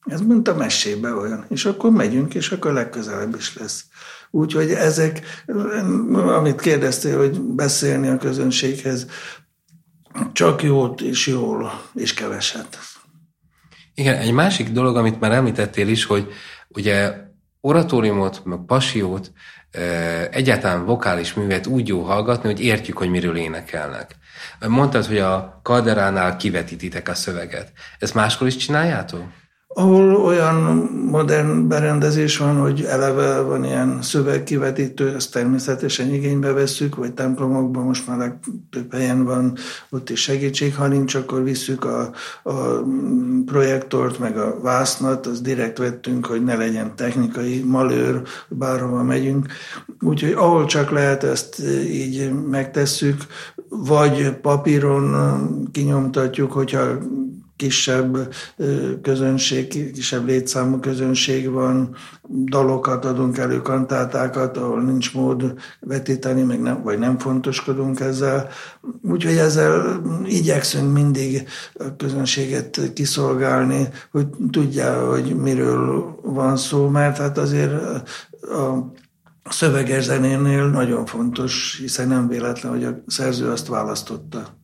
Ez 0.05 0.21
mint 0.21 0.47
a 0.47 0.55
mesébe 0.55 1.13
olyan. 1.13 1.45
És 1.49 1.65
akkor 1.65 1.91
megyünk, 1.91 2.33
és 2.33 2.51
akkor 2.51 2.73
legközelebb 2.73 3.35
is 3.35 3.57
lesz. 3.57 3.85
Úgyhogy 4.31 4.71
ezek, 4.71 5.43
amit 6.13 6.61
kérdeztél, 6.61 7.17
hogy 7.17 7.41
beszélni 7.41 8.07
a 8.07 8.17
közönséghez, 8.17 9.07
csak 10.33 10.63
jót 10.63 11.01
és 11.01 11.27
jól, 11.27 11.81
és 11.93 12.13
keveset. 12.13 12.77
Igen, 13.93 14.17
egy 14.17 14.31
másik 14.31 14.69
dolog, 14.69 14.95
amit 14.95 15.19
már 15.19 15.31
említettél 15.31 15.87
is, 15.87 16.05
hogy 16.05 16.27
ugye 16.67 17.13
oratóriumot, 17.61 18.41
meg 18.43 18.59
pasiót, 18.65 19.31
egyáltalán 20.31 20.85
vokális 20.85 21.33
művet 21.33 21.67
úgy 21.67 21.87
jó 21.87 22.01
hallgatni, 22.01 22.49
hogy 22.49 22.61
értjük, 22.61 22.97
hogy 22.97 23.09
miről 23.09 23.35
énekelnek. 23.35 24.15
Mondtad, 24.67 25.05
hogy 25.05 25.17
a 25.17 25.59
Kalderánál 25.63 26.37
kivetítitek 26.37 27.09
a 27.09 27.15
szöveget. 27.15 27.71
Ezt 27.99 28.13
máskor 28.13 28.47
is 28.47 28.55
csináljátok? 28.55 29.23
Ahol 29.77 30.15
olyan 30.15 30.55
modern 31.09 31.67
berendezés 31.67 32.37
van, 32.37 32.55
hogy 32.55 32.81
eleve 32.83 33.39
van 33.39 33.63
ilyen 33.63 34.01
szövegkivetítő, 34.01 35.15
ezt 35.15 35.31
természetesen 35.31 36.13
igénybe 36.13 36.51
vesszük, 36.51 36.95
vagy 36.95 37.13
templomokban 37.13 37.83
most 37.83 38.07
már 38.07 38.37
több 38.69 38.93
helyen 38.93 39.23
van, 39.23 39.57
ott 39.89 40.09
is 40.09 40.21
segítség, 40.21 40.75
ha 40.75 40.87
nincs, 40.87 41.15
akkor 41.15 41.43
visszük 41.43 41.85
a, 41.85 42.11
a 42.43 42.53
projektort, 43.45 44.19
meg 44.19 44.37
a 44.37 44.59
vásznat, 44.61 45.25
az 45.25 45.41
direkt 45.41 45.77
vettünk, 45.77 46.25
hogy 46.25 46.43
ne 46.43 46.55
legyen 46.55 46.95
technikai 46.95 47.63
malőr, 47.63 48.21
bárhova 48.49 49.03
megyünk. 49.03 49.47
Úgyhogy 50.01 50.31
ahol 50.31 50.65
csak 50.65 50.91
lehet, 50.91 51.23
ezt 51.23 51.63
így 51.89 52.31
megtesszük, 52.49 53.25
vagy 53.69 54.31
papíron 54.31 55.15
kinyomtatjuk, 55.71 56.51
hogyha 56.51 56.97
kisebb 57.55 58.33
közönség, 59.01 59.91
kisebb 59.91 60.25
létszámú 60.25 60.79
közönség 60.79 61.49
van, 61.49 61.95
dalokat 62.29 63.05
adunk 63.05 63.37
elő, 63.37 63.61
kantátákat, 63.61 64.57
ahol 64.57 64.81
nincs 64.81 65.13
mód 65.13 65.53
vetíteni, 65.79 66.41
meg 66.41 66.61
nem, 66.61 66.83
vagy 66.83 66.99
nem 66.99 67.17
fontoskodunk 67.17 67.99
ezzel. 67.99 68.49
Úgyhogy 69.01 69.37
ezzel 69.37 70.01
igyekszünk 70.25 70.93
mindig 70.93 71.47
a 71.73 71.95
közönséget 71.97 72.91
kiszolgálni, 72.93 73.87
hogy 74.11 74.27
tudja, 74.51 75.09
hogy 75.09 75.35
miről 75.35 76.15
van 76.23 76.57
szó, 76.57 76.87
mert 76.87 77.17
hát 77.17 77.37
azért 77.37 77.73
a 78.41 78.91
szöveges 79.49 80.03
zenénél 80.03 80.69
nagyon 80.69 81.05
fontos, 81.05 81.77
hiszen 81.81 82.07
nem 82.07 82.27
véletlen, 82.27 82.71
hogy 82.71 82.83
a 82.83 83.03
szerző 83.07 83.49
azt 83.49 83.67
választotta. 83.67 84.63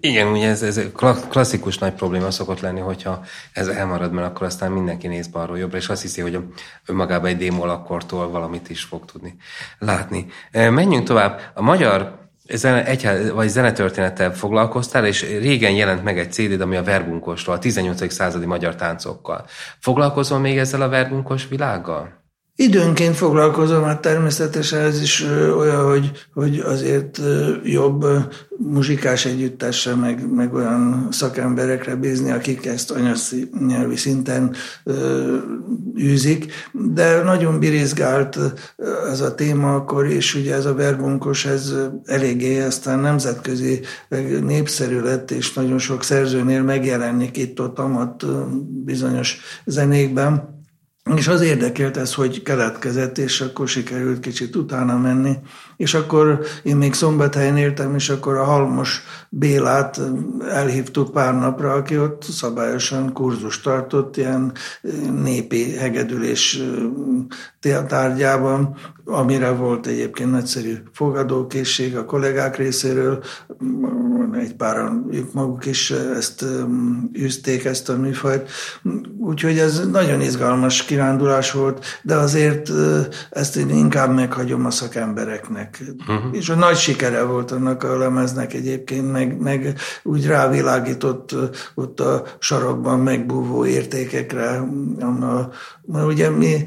Igen, 0.00 0.26
ugye 0.26 0.48
ez, 0.48 0.62
ez 0.62 0.80
klasszikus 1.28 1.78
nagy 1.78 1.92
probléma 1.92 2.30
szokott 2.30 2.60
lenni, 2.60 2.80
hogyha 2.80 3.24
ez 3.52 3.68
elmarad, 3.68 4.12
mert 4.12 4.26
akkor 4.26 4.46
aztán 4.46 4.72
mindenki 4.72 5.06
néz 5.06 5.26
balról 5.26 5.58
jobbra, 5.58 5.76
és 5.76 5.88
azt 5.88 6.02
hiszi, 6.02 6.20
hogy 6.20 6.38
önmagában 6.86 7.28
egy 7.28 7.36
démol 7.36 7.70
akkortól 7.70 8.30
valamit 8.30 8.70
is 8.70 8.82
fog 8.82 9.04
tudni 9.04 9.36
látni. 9.78 10.26
Menjünk 10.52 11.06
tovább. 11.06 11.40
A 11.54 11.62
magyar 11.62 12.22
zene, 12.52 12.86
egyház, 12.86 13.30
vagy 13.30 13.48
zenetörténettel 13.48 14.34
foglalkoztál, 14.34 15.06
és 15.06 15.22
régen 15.22 15.72
jelent 15.72 16.04
meg 16.04 16.18
egy 16.18 16.32
cd 16.32 16.60
ami 16.60 16.76
a 16.76 16.82
verbunkosról, 16.82 17.54
a 17.54 17.58
18. 17.58 18.12
századi 18.12 18.46
magyar 18.46 18.74
táncokkal. 18.74 19.44
Foglalkozol 19.78 20.38
még 20.38 20.58
ezzel 20.58 20.82
a 20.82 20.88
verbunkos 20.88 21.48
világgal? 21.48 22.22
Időnként 22.56 23.16
foglalkozom, 23.16 23.82
hát 23.82 24.00
természetesen 24.00 24.80
ez 24.80 25.02
is 25.02 25.24
olyan, 25.58 25.84
hogy, 25.84 26.10
hogy 26.34 26.58
azért 26.58 27.20
jobb 27.64 28.06
muzsikás 28.56 29.24
együttesre, 29.24 29.94
meg, 29.94 30.32
meg 30.34 30.54
olyan 30.54 31.08
szakemberekre 31.10 31.94
bízni, 31.94 32.30
akik 32.30 32.66
ezt 32.66 32.90
anyanyelvi 32.90 33.96
szinten 33.96 34.54
ö, 34.84 35.36
űzik, 35.98 36.52
de 36.72 37.22
nagyon 37.22 37.58
birizgált 37.58 38.38
ez 39.10 39.20
a 39.20 39.34
téma 39.34 39.74
akkor, 39.74 40.06
és 40.06 40.34
ugye 40.34 40.54
ez 40.54 40.66
a 40.66 40.74
verbunkos, 40.74 41.44
ez 41.44 41.74
eléggé 42.04 42.60
aztán 42.60 42.98
nemzetközi 42.98 43.80
népszerű 44.42 45.00
lett, 45.00 45.30
és 45.30 45.52
nagyon 45.52 45.78
sok 45.78 46.02
szerzőnél 46.02 46.62
megjelenik 46.62 47.36
itt-ott 47.36 47.78
amat 47.78 48.26
bizonyos 48.84 49.40
zenékben. 49.64 50.53
És 51.16 51.28
az 51.28 51.40
érdekelt 51.40 51.96
ez, 51.96 52.14
hogy 52.14 52.42
keletkezett, 52.42 53.18
és 53.18 53.40
akkor 53.40 53.68
sikerült 53.68 54.20
kicsit 54.20 54.56
utána 54.56 54.98
menni. 54.98 55.36
És 55.76 55.94
akkor 55.94 56.40
én 56.62 56.76
még 56.76 56.94
szombathelyen 56.94 57.56
éltem, 57.56 57.94
és 57.94 58.08
akkor 58.08 58.36
a 58.36 58.44
Halmos 58.44 59.02
Bélát 59.28 60.00
elhívtuk 60.48 61.12
pár 61.12 61.38
napra, 61.38 61.72
aki 61.72 61.98
ott 61.98 62.22
szabályosan 62.22 63.12
kurzus 63.12 63.60
tartott, 63.60 64.16
ilyen 64.16 64.52
népi 65.22 65.76
hegedülés 65.76 66.62
tárgyában, 67.88 68.76
amire 69.04 69.50
volt 69.50 69.86
egyébként 69.86 70.30
nagyszerű 70.30 70.74
fogadókészség 70.92 71.96
a 71.96 72.04
kollégák 72.04 72.56
részéről, 72.56 73.22
egy 74.32 74.54
páran 74.54 75.08
ők 75.10 75.32
maguk 75.32 75.66
is 75.66 75.90
ezt 75.90 76.44
űzték, 77.18 77.64
ezt 77.64 77.88
a 77.88 77.96
műfajt. 77.96 78.50
Úgyhogy 79.18 79.58
ez 79.58 79.88
nagyon 79.90 80.20
izgalmas 80.20 80.84
kirándulás 80.84 81.52
volt, 81.52 81.84
de 82.02 82.14
azért 82.16 82.70
ezt 83.30 83.56
én 83.56 83.68
inkább 83.68 84.14
meghagyom 84.14 84.66
a 84.66 84.70
szakembereknek. 84.70 85.63
Uh-huh. 86.08 86.36
És 86.36 86.48
a 86.48 86.54
nagy 86.54 86.76
sikere 86.76 87.22
volt 87.22 87.50
annak 87.50 87.82
a 87.82 87.98
lemeznek 87.98 88.54
egyébként, 88.54 89.12
meg, 89.12 89.40
meg 89.40 89.78
úgy 90.02 90.26
rávilágított 90.26 91.34
ott 91.74 92.00
a 92.00 92.24
sarokban 92.38 93.00
megbúvó 93.00 93.66
értékekre. 93.66 94.62
Mert 95.86 96.06
ugye 96.06 96.30
mi 96.30 96.64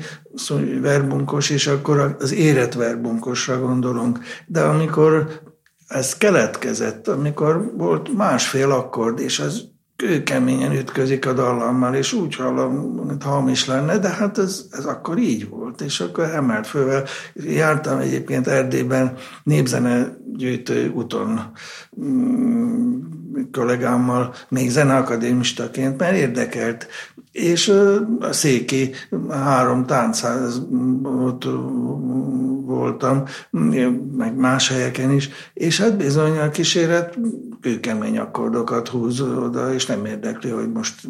verbunkos, 0.82 1.50
és 1.50 1.68
akkor 1.68 2.16
az 2.20 2.34
érett 2.34 2.74
verbunkosra 2.74 3.60
gondolunk. 3.60 4.20
De 4.46 4.62
amikor 4.62 5.42
ez 5.88 6.18
keletkezett, 6.18 7.08
amikor 7.08 7.72
volt 7.78 8.16
másfél 8.16 8.72
akkord, 8.72 9.20
és 9.20 9.40
az 9.40 9.76
kőkeményen 9.98 10.72
ütközik 10.72 11.26
a 11.26 11.34
dallammal, 11.34 11.96
és 11.96 12.14
úgy 12.14 12.36
hallom, 12.36 12.74
mint 13.08 13.24
hamis 13.24 13.66
lenne, 13.66 13.98
de 13.98 14.10
hát 14.10 14.38
ez, 14.38 14.66
ez 14.72 14.86
akkor 14.86 15.18
így 15.18 15.50
volt, 15.50 15.82
és 15.82 16.00
akkor 16.00 16.24
emelt 16.24 16.68
fővel. 16.68 17.04
Jártam 17.34 18.00
egyébként 18.00 18.48
Erdélyben 18.48 19.14
népzene 19.44 20.18
gyűjtő 20.36 20.92
úton 20.96 21.42
mm, 22.02 23.00
kollégámmal, 23.52 24.34
még 24.50 24.70
zeneakadémistaként, 24.70 26.00
mert 26.00 26.16
érdekelt, 26.16 26.88
és 27.32 27.74
a 28.20 28.34
Széki 28.34 28.92
három 29.30 29.86
táncház 29.86 30.62
ott 31.04 31.44
voltam, 32.66 33.24
meg 34.18 34.36
más 34.36 34.70
helyeken 34.70 35.12
is, 35.12 35.30
és 35.54 35.82
hát 35.82 35.98
bizony 35.98 36.38
a 36.38 36.50
kíséret 36.50 37.18
kőkemény 37.68 38.18
akkordokat 38.18 38.88
húz 38.88 39.22
oda, 39.22 39.74
és 39.74 39.86
nem 39.86 40.06
érdekli, 40.06 40.50
hogy 40.50 40.72
most 40.72 41.02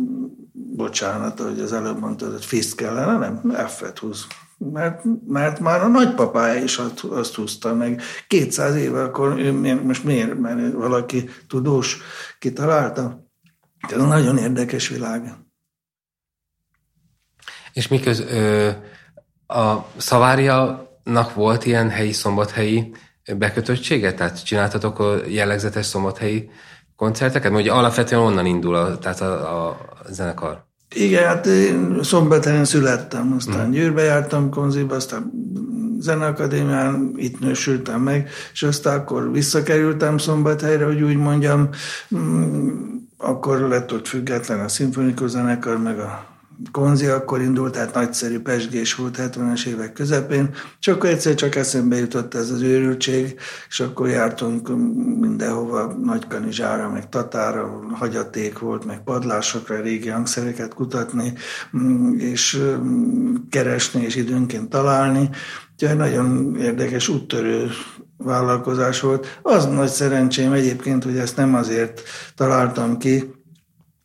bocsánat, 0.54 1.40
hogy 1.40 1.60
az 1.60 1.74
előbb 1.74 2.00
mondtad, 2.00 2.32
hogy 2.32 2.46
fiszt 2.46 2.76
kellene, 2.76 3.18
nem, 3.18 3.68
F-et 3.68 4.00
húz. 4.00 4.28
Mert, 4.58 5.02
mert 5.28 5.60
már 5.60 5.82
a 5.82 5.88
nagypapája 5.88 6.64
is 6.64 6.78
azt, 6.78 7.04
azt 7.04 7.36
húzta 7.36 7.74
meg. 7.74 8.02
200 8.28 8.76
éve, 8.76 9.04
akkor 9.04 9.40
ő, 9.40 9.82
most 9.84 10.04
miért? 10.04 10.40
Mert 10.40 10.74
valaki 10.74 11.30
tudós 11.48 11.98
kitalálta. 12.40 13.28
Ez 13.90 14.02
nagyon 14.02 14.38
érdekes 14.38 14.88
világ. 14.88 15.34
És 17.74 17.88
miköz 17.88 18.20
ö, 18.20 18.70
a 19.48 19.86
Szavárianak 19.98 21.34
volt 21.34 21.66
ilyen 21.66 21.90
helyi 21.90 22.12
szombathelyi 22.12 22.94
bekötöttsége? 23.38 24.14
Tehát 24.14 24.46
csináltatok 24.46 25.00
a 25.00 25.16
jellegzetes 25.28 25.86
szombathelyi 25.86 26.50
koncerteket? 26.96 27.52
Ugye 27.52 27.72
alapvetően 27.72 28.22
onnan 28.22 28.46
indul 28.46 28.76
a, 28.76 28.98
tehát 28.98 29.22
a, 29.22 29.70
a 29.70 29.80
zenekar. 30.10 30.66
Igen, 30.96 31.24
hát 31.24 31.46
én 31.46 32.00
szombathelyen 32.04 32.66
születtem, 32.66 33.34
aztán 33.38 33.68
mm. 33.68 33.72
Győrbe 33.72 34.02
jártam 34.02 34.50
konziba, 34.50 34.96
aztán 34.96 35.32
zeneakadémián 36.00 37.14
itt 37.16 37.40
nősültem 37.40 38.02
meg, 38.02 38.30
és 38.54 38.64
aztán 38.64 39.00
akkor 39.00 39.32
visszakerültem 39.32 40.18
Szombathelyre, 40.18 40.86
hogy 40.86 41.02
úgy 41.02 41.16
mondjam, 41.16 41.70
mm, 42.16 42.96
akkor 43.18 43.60
lett 43.60 43.94
ott 43.94 44.08
független 44.08 44.60
a 44.60 44.68
szimfonikus 44.68 45.30
zenekar, 45.30 45.78
meg 45.78 46.00
a 46.00 46.37
Konzi 46.72 47.06
akkor 47.06 47.42
indult, 47.42 47.74
tehát 47.74 47.94
nagyszerű 47.94 48.40
pesgés 48.40 48.96
volt 48.96 49.18
70-es 49.22 49.66
évek 49.66 49.94
közepén, 49.94 50.50
és 50.80 50.88
akkor 50.88 51.10
egyszer 51.10 51.36
csak 51.36 51.56
eszembe 51.56 51.96
jutott 51.98 52.34
ez 52.34 52.50
az 52.50 52.62
őrültség, 52.62 53.40
és 53.70 53.80
akkor 53.80 54.08
jártunk 54.08 54.70
mindenhova, 55.20 55.94
Nagykanizsára, 56.04 56.90
meg 56.90 57.10
Tatára, 57.10 57.84
hagyaték 57.94 58.60
volt, 58.60 58.86
meg 58.86 59.04
padlásokra, 59.04 59.82
régi 59.82 60.10
hangszereket 60.10 60.74
kutatni, 60.74 61.34
és 62.18 62.64
keresni, 63.50 64.04
és 64.04 64.16
időnként 64.16 64.70
találni. 64.70 65.30
Úgyhogy 65.74 65.98
nagyon 65.98 66.56
érdekes 66.60 67.08
úttörő 67.08 67.70
vállalkozás 68.18 69.00
volt. 69.00 69.40
Az 69.42 69.66
nagy 69.66 69.90
szerencsém 69.90 70.52
egyébként, 70.52 71.04
hogy 71.04 71.18
ezt 71.18 71.38
nem 71.38 71.56
azért 71.56 72.02
találtam 72.36 72.98
ki, 72.98 73.36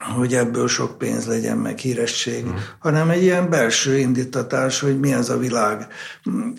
hogy 0.03 0.35
ebből 0.35 0.69
sok 0.69 0.99
pénz 0.99 1.27
legyen, 1.27 1.59
meg 1.59 1.79
híresség, 1.79 2.45
mm. 2.45 2.55
hanem 2.79 3.11
egy 3.11 3.23
ilyen 3.23 3.51
belső 3.51 3.99
indítatás, 3.99 4.81
hogy 4.81 5.01
mi 5.01 5.15
az 5.15 5.31
a 5.31 5.39
világ. 5.39 5.87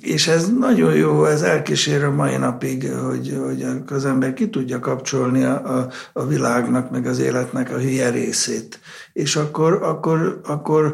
És 0.01 0.27
ez 0.27 0.49
nagyon 0.59 0.95
jó, 0.95 1.25
ez 1.25 1.41
elkísér 1.41 2.03
a 2.03 2.11
mai 2.11 2.37
napig, 2.37 2.91
hogy, 2.91 3.37
hogy 3.43 3.65
az 3.87 4.05
ember 4.05 4.33
ki 4.33 4.49
tudja 4.49 4.79
kapcsolni 4.79 5.43
a, 5.43 5.77
a, 5.77 5.89
a 6.13 6.25
világnak, 6.25 6.91
meg 6.91 7.05
az 7.05 7.19
életnek 7.19 7.71
a 7.71 7.77
hülye 7.77 8.09
részét. 8.09 8.79
És 9.13 9.35
akkor, 9.35 9.79
akkor, 9.81 10.41
akkor, 10.43 10.93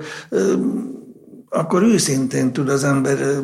akkor 1.49 1.83
őszintén 1.83 2.53
tud 2.53 2.69
az 2.69 2.83
ember 2.83 3.41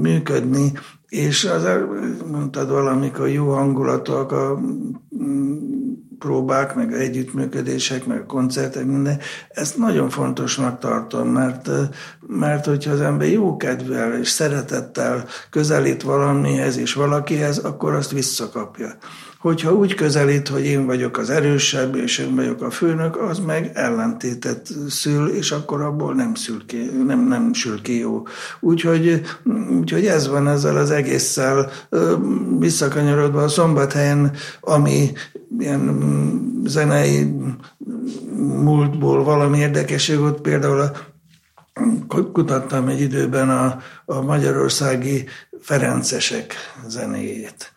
működni, 0.00 0.72
és 1.08 1.44
az, 1.44 1.66
mondtad 2.30 2.68
valamikor 2.70 3.28
jó 3.28 3.48
hangulatok, 3.52 4.32
a 4.32 4.60
próbák, 6.18 6.74
meg 6.74 6.92
együttműködések, 6.92 8.06
meg 8.06 8.24
koncertek, 8.26 8.84
minden. 8.84 9.18
Ezt 9.48 9.76
nagyon 9.76 10.08
fontosnak 10.08 10.78
tartom, 10.78 11.28
mert, 11.28 11.70
mert 12.26 12.64
hogyha 12.64 12.92
az 12.92 13.00
ember 13.00 13.28
jó 13.28 13.56
kedvel 13.56 14.18
és 14.18 14.28
szeretettel 14.28 15.26
közelít 15.50 16.02
valamihez 16.02 16.76
és 16.76 16.92
valakihez, 16.92 17.58
akkor 17.58 17.94
azt 17.94 18.10
visszakapja. 18.10 18.96
Hogyha 19.44 19.74
úgy 19.74 19.94
közelít, 19.94 20.48
hogy 20.48 20.64
én 20.64 20.86
vagyok 20.86 21.18
az 21.18 21.30
erősebb, 21.30 21.96
és 21.96 22.18
én 22.18 22.34
vagyok 22.34 22.62
a 22.62 22.70
főnök, 22.70 23.16
az 23.16 23.38
meg 23.38 23.70
ellentétet 23.74 24.68
szül, 24.88 25.28
és 25.28 25.50
akkor 25.50 25.80
abból 25.80 26.14
nem, 26.14 26.34
szül 26.34 26.66
ki, 26.66 26.90
nem, 27.06 27.26
nem 27.28 27.52
sül 27.52 27.82
ki 27.82 27.98
jó. 27.98 28.22
Úgyhogy, 28.60 29.20
úgyhogy 29.78 30.06
ez 30.06 30.28
van 30.28 30.48
ezzel 30.48 30.76
az 30.76 30.90
egésszel 30.90 31.70
visszakanyarodva 32.58 33.42
a 33.42 33.48
szombathelyen, 33.48 34.32
ami 34.60 35.12
ilyen 35.58 35.80
zenei 36.64 37.34
múltból 38.36 39.24
valami 39.24 39.58
érdekesség 39.58 40.18
volt, 40.18 40.40
például 40.40 40.80
a 40.80 40.92
kutattam 42.32 42.88
egy 42.88 43.00
időben 43.00 43.50
a, 43.50 43.82
a 44.04 44.20
magyarországi 44.20 45.24
Ferencesek 45.60 46.54
zenéjét 46.86 47.74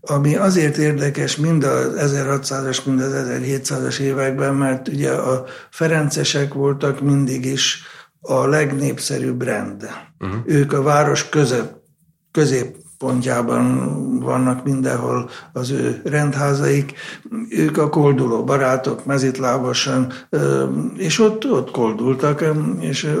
ami 0.00 0.36
azért 0.36 0.76
érdekes 0.76 1.36
mind 1.36 1.64
az 1.64 2.12
1600-as, 2.14 2.84
mind 2.84 3.00
az 3.00 3.12
1700-as 3.14 3.98
években, 3.98 4.54
mert 4.54 4.88
ugye 4.88 5.12
a 5.12 5.44
Ferencesek 5.70 6.54
voltak 6.54 7.00
mindig 7.00 7.44
is 7.44 7.82
a 8.20 8.46
legnépszerűbb 8.46 9.42
rend. 9.42 9.90
Uh-huh. 10.20 10.40
Ők 10.46 10.72
a 10.72 10.82
város 10.82 11.28
közep, 11.28 11.74
középpontjában 13.00 14.18
vannak 14.18 14.64
mindenhol 14.64 15.30
az 15.52 15.70
ő 15.70 16.00
rendházaik. 16.04 16.92
Ők 17.50 17.78
a 17.78 17.88
kolduló 17.88 18.44
barátok, 18.44 19.04
mezitlábasan, 19.04 20.12
és 20.96 21.18
ott, 21.18 21.50
ott 21.50 21.70
koldultak, 21.70 22.44
és 22.80 23.16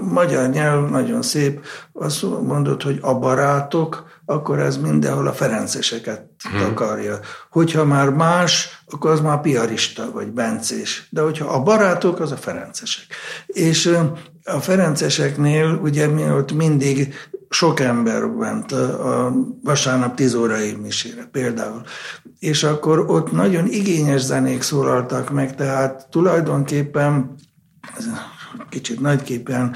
magyar 0.00 0.48
nyelv 0.48 0.90
nagyon 0.90 1.22
szép, 1.22 1.64
azt 1.92 2.22
mondott, 2.22 2.82
hogy 2.82 2.98
a 3.02 3.14
barátok, 3.14 4.12
akkor 4.26 4.58
ez 4.58 4.76
mindenhol 4.76 5.26
a 5.26 5.32
ferenceseket 5.32 6.26
hmm. 6.48 6.60
takarja. 6.60 7.18
Hogyha 7.50 7.84
már 7.84 8.08
más, 8.08 8.82
akkor 8.90 9.10
az 9.10 9.20
már 9.20 9.40
piarista 9.40 10.10
vagy 10.12 10.28
bencés. 10.28 11.08
De 11.10 11.20
hogyha 11.20 11.46
a 11.46 11.62
barátok, 11.62 12.20
az 12.20 12.32
a 12.32 12.36
ferencesek. 12.36 13.06
És 13.46 13.98
a 14.44 14.60
ferenceseknél 14.60 15.78
ugye 15.82 16.06
mi 16.06 16.30
ott 16.30 16.52
mindig 16.52 17.14
sok 17.48 17.80
ember 17.80 18.22
ment 18.22 18.72
a 18.72 19.32
vasárnap 19.62 20.14
tíz 20.14 20.34
órai 20.34 20.72
misére 20.72 21.28
például. 21.32 21.82
És 22.38 22.62
akkor 22.62 22.98
ott 22.98 23.32
nagyon 23.32 23.66
igényes 23.66 24.20
zenék 24.20 24.62
szólaltak 24.62 25.30
meg, 25.30 25.54
tehát 25.54 26.06
tulajdonképpen 26.10 27.34
kicsit 28.68 29.00
nagyképpen 29.00 29.74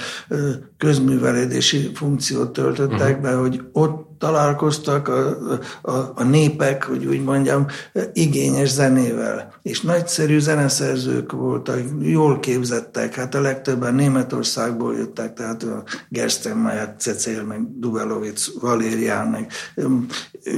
közműveledési 0.79 1.91
funkciót 1.95 2.53
töltöttek 2.53 3.09
uh-huh. 3.09 3.21
be, 3.21 3.35
hogy 3.35 3.63
ott 3.73 4.09
találkoztak 4.19 5.09
a, 5.09 5.39
a, 5.83 6.13
a 6.15 6.23
népek, 6.23 6.85
hogy 6.85 7.07
úgy 7.07 7.23
mondjam, 7.23 7.67
igényes 8.13 8.69
zenével. 8.69 9.53
És 9.63 9.81
nagyszerű 9.81 10.39
zeneszerzők 10.39 11.33
voltak, 11.33 11.81
jól 12.01 12.41
képzettek, 12.41 13.15
hát 13.15 13.35
a 13.35 13.41
legtöbben 13.41 13.95
Németországból 13.95 14.95
jöttek, 14.95 15.35
tehát 15.35 15.63
a 15.63 15.83
Gerstenmaier, 16.09 16.95
Cecil, 16.99 17.43
meg 17.43 17.79
Dubelovic, 17.79 18.61
Valérián, 18.61 19.27
meg 19.27 19.53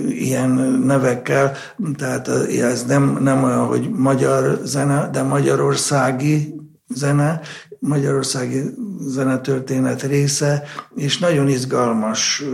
ilyen 0.08 0.50
nevekkel, 0.84 1.56
tehát 1.96 2.28
ez 2.48 2.84
nem, 2.84 3.18
nem 3.20 3.42
olyan, 3.42 3.66
hogy 3.66 3.90
magyar 3.90 4.60
zene, 4.64 5.08
de 5.12 5.22
magyarországi 5.22 6.54
zene, 6.94 7.40
magyarországi 7.80 8.62
zenetörténet 9.00 10.02
része, 10.02 10.62
és 10.94 11.18
nagyon 11.18 11.48
izgalmas, 11.48 12.44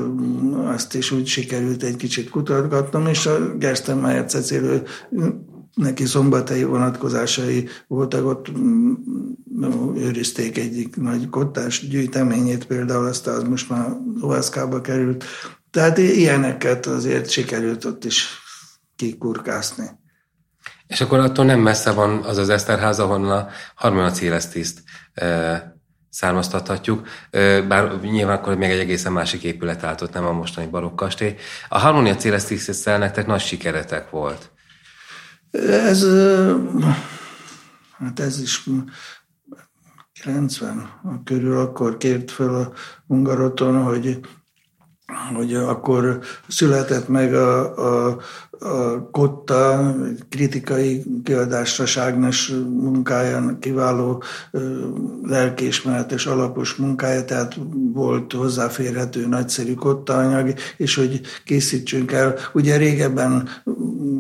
azt 0.65 0.95
is 0.95 1.11
úgy 1.11 1.27
sikerült 1.27 1.83
egy 1.83 1.97
kicsit 1.97 2.31
kutatgatnom, 2.31 3.07
és 3.07 3.27
a 3.27 3.57
Gerstenmaier 3.57 4.25
Cecilő 4.25 4.83
neki 5.75 6.05
szombathelyi 6.05 6.65
vonatkozásai 6.65 7.69
voltak, 7.87 8.27
ott 8.27 8.53
őrizték 9.97 10.59
egyik 10.59 10.97
nagy 10.97 11.29
kottás 11.29 11.89
gyűjteményét, 11.89 12.67
például 12.67 13.07
azt 13.07 13.27
az 13.27 13.43
most 13.43 13.71
már 13.71 13.97
OSK-ba 14.21 14.81
került. 14.81 15.25
Tehát 15.71 15.99
ilyeneket 15.99 16.87
azért 16.87 17.31
sikerült 17.31 17.85
ott 17.85 18.05
is 18.05 18.29
kikurkászni. 18.97 19.91
És 20.87 21.01
akkor 21.01 21.19
attól 21.19 21.45
nem 21.45 21.61
messze 21.61 21.93
van 21.93 22.23
az 22.23 22.39
az 22.39 22.49
Eszterház, 22.49 22.99
ahol 22.99 23.31
a 23.31 23.49
Harmona 23.75 24.11
Célesztiszt 24.11 24.83
származtathatjuk, 26.11 27.09
bár 27.69 28.01
nyilván 28.01 28.37
akkor 28.37 28.57
még 28.57 28.71
egy 28.71 28.79
egészen 28.79 29.13
másik 29.13 29.43
épület 29.43 29.85
állt 29.85 30.01
ott, 30.01 30.13
nem 30.13 30.25
a 30.25 30.33
mostani 30.33 30.67
barokk 30.67 30.97
kastély. 30.97 31.35
A 31.69 31.79
Harmonia 31.79 32.15
celestis 32.15 32.83
nektek 32.85 33.27
nagy 33.27 33.41
sikeretek 33.41 34.11
volt. 34.11 34.51
Ez, 35.71 36.07
hát 37.99 38.21
ez 38.21 38.41
is 38.41 38.65
90 40.23 40.91
körül 41.25 41.59
akkor 41.59 41.97
kért 41.97 42.31
fel 42.31 42.55
a 42.55 42.73
Hungaroton, 43.07 43.83
hogy 43.83 44.21
hogy 45.35 45.55
akkor 45.55 46.21
született 46.49 47.09
meg 47.09 47.35
a, 47.35 47.77
a, 48.09 48.19
Kotta 49.11 49.95
kritikai 50.29 51.05
kiadásra 51.25 51.87
Ságnes 51.87 52.53
munkája, 52.69 53.57
kiváló 53.61 54.23
lelkésmenetes 55.23 56.27
alapos 56.27 56.75
munkája, 56.75 57.25
tehát 57.25 57.59
volt 57.93 58.33
hozzáférhető 58.33 59.27
nagyszerű 59.27 59.75
Kotta 59.75 60.17
anyag, 60.17 60.55
és 60.77 60.95
hogy 60.95 61.21
készítsünk 61.45 62.13
el. 62.13 62.35
Ugye 62.53 62.77
régebben 62.77 63.49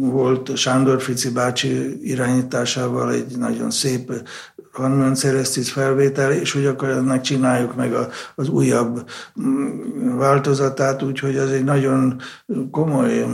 volt 0.01 0.57
Sándor 0.57 1.03
Fici 1.03 1.30
bácsi 1.30 1.99
irányításával 2.11 3.12
egy 3.12 3.37
nagyon 3.39 3.70
szép 3.70 4.12
Carmen 4.77 5.14
Celestis 5.14 5.72
felvétel, 5.72 6.33
és 6.33 6.53
hogy 6.53 6.66
akkor 6.66 6.89
ennek 6.89 7.20
csináljuk 7.20 7.77
meg 7.77 7.95
a, 7.95 8.09
az 8.35 8.49
újabb 8.49 9.11
mm, 9.41 10.16
változatát, 10.16 11.03
úgyhogy 11.03 11.37
az 11.37 11.51
egy 11.51 11.64
nagyon 11.64 12.20
komoly, 12.70 13.27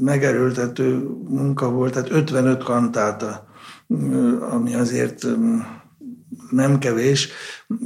megerőltető 0.00 1.08
munka 1.28 1.70
volt, 1.70 1.92
tehát 1.92 2.10
55 2.10 2.62
kantáta, 2.62 3.46
mm, 3.94 4.40
ami 4.40 4.74
azért 4.74 5.26
mm, 5.26 5.58
nem 6.50 6.78
kevés, 6.78 7.28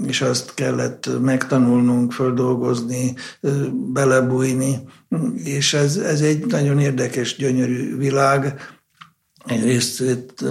és 0.06 0.22
azt 0.22 0.54
kellett 0.54 1.10
megtanulnunk, 1.20 2.12
földolgozni, 2.12 3.14
belebújni, 3.92 4.78
és 5.44 5.74
ez, 5.74 5.96
ez 5.96 6.20
egy 6.20 6.46
nagyon 6.46 6.78
érdekes, 6.78 7.36
gyönyörű 7.36 7.96
világ, 7.96 8.60
egy 9.50 9.64
részét 9.64 10.44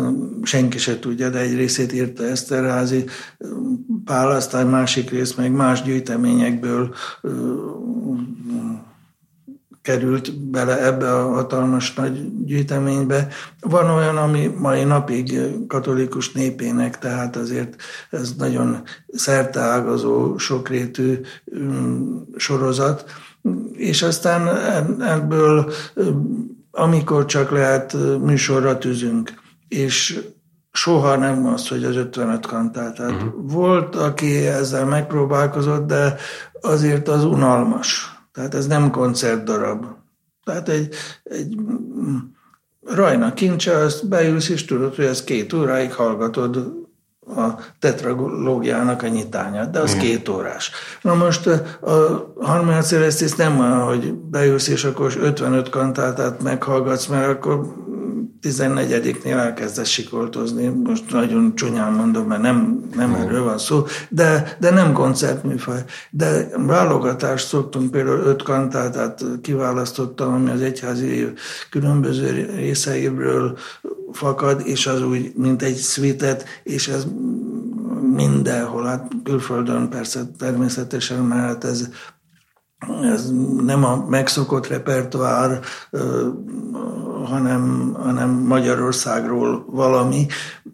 senki 0.44 0.78
se 0.78 1.00
tudja, 1.00 1.30
de 1.30 1.40
egy 1.40 1.56
részét 1.56 1.94
írta 1.94 2.24
Eszterházi, 2.24 3.06
Pál, 4.06 4.32
aztán 4.32 4.68
másik 4.68 5.10
rész 5.10 5.34
meg 5.34 5.52
más 5.52 5.84
gyűjteményekből 5.84 6.94
került 9.82 10.40
bele 10.40 10.86
ebbe 10.86 11.16
a 11.16 11.34
hatalmas 11.34 11.94
nagy 11.94 12.46
gyűjteménybe. 12.46 13.28
Van 13.60 13.90
olyan, 13.90 14.18
ami 14.18 14.52
mai 14.58 14.84
napig 14.84 15.40
katolikus 15.68 16.32
népének, 16.32 17.00
tehát 17.00 17.36
azért 17.36 17.76
ez 18.10 18.34
nagyon 18.38 18.82
szerteágazó, 19.14 20.38
sokrétű 20.38 21.20
sorozat, 22.36 23.06
és 23.72 24.02
aztán 24.02 24.48
ebből 25.02 25.72
amikor 26.80 27.26
csak 27.26 27.52
lehet, 27.52 27.96
műsorra 28.22 28.78
tűzünk, 28.78 29.34
és 29.68 30.24
soha 30.72 31.16
nem 31.16 31.46
az, 31.46 31.68
hogy 31.68 31.84
az 31.84 31.96
55 31.96 32.46
kantál. 32.46 32.94
Tehát 32.94 33.12
uh-huh. 33.12 33.52
volt, 33.52 33.96
aki 33.96 34.48
ezzel 34.48 34.86
megpróbálkozott, 34.86 35.88
de 35.88 36.16
azért 36.62 37.08
az 37.08 37.24
unalmas. 37.24 38.18
Tehát 38.34 38.54
ez 38.54 38.68
nem 38.68 38.92
koncertdarab. 38.92 39.86
Tehát 40.44 40.70
egy, 40.70 40.94
egy 41.24 41.58
mm, 41.62 42.18
rajna 42.86 43.34
kincse, 43.34 43.78
azt 43.78 44.08
beülsz, 44.08 44.50
és 44.50 44.66
tudod, 44.66 44.96
hogy 44.96 45.06
ez 45.06 45.24
két 45.24 45.54
óráig 45.54 45.94
hallgatod 45.94 46.74
a 47.36 47.60
tetralógiának 47.80 49.04
a 49.04 49.08
nyitányát, 49.08 49.72
de 49.72 49.80
az 49.80 49.96
mm. 49.96 50.00
két 50.00 50.30
órás. 50.30 50.72
Na 51.02 51.14
most 51.14 51.48
a 51.82 52.34
Harmonia 52.42 52.82
Celestis 52.82 53.34
nem 53.34 53.60
olyan, 53.60 53.82
hogy 53.82 54.14
beülsz 54.14 54.68
és 54.68 54.84
akkor 54.84 55.14
55 55.20 55.70
kantátát 55.70 56.42
meghallgatsz, 56.44 57.06
mert 57.06 57.28
akkor 57.28 57.74
14-nél 58.42 59.38
elkezdesz 59.38 59.88
sikoltozni, 59.88 60.68
most 60.68 61.12
nagyon 61.12 61.56
csúnyán 61.56 61.94
mondom, 61.94 62.28
mert 62.28 62.42
nem, 62.42 62.90
nem 62.96 63.14
oh. 63.14 63.20
erről 63.20 63.44
van 63.44 63.58
szó, 63.58 63.86
de, 64.10 64.58
de 64.60 64.70
nem 64.70 64.94
koncertműfaj. 64.94 65.84
De 66.10 66.50
válogatást 66.58 67.48
szoktunk, 67.48 67.92
például 67.92 68.20
öt 68.20 68.44
kantátát 68.44 69.24
kiválasztottam, 69.42 70.34
ami 70.34 70.50
az 70.50 70.62
egyházi 70.62 71.34
különböző 71.70 72.52
részeiből 72.56 73.58
fakad, 74.12 74.62
és 74.66 74.88
az 74.88 75.04
úgy, 75.04 75.32
mint 75.36 75.62
egy 75.62 75.76
szvitet, 75.76 76.46
és 76.64 76.88
ez 76.88 77.06
mindenhol, 78.14 78.86
hát 78.86 79.12
külföldön 79.24 79.90
persze 79.90 80.22
természetesen, 80.38 81.24
mert 81.24 81.64
ez 81.64 81.90
ez 83.04 83.32
nem 83.66 83.84
a 83.84 84.06
megszokott 84.10 84.68
repertoár, 84.68 85.60
hanem, 87.26 87.94
hanem 88.00 88.30
Magyarországról 88.30 89.66
valami, 89.72 90.26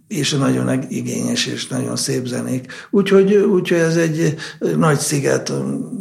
és 0.08 0.34
nagyon 0.34 0.84
igényes 0.90 1.46
és 1.46 1.68
nagyon 1.68 1.96
szép 1.96 2.26
zenék. 2.26 2.72
Úgyhogy, 2.90 3.36
úgyhogy 3.36 3.78
ez 3.78 3.96
egy 3.96 4.36
nagy 4.78 4.98
sziget 5.00 5.54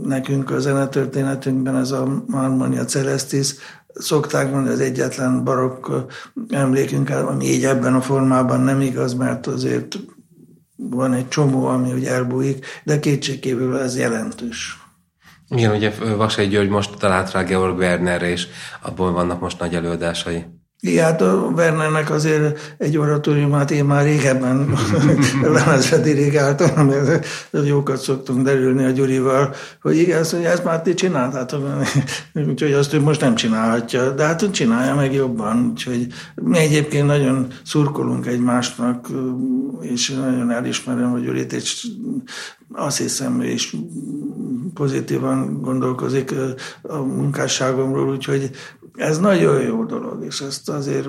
nekünk 0.03 0.51
a 0.51 0.59
zenetörténetünkben, 0.59 1.77
ez 1.77 1.91
a 1.91 2.25
Harmonia 2.31 2.85
Celestis, 2.85 3.55
szokták 3.95 4.51
mondani, 4.51 4.75
az 4.75 4.81
egyetlen 4.81 5.45
barokk 5.45 5.91
emlékünk, 6.49 7.11
ami 7.11 7.45
így 7.45 7.65
ebben 7.65 7.95
a 7.95 8.01
formában 8.01 8.61
nem 8.61 8.81
igaz, 8.81 9.15
mert 9.15 9.47
azért 9.47 9.99
van 10.77 11.13
egy 11.13 11.29
csomó, 11.29 11.67
ami 11.67 11.93
úgy 11.93 12.05
elbújik, 12.05 12.67
de 12.85 12.99
kétségkívül 12.99 13.79
ez 13.79 13.97
jelentős. 13.97 14.84
Igen, 15.49 15.71
ugye 15.71 15.91
Vasai 16.17 16.49
György 16.49 16.69
most 16.69 16.97
talált 16.99 17.31
rá 17.31 17.43
Georg 17.43 17.77
Wernerre, 17.77 18.29
és 18.29 18.47
abból 18.83 19.13
vannak 19.13 19.41
most 19.41 19.59
nagy 19.59 19.75
előadásai. 19.75 20.45
Hát 20.85 21.21
a 21.21 21.51
Wernernek 21.57 22.11
azért 22.11 22.75
egy 22.79 22.97
oratóriumát 22.97 23.71
én 23.71 23.85
már 23.85 24.05
régebben 24.05 24.75
lemezre 25.55 25.99
dirigáltam, 25.99 26.87
mert 26.87 27.27
jókat 27.51 28.01
szoktunk 28.01 28.43
derülni 28.43 28.85
a 28.85 28.91
Gyurival, 28.91 29.55
hogy 29.83 29.97
igen, 29.97 30.21
azt 30.21 30.33
mondja, 30.33 30.51
ezt 30.51 30.65
már 30.65 30.83
ti 30.83 30.95
csináltátok, 30.95 31.63
úgyhogy 32.49 32.73
azt 32.73 32.95
ő 32.95 33.01
most 33.01 33.21
nem 33.21 33.35
csinálhatja, 33.35 34.11
de 34.11 34.25
hát 34.25 34.51
csinálja 34.51 34.95
meg 34.95 35.13
jobban, 35.13 35.69
úgyhogy 35.71 36.07
mi 36.35 36.59
egyébként 36.59 37.07
nagyon 37.07 37.47
szurkolunk 37.65 38.27
egymásnak, 38.27 39.09
és 39.81 40.11
nagyon 40.11 40.51
elismerem, 40.51 41.11
hogy 41.11 41.23
Gyurit, 41.23 41.53
és 41.53 41.87
azt 42.73 42.99
hiszem, 42.99 43.41
és 43.41 43.77
pozitívan 44.75 45.61
gondolkozik 45.61 46.35
a 46.83 46.97
munkásságomról, 46.97 48.09
úgyhogy 48.09 48.51
ez 48.95 49.19
nagyon 49.19 49.61
jó 49.61 49.85
dolog, 49.85 50.25
és 50.25 50.41
ezt 50.41 50.69
azért 50.69 51.09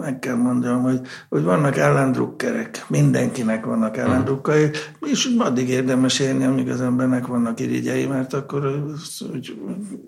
meg 0.00 0.18
kell 0.18 0.36
mondjam, 0.36 0.82
hogy, 0.82 1.00
hogy 1.28 1.42
vannak 1.42 1.76
ellendrukkerek, 1.76 2.84
mindenkinek 2.88 3.64
vannak 3.64 3.96
ellendrukkai, 3.96 4.70
és 5.00 5.34
addig 5.38 5.68
érdemes 5.68 6.18
élni, 6.18 6.44
amíg 6.44 6.68
az 6.68 6.80
embernek 6.80 7.26
vannak 7.26 7.60
irigyei, 7.60 8.06
mert 8.06 8.32
akkor, 8.32 8.84
hogy, 9.30 9.58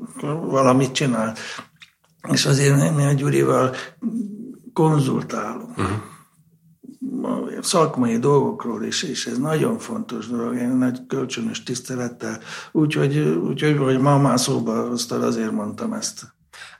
akkor 0.06 0.50
valamit 0.50 0.92
csinál. 0.92 1.34
És 2.32 2.46
azért 2.46 2.96
mi 2.96 3.04
a 3.04 3.12
Gyurival 3.12 3.74
konzultálunk. 4.72 5.78
Uh-huh 5.78 6.14
szakmai 7.60 8.18
dolgokról 8.18 8.84
is, 8.84 9.02
és 9.02 9.26
ez 9.26 9.38
nagyon 9.38 9.78
fontos 9.78 10.28
dolog, 10.28 10.54
én 10.54 10.68
nagy 10.68 11.06
kölcsönös 11.06 11.62
tisztelettel, 11.62 12.38
úgyhogy, 12.72 13.18
úgyhogy 13.18 13.76
hogy 13.76 14.00
ma 14.00 14.18
már 14.18 14.40
szóba 14.40 14.88
hoztad, 14.88 15.22
azért 15.22 15.52
mondtam 15.52 15.92
ezt. 15.92 16.35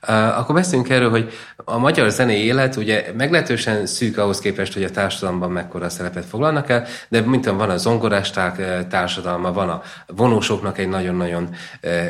Akkor 0.07 0.55
beszéljünk 0.55 0.89
erről, 0.89 1.09
hogy 1.09 1.31
a 1.55 1.77
magyar 1.77 2.09
zenei 2.09 2.43
élet 2.43 2.75
ugye 2.75 3.11
meglehetősen 3.17 3.85
szűk 3.85 4.17
ahhoz 4.17 4.39
képest, 4.39 4.73
hogy 4.73 4.83
a 4.83 4.91
társadalomban 4.91 5.51
mekkora 5.51 5.89
szerepet 5.89 6.25
foglalnak 6.25 6.69
el, 6.69 6.85
de 7.09 7.21
mint 7.21 7.45
van 7.45 7.69
a 7.69 7.77
zongorásták 7.77 8.87
társadalma, 8.87 9.51
van 9.51 9.69
a 9.69 9.81
vonósoknak 10.07 10.77
egy 10.77 10.87
nagyon-nagyon 10.87 11.49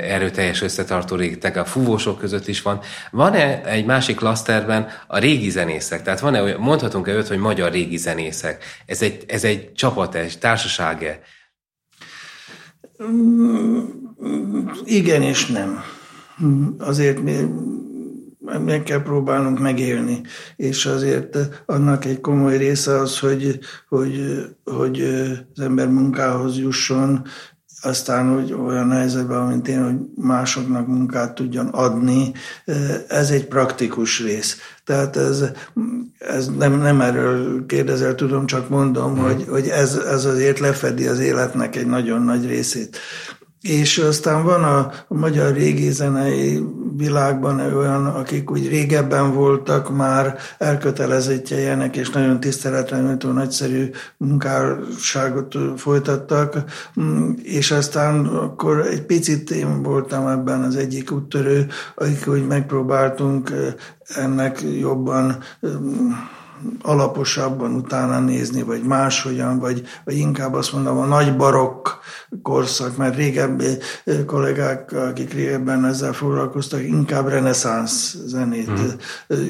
erőteljes 0.02 0.62
összetartó 0.62 1.16
réteg, 1.16 1.58
a 1.58 1.66
fúvósok 1.66 2.20
között 2.20 2.48
is 2.48 2.62
van. 2.62 2.80
Van-e 3.12 3.62
egy 3.66 3.86
másik 3.86 4.16
klaszterben 4.16 4.88
a 5.08 5.18
régi 5.18 5.50
zenészek? 5.50 6.02
Tehát 6.02 6.20
van-e, 6.20 6.58
mondhatunk-e 6.58 7.12
őt, 7.12 7.28
hogy 7.28 7.38
magyar 7.38 7.72
régi 7.72 7.98
zenészek? 7.98 8.64
Ez 8.86 9.02
egy, 9.02 9.24
ez 9.28 9.43
egy 9.43 9.74
csapat, 9.74 10.16
egy 10.16 10.38
társaság-e? 10.39 11.20
Mm, 13.04 13.80
igen 14.84 15.22
és 15.22 15.45
nem 15.45 15.84
azért 16.78 17.22
mi 17.22 17.36
meg 18.66 18.84
kell 18.84 19.02
próbálnunk 19.02 19.60
megélni, 19.60 20.22
és 20.56 20.86
azért 20.86 21.38
annak 21.66 22.06
egy 22.06 22.22
komoly 22.22 22.58
része 22.58 23.00
az, 23.00 23.20
hogy, 23.20 23.60
hogy, 23.88 24.45
hogy 24.64 25.02
az 25.56 25.62
ember 25.64 25.88
munkához 25.88 26.58
jusson, 26.58 27.26
aztán 27.82 28.34
hogy 28.34 28.54
olyan 28.54 28.91
helyzetben, 28.91 29.41
mint 29.41 29.68
én, 29.68 29.84
hogy 29.84 29.95
másoknak 30.16 30.88
munkát 30.88 31.36
tudjon 31.36 31.68
adni, 31.68 32.32
ez 33.08 33.30
egy 33.30 33.45
praktikus 33.45 34.24
rész. 34.24 34.58
Tehát 34.84 35.18
ez, 35.18 35.43
ez 36.18 36.50
nem, 36.58 36.80
nem 36.80 37.02
erről 37.02 37.66
kérdezel, 37.66 38.16
tudom, 38.16 38.45
csak 38.45 38.70
mondom, 38.70 39.14
mm. 39.14 39.18
hogy, 39.18 39.45
hogy 39.50 39.68
ez, 39.68 39.95
ez 39.95 40.26
azért 40.26 40.60
lefedi 40.60 41.08
az 41.08 41.20
életnek 41.20 41.76
egy 41.76 41.88
nagyon 41.88 42.22
nagy 42.22 42.45
részét. 42.45 42.98
És 43.62 43.97
aztán 43.97 44.43
van 44.43 44.64
a, 44.64 44.91
magyar 45.08 45.53
régi 45.53 45.91
zenei 45.91 46.64
világban 46.97 47.60
olyan, 47.60 48.05
akik 48.05 48.51
úgy 48.51 48.68
régebben 48.68 49.34
voltak, 49.34 49.95
már 49.95 50.38
elkötelezettjejenek, 50.58 51.95
és 51.95 52.10
nagyon 52.10 52.39
tiszteletre 52.39 53.01
méltó 53.01 53.32
nagyszerű 53.32 53.89
munkásságot 54.18 55.55
folytattak, 55.76 56.64
és 57.43 57.72
aztán 57.72 58.26
akkor 58.26 58.88
egy 58.88 59.01
picit 59.01 59.51
én 59.51 59.84
voltam 59.84 60.28
ebben 60.28 60.64
az 60.64 60.76
egyik 60.76 61.12
úttörő, 61.12 61.68
akik 61.95 62.28
úgy 62.28 62.47
megpróbáltunk 62.47 63.51
ennek 64.16 64.62
jobban 64.80 65.38
alaposabban 66.82 67.74
utána 67.74 68.20
nézni, 68.20 68.62
vagy 68.62 68.84
máshogyan, 68.84 69.60
vagy, 69.60 69.88
vagy 70.05 70.18
inkább 70.18 70.53
azt 70.53 70.74
mondom, 70.74 70.97
a 70.97 71.05
nagy 71.05 71.36
barokk 71.36 71.88
korszak, 72.41 72.97
mert 72.97 73.16
régebbi 73.16 73.78
kollégák, 74.26 74.91
akik 74.91 75.34
régebben 75.34 75.86
ezzel 75.86 76.14
foglalkoztak, 76.14 76.84
inkább 76.84 77.28
reneszánsz 77.28 78.16
zenét 78.26 78.68
hmm. 78.68 78.97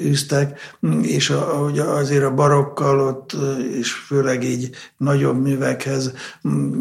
üztek, 0.04 0.60
és 1.02 1.30
ahogy 1.30 1.80
azért 1.80 2.24
a 2.24 2.34
barokkal 2.34 3.00
ott, 3.00 3.36
és 3.80 3.92
főleg 3.92 4.44
így 4.44 4.70
nagyobb 4.98 5.42
művekhez 5.42 6.14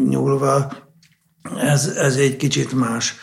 nyúlva, 0.09 0.72
ez, 1.55 1.87
ez 1.87 2.16
egy 2.16 2.37
kicsit 2.37 2.72
más. 2.72 3.14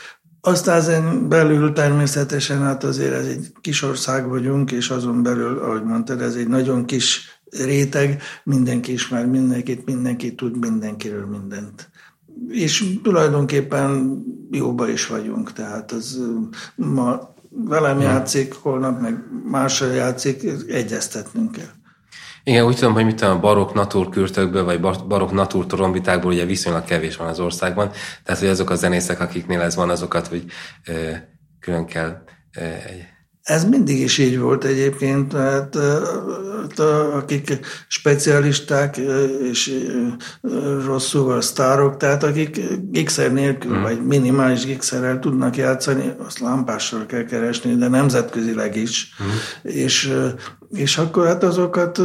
Aztán 0.46 0.78
ezen 0.78 1.30
belül 1.30 1.74
természetesen, 1.74 2.62
hát 2.62 2.84
azért 2.84 3.14
ez 3.14 3.26
egy 3.26 3.52
kis 3.62 3.82
ország 3.82 4.28
vagyunk, 4.28 4.72
és 4.72 4.89
azon 4.89 5.24
belül, 5.24 5.58
ahogy 5.60 5.84
mondtad, 5.84 6.22
ez 6.22 6.36
egy 6.36 6.48
nagyon 6.48 6.86
kis 6.86 7.39
réteg, 7.50 8.22
mindenki 8.44 8.91
ismer 8.91 9.26
mindenkit, 9.26 9.86
mindenki 9.86 10.36
tud 10.36 10.58
mindenkiről 10.58 11.26
mindent. 11.26 11.89
És 12.48 13.00
tulajdonképpen 13.04 14.22
jóba 14.52 14.89
is 14.89 15.08
vagyunk, 15.08 15.54
tehát 15.54 15.91
az 15.91 16.20
ma 16.76 17.34
velem 17.50 18.00
játszik, 18.00 18.54
holnap 18.54 19.02
meg 19.02 19.24
másra 19.46 19.91
játszik, 19.91 20.44
egyeztetnünk 20.68 21.52
kell. 21.52 21.83
Igen, 22.44 22.66
úgy 22.66 22.76
tudom, 22.76 22.94
hogy 22.94 23.06
mit 23.06 23.16
tudom, 23.16 23.36
a 23.36 23.39
barok 23.39 23.74
naturkürtökből, 23.74 24.64
vagy 24.64 24.80
barok 25.08 25.32
natur 25.32 25.66
trombitákból 25.66 26.32
ugye 26.32 26.46
viszonylag 26.46 26.84
kevés 26.84 27.16
van 27.16 27.28
az 27.28 27.39
országban, 27.39 27.91
tehát 28.24 28.41
hogy 28.41 28.50
azok 28.50 28.70
a 28.70 28.76
zenészek, 28.76 29.20
akiknél 29.20 29.62
ez 29.62 29.76
van, 29.76 29.89
azokat, 29.89 30.28
hogy 30.28 30.46
ö, 30.86 31.12
külön 31.60 31.86
kell 31.86 32.24
ö, 32.58 32.62
ez 33.44 33.66
mindig 33.66 34.00
is 34.00 34.18
így 34.18 34.39
volt 34.39 34.64
egyébként, 34.64 35.34
mert 35.34 35.76
akik 37.14 37.60
specialisták 37.88 38.98
és 39.50 39.88
rosszul 40.86 41.32
a 41.32 41.41
sztárok, 41.41 41.98
tehát 41.98 42.24
akik 42.24 42.60
gigszer 42.89 43.34
nélkül, 43.34 43.78
mm. 43.78 43.82
vagy 43.82 44.06
minimális 44.06 44.66
gigszerrel 44.66 45.20
tudnak 45.20 45.58
játszani, 45.58 46.14
azt 46.18 46.39
lámpással 46.39 47.06
kell 47.06 47.26
keresni, 47.26 47.76
de 47.76 47.88
nemzetközileg 47.88 48.76
is. 48.76 49.14
Mm. 49.24 49.28
És, 49.72 50.14
és 50.74 50.98
akkor 50.98 51.26
hát 51.26 51.44
azokat 51.44 51.98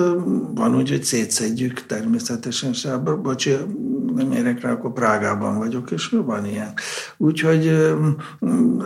van 0.54 0.76
úgy, 0.76 0.88
hogy 0.88 1.04
szétszedjük 1.04 1.86
természetesen. 1.86 2.72
Se, 2.72 2.96
bocsi, 2.96 3.56
nem 4.14 4.32
érek 4.32 4.60
rá, 4.60 4.70
akkor 4.70 4.92
Prágában 4.92 5.58
vagyok, 5.58 5.90
és 5.90 6.14
van 6.24 6.46
ilyen. 6.46 6.74
Úgyhogy 7.16 7.92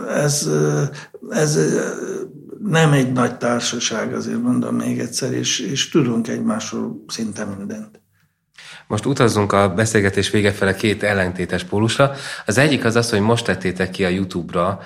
ez, 0.09 0.49
ez 1.29 1.59
nem 2.59 2.91
egy 2.91 3.11
nagy 3.11 3.37
társaság, 3.37 4.13
azért 4.13 4.41
mondom 4.41 4.75
még 4.75 4.99
egyszer, 4.99 5.33
és, 5.33 5.59
és 5.59 5.89
tudunk 5.89 6.27
egymásról 6.27 7.03
szinte 7.07 7.45
mindent. 7.45 8.01
Most 8.87 9.05
utazzunk 9.05 9.51
a 9.51 9.73
beszélgetés 9.73 10.29
vége 10.29 10.51
fele 10.51 10.75
két 10.75 11.03
ellentétes 11.03 11.63
pólusra. 11.63 12.11
Az 12.45 12.57
egyik 12.57 12.85
az 12.85 12.95
az, 12.95 13.09
hogy 13.09 13.21
most 13.21 13.45
tettétek 13.45 13.89
ki 13.89 14.05
a 14.05 14.09
YouTube-ra 14.09 14.79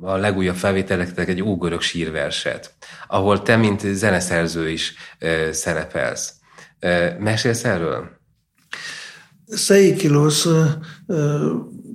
a 0.00 0.16
legújabb 0.16 0.56
felvételeknek 0.56 1.28
egy 1.28 1.42
ógörög 1.42 1.80
sírverset, 1.80 2.74
ahol 3.10 3.42
te, 3.42 3.56
mint 3.56 3.80
zeneszerző 3.80 4.68
is 4.68 4.94
szerepelsz. 5.50 6.32
Mesélsz 7.18 7.64
erről? 7.64 8.10
Szeikilosz 9.46 10.48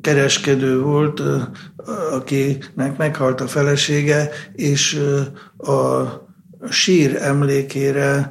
kereskedő 0.02 0.80
volt, 0.82 1.22
akinek 2.12 2.98
meghalt 2.98 3.42
a 3.42 3.48
felesége, 3.48 4.30
és 4.54 5.02
a 5.58 6.04
sír 6.70 7.16
emlékére 7.16 8.30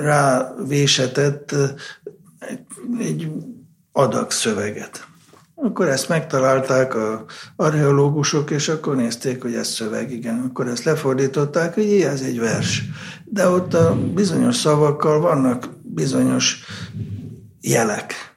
rávésetett 0.00 1.54
egy 2.98 3.28
adag 3.92 4.30
szöveget. 4.30 5.06
Akkor 5.58 5.88
ezt 5.88 6.08
megtalálták 6.08 6.94
a 6.94 7.24
archeológusok, 7.56 8.50
és 8.50 8.68
akkor 8.68 8.96
nézték, 8.96 9.42
hogy 9.42 9.54
ez 9.54 9.68
szöveg, 9.68 10.10
igen. 10.10 10.40
Akkor 10.48 10.68
ezt 10.68 10.84
lefordították, 10.84 11.74
hogy 11.74 12.00
ez 12.00 12.20
egy 12.20 12.38
vers. 12.38 12.82
De 13.24 13.48
ott 13.48 13.74
a 13.74 13.98
bizonyos 14.14 14.56
szavakkal 14.56 15.20
vannak 15.20 15.68
bizonyos 15.82 16.64
jelek 17.60 18.36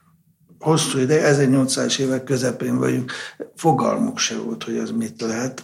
hosszú 0.59 0.99
ide, 0.99 1.35
1800-es 1.35 1.99
évek 1.99 2.23
közepén 2.23 2.77
vagyunk, 2.77 3.11
fogalmuk 3.55 4.17
se 4.17 4.37
volt, 4.37 4.63
hogy 4.63 4.77
az 4.77 4.91
mit 4.91 5.21
lehet, 5.21 5.63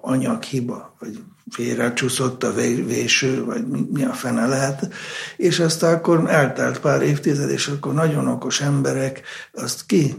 anyaghiba, 0.00 0.96
vagy 0.98 1.22
félrecsúszott 1.50 2.42
a 2.42 2.52
véső, 2.52 3.44
vagy 3.44 3.66
mi 3.66 4.04
a 4.04 4.12
fene 4.12 4.46
lehet, 4.46 4.88
és 5.36 5.60
aztán 5.60 5.94
akkor 5.94 6.30
eltelt 6.30 6.80
pár 6.80 7.02
évtized, 7.02 7.50
és 7.50 7.68
akkor 7.68 7.94
nagyon 7.94 8.26
okos 8.28 8.60
emberek 8.60 9.22
azt 9.52 9.86
ki 9.86 10.14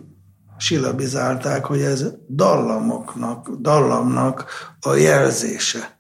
silabizálták, 0.60 1.66
hogy 1.66 1.82
ez 1.82 2.06
dallamoknak, 2.30 3.50
dallamnak 3.50 4.46
a 4.80 4.94
jelzése. 4.94 6.00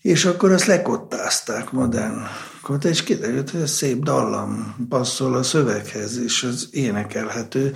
És 0.00 0.24
akkor 0.24 0.52
azt 0.52 0.66
lekottázták 0.66 1.70
modern 1.70 2.22
akkor 2.62 2.78
és 2.82 3.02
kiderült, 3.02 3.50
hogy 3.50 3.60
ez 3.60 3.70
szép 3.70 4.02
dallam 4.02 4.76
passzol 4.88 5.34
a 5.34 5.42
szöveghez, 5.42 6.18
és 6.18 6.42
az 6.42 6.68
énekelhető. 6.70 7.72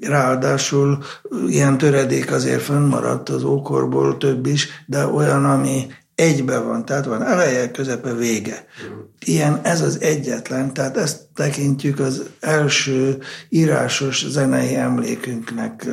Ráadásul 0.00 0.98
ilyen 1.46 1.78
töredék 1.78 2.32
azért 2.32 2.62
fönnmaradt 2.62 3.28
az 3.28 3.44
ókorból 3.44 4.16
több 4.16 4.46
is, 4.46 4.68
de 4.86 5.06
olyan, 5.06 5.44
ami 5.44 5.86
egybe 6.14 6.58
van, 6.58 6.84
tehát 6.84 7.04
van 7.04 7.22
eleje, 7.22 7.70
közepe, 7.70 8.14
vége. 8.14 8.66
Ilyen, 9.24 9.60
ez 9.62 9.80
az 9.80 10.00
egyetlen, 10.00 10.74
tehát 10.74 10.96
ezt 10.96 11.20
tekintjük 11.34 11.98
az 11.98 12.22
első 12.40 13.18
írásos 13.48 14.26
zenei 14.28 14.74
emlékünknek 14.74 15.86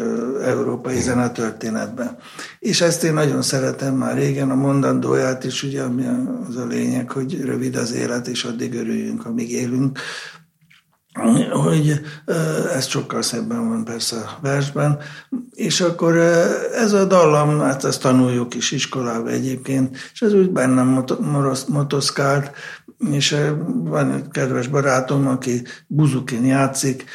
európai 0.44 1.00
zenetörténetben. 1.00 2.18
És 2.60 2.82
ezt 2.82 3.04
én 3.04 3.14
nagyon 3.14 3.42
szeretem 3.42 3.96
már 3.96 4.18
régen, 4.18 4.52
a 4.52 4.56
mondandóját 4.56 5.44
is, 5.44 5.64
ugye, 5.64 5.82
ami 5.82 6.06
az 6.50 6.56
a 6.56 6.66
lényeg, 6.66 7.12
hogy 7.12 7.42
rövid 7.42 7.76
az 7.76 7.94
élet, 7.94 8.28
és 8.28 8.44
addig 8.44 8.74
örüljünk, 8.74 9.26
amíg 9.26 9.52
élünk 9.52 10.00
hogy 11.52 12.02
ez 12.76 12.86
sokkal 12.86 13.22
szebben 13.22 13.70
van 13.70 13.84
persze 13.84 14.18
a 14.18 14.38
versben, 14.42 15.00
és 15.54 15.82
akkor 15.82 16.16
ez 16.76 16.94
a 16.94 17.06
dallam, 17.06 17.60
hát 17.60 17.84
ezt 17.84 18.02
tanuljuk 18.02 18.56
is 18.56 18.72
iskolában 18.72 19.28
egyébként, 19.28 19.98
és 20.14 20.22
ez 20.22 20.34
úgy 20.34 20.50
bennem 20.50 21.06
motoszkált, 21.68 22.52
és 23.12 23.38
van 23.68 24.12
egy 24.12 24.28
kedves 24.32 24.68
barátom, 24.68 25.28
aki 25.28 25.64
buzukin 25.88 26.46
játszik, 26.46 27.06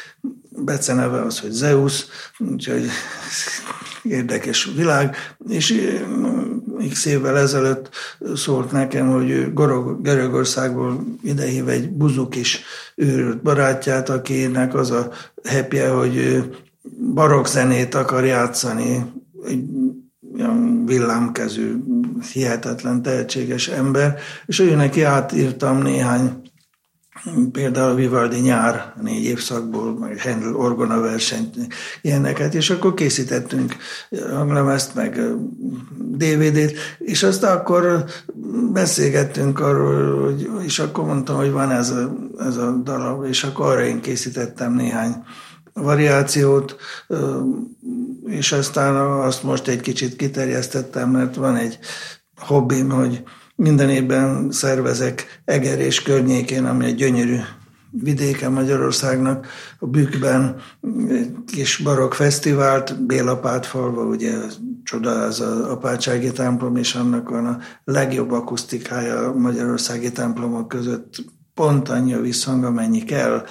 Bece 0.59 0.93
neve 0.93 1.21
az, 1.21 1.39
hogy 1.39 1.51
Zeus, 1.51 2.05
úgyhogy 2.37 2.85
érdekes 4.09 4.69
világ, 4.75 5.15
és 5.47 5.89
x 6.89 7.05
évvel 7.05 7.37
ezelőtt 7.37 7.89
szólt 8.35 8.71
nekem, 8.71 9.09
hogy 9.09 9.53
Görögországból 10.01 11.03
idehív 11.23 11.69
egy 11.69 11.89
buzukis 11.89 12.63
őrült 12.95 13.41
barátját, 13.41 14.09
akinek 14.09 14.73
az 14.73 14.91
a 14.91 15.11
hepje, 15.43 15.89
hogy 15.89 16.43
barokk 17.13 17.45
zenét 17.45 17.95
akar 17.95 18.25
játszani, 18.25 19.05
egy 19.47 19.63
olyan 20.37 20.85
villámkezű, 20.85 21.75
hihetetlen 22.33 23.01
tehetséges 23.01 23.67
ember, 23.67 24.19
és 24.45 24.59
ő 24.59 24.75
neki 24.75 25.01
átírtam 25.01 25.81
néhány 25.81 26.41
például 27.51 27.95
Vivaldi 27.95 28.39
nyár 28.39 28.93
négy 29.01 29.23
évszakból, 29.23 29.97
meg 29.99 30.21
Handel 30.21 30.55
orgona 30.55 30.99
versenyt, 30.99 31.55
ilyeneket, 32.01 32.53
és 32.53 32.69
akkor 32.69 32.93
készítettünk 32.93 33.75
hanglemezt, 34.29 34.95
meg 34.95 35.21
DVD-t, 35.97 36.73
és 36.97 37.23
aztán 37.23 37.57
akkor 37.57 38.05
beszélgettünk 38.73 39.59
arról, 39.59 40.25
hogy, 40.25 40.49
és 40.63 40.79
akkor 40.79 41.05
mondtam, 41.05 41.35
hogy 41.35 41.51
van 41.51 41.71
ez 41.71 41.89
a, 41.89 42.15
ez 42.39 42.57
a 42.57 42.71
darab, 42.83 43.25
és 43.25 43.43
akkor 43.43 43.65
arra 43.65 43.83
én 43.83 44.01
készítettem 44.01 44.73
néhány 44.73 45.23
variációt, 45.73 46.75
és 48.25 48.51
aztán 48.51 48.95
azt 48.95 49.43
most 49.43 49.67
egy 49.67 49.81
kicsit 49.81 50.15
kiterjesztettem, 50.15 51.09
mert 51.09 51.35
van 51.35 51.55
egy 51.55 51.79
hobbim, 52.37 52.89
hogy 52.89 53.23
minden 53.57 53.89
évben 53.89 54.51
szervezek 54.51 55.41
Eger 55.45 55.79
és 55.79 56.01
környékén, 56.01 56.65
ami 56.65 56.85
egy 56.85 56.95
gyönyörű 56.95 57.37
vidéke 57.91 58.49
Magyarországnak, 58.49 59.47
a 59.79 59.87
Bükkben 59.87 60.55
kis 61.45 61.77
barokk 61.77 62.13
fesztivált, 62.13 63.05
Bélapát 63.05 63.65
falva, 63.65 64.03
ugye 64.03 64.33
csoda 64.83 65.21
az 65.21 65.39
a 65.41 65.71
apátsági 65.71 66.31
templom, 66.31 66.75
és 66.75 66.95
annak 66.95 67.29
van 67.29 67.45
a 67.45 67.57
legjobb 67.83 68.31
akusztikája 68.31 69.27
a 69.27 69.33
magyarországi 69.33 70.11
templomok 70.11 70.67
között, 70.67 71.15
pont 71.53 71.89
annyi 71.89 72.13
a 72.13 72.21
visszhang, 72.21 72.63
amennyi 72.63 73.03
kell, 73.03 73.45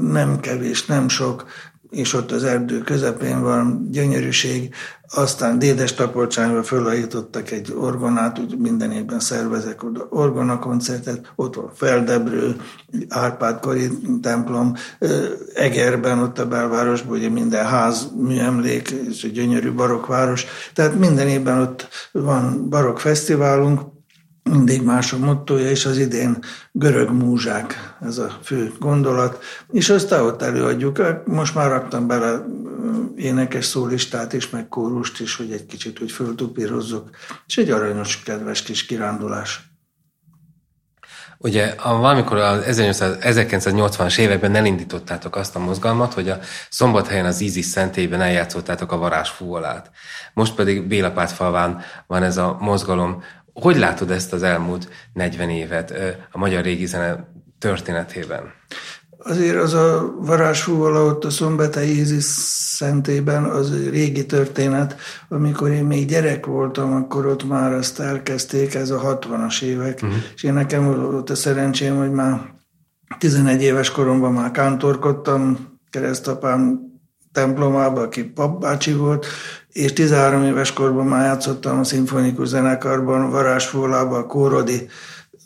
nem 0.00 0.40
kevés, 0.40 0.86
nem 0.86 1.08
sok, 1.08 1.44
és 1.90 2.12
ott 2.12 2.30
az 2.30 2.44
erdő 2.44 2.78
közepén 2.78 3.42
van 3.42 3.88
gyönyörűség. 3.90 4.74
Aztán 5.14 5.58
Dédes 5.58 5.94
Tapolcsányra 5.94 6.62
fölajítottak 6.62 7.50
egy 7.50 7.74
orgonát, 7.78 8.38
úgy 8.38 8.58
minden 8.58 8.92
évben 8.92 9.20
szervezek 9.20 9.82
oda 9.82 10.06
orgona 10.10 10.58
koncertet, 10.58 11.32
ott 11.36 11.54
van 11.54 11.70
Feldebrő, 11.74 12.56
Árpád 13.08 13.60
kori 13.60 13.88
templom, 14.22 14.74
Egerben, 15.54 16.18
ott 16.18 16.38
a 16.38 16.46
belvárosban, 16.46 17.16
ugye 17.16 17.28
minden 17.28 17.66
ház 17.66 18.08
műemlék, 18.16 18.90
és 18.90 19.24
egy 19.24 19.32
gyönyörű 19.32 19.72
barokváros. 19.72 20.44
Tehát 20.74 20.98
minden 20.98 21.28
évben 21.28 21.60
ott 21.60 21.88
van 22.12 22.68
barok 22.68 23.00
fesztiválunk, 23.00 23.80
mindig 24.50 24.82
más 24.82 25.12
a 25.12 25.18
mottoja, 25.18 25.70
és 25.70 25.86
az 25.86 25.98
idén 25.98 26.38
görög 26.72 27.10
múzsák, 27.10 27.94
ez 28.00 28.18
a 28.18 28.38
fő 28.42 28.72
gondolat, 28.78 29.42
és 29.72 29.90
aztán 29.90 30.20
ott 30.20 30.42
előadjuk. 30.42 31.02
Most 31.24 31.54
már 31.54 31.68
raktam 31.68 32.06
bele 32.06 32.44
énekes 33.16 33.64
szólistát 33.64 34.32
is, 34.32 34.50
meg 34.50 34.68
kórust 34.68 35.20
is, 35.20 35.36
hogy 35.36 35.52
egy 35.52 35.66
kicsit 35.66 36.00
úgy 36.00 36.12
föltupírozzuk, 36.12 37.10
és 37.46 37.56
egy 37.56 37.70
aranyos, 37.70 38.22
kedves 38.22 38.62
kis 38.62 38.86
kirándulás. 38.86 39.72
Ugye 41.38 41.74
a, 41.82 41.96
valamikor 41.96 42.36
az 42.36 42.62
1980-as 42.66 44.18
években 44.18 44.54
elindítottátok 44.54 45.36
azt 45.36 45.56
a 45.56 45.58
mozgalmat, 45.58 46.14
hogy 46.14 46.28
a 46.28 46.38
szombathelyen 46.70 47.24
az 47.24 47.40
Ízis 47.40 47.64
szentében 47.64 48.20
eljátszottátok 48.20 48.92
a 48.92 48.96
varázsfúvolát. 48.96 49.90
Most 50.34 50.54
pedig 50.54 50.86
Bélapát 50.86 51.30
falván 51.30 51.82
van 52.06 52.22
ez 52.22 52.36
a 52.36 52.56
mozgalom. 52.60 53.22
Hogy 53.54 53.76
látod 53.76 54.10
ezt 54.10 54.32
az 54.32 54.42
elmúlt 54.42 54.88
40 55.12 55.50
évet 55.50 55.94
a 56.30 56.38
magyar 56.38 56.62
régi 56.62 56.86
zene 56.86 57.32
történetében? 57.58 58.42
Azért 59.18 59.56
az 59.56 59.74
a 59.74 60.14
varázsfúval 60.20 60.96
ott 60.96 61.24
a 61.24 61.30
Szombathelyi 61.30 61.96
Jézus 61.96 62.24
szentében 62.24 63.44
az 63.44 63.90
régi 63.90 64.26
történet. 64.26 64.96
Amikor 65.28 65.70
én 65.70 65.84
még 65.84 66.06
gyerek 66.06 66.46
voltam, 66.46 66.92
akkor 66.92 67.26
ott 67.26 67.48
már 67.48 67.72
azt 67.72 68.00
elkezdték, 68.00 68.74
ez 68.74 68.90
a 68.90 69.18
60-as 69.18 69.62
évek, 69.62 69.98
uh-huh. 70.02 70.18
és 70.34 70.42
én 70.42 70.52
nekem 70.52 70.84
volt 70.84 71.30
a 71.30 71.34
szerencsém, 71.34 71.96
hogy 71.96 72.10
már 72.10 72.40
11 73.18 73.62
éves 73.62 73.90
koromban 73.90 74.32
már 74.32 74.50
kántorkodtam, 74.50 75.58
keresztapám 75.90 76.80
templomába, 77.34 78.00
aki 78.00 78.24
papbácsi 78.24 78.92
volt, 78.92 79.26
és 79.72 79.92
13 79.92 80.44
éves 80.44 80.72
korban 80.72 81.06
már 81.06 81.24
játszottam 81.24 81.78
a 81.78 81.84
szimfonikus 81.84 82.48
zenekarban, 82.48 83.30
Varázsfólába, 83.30 84.16
a 84.16 84.26
Kórodi 84.26 84.88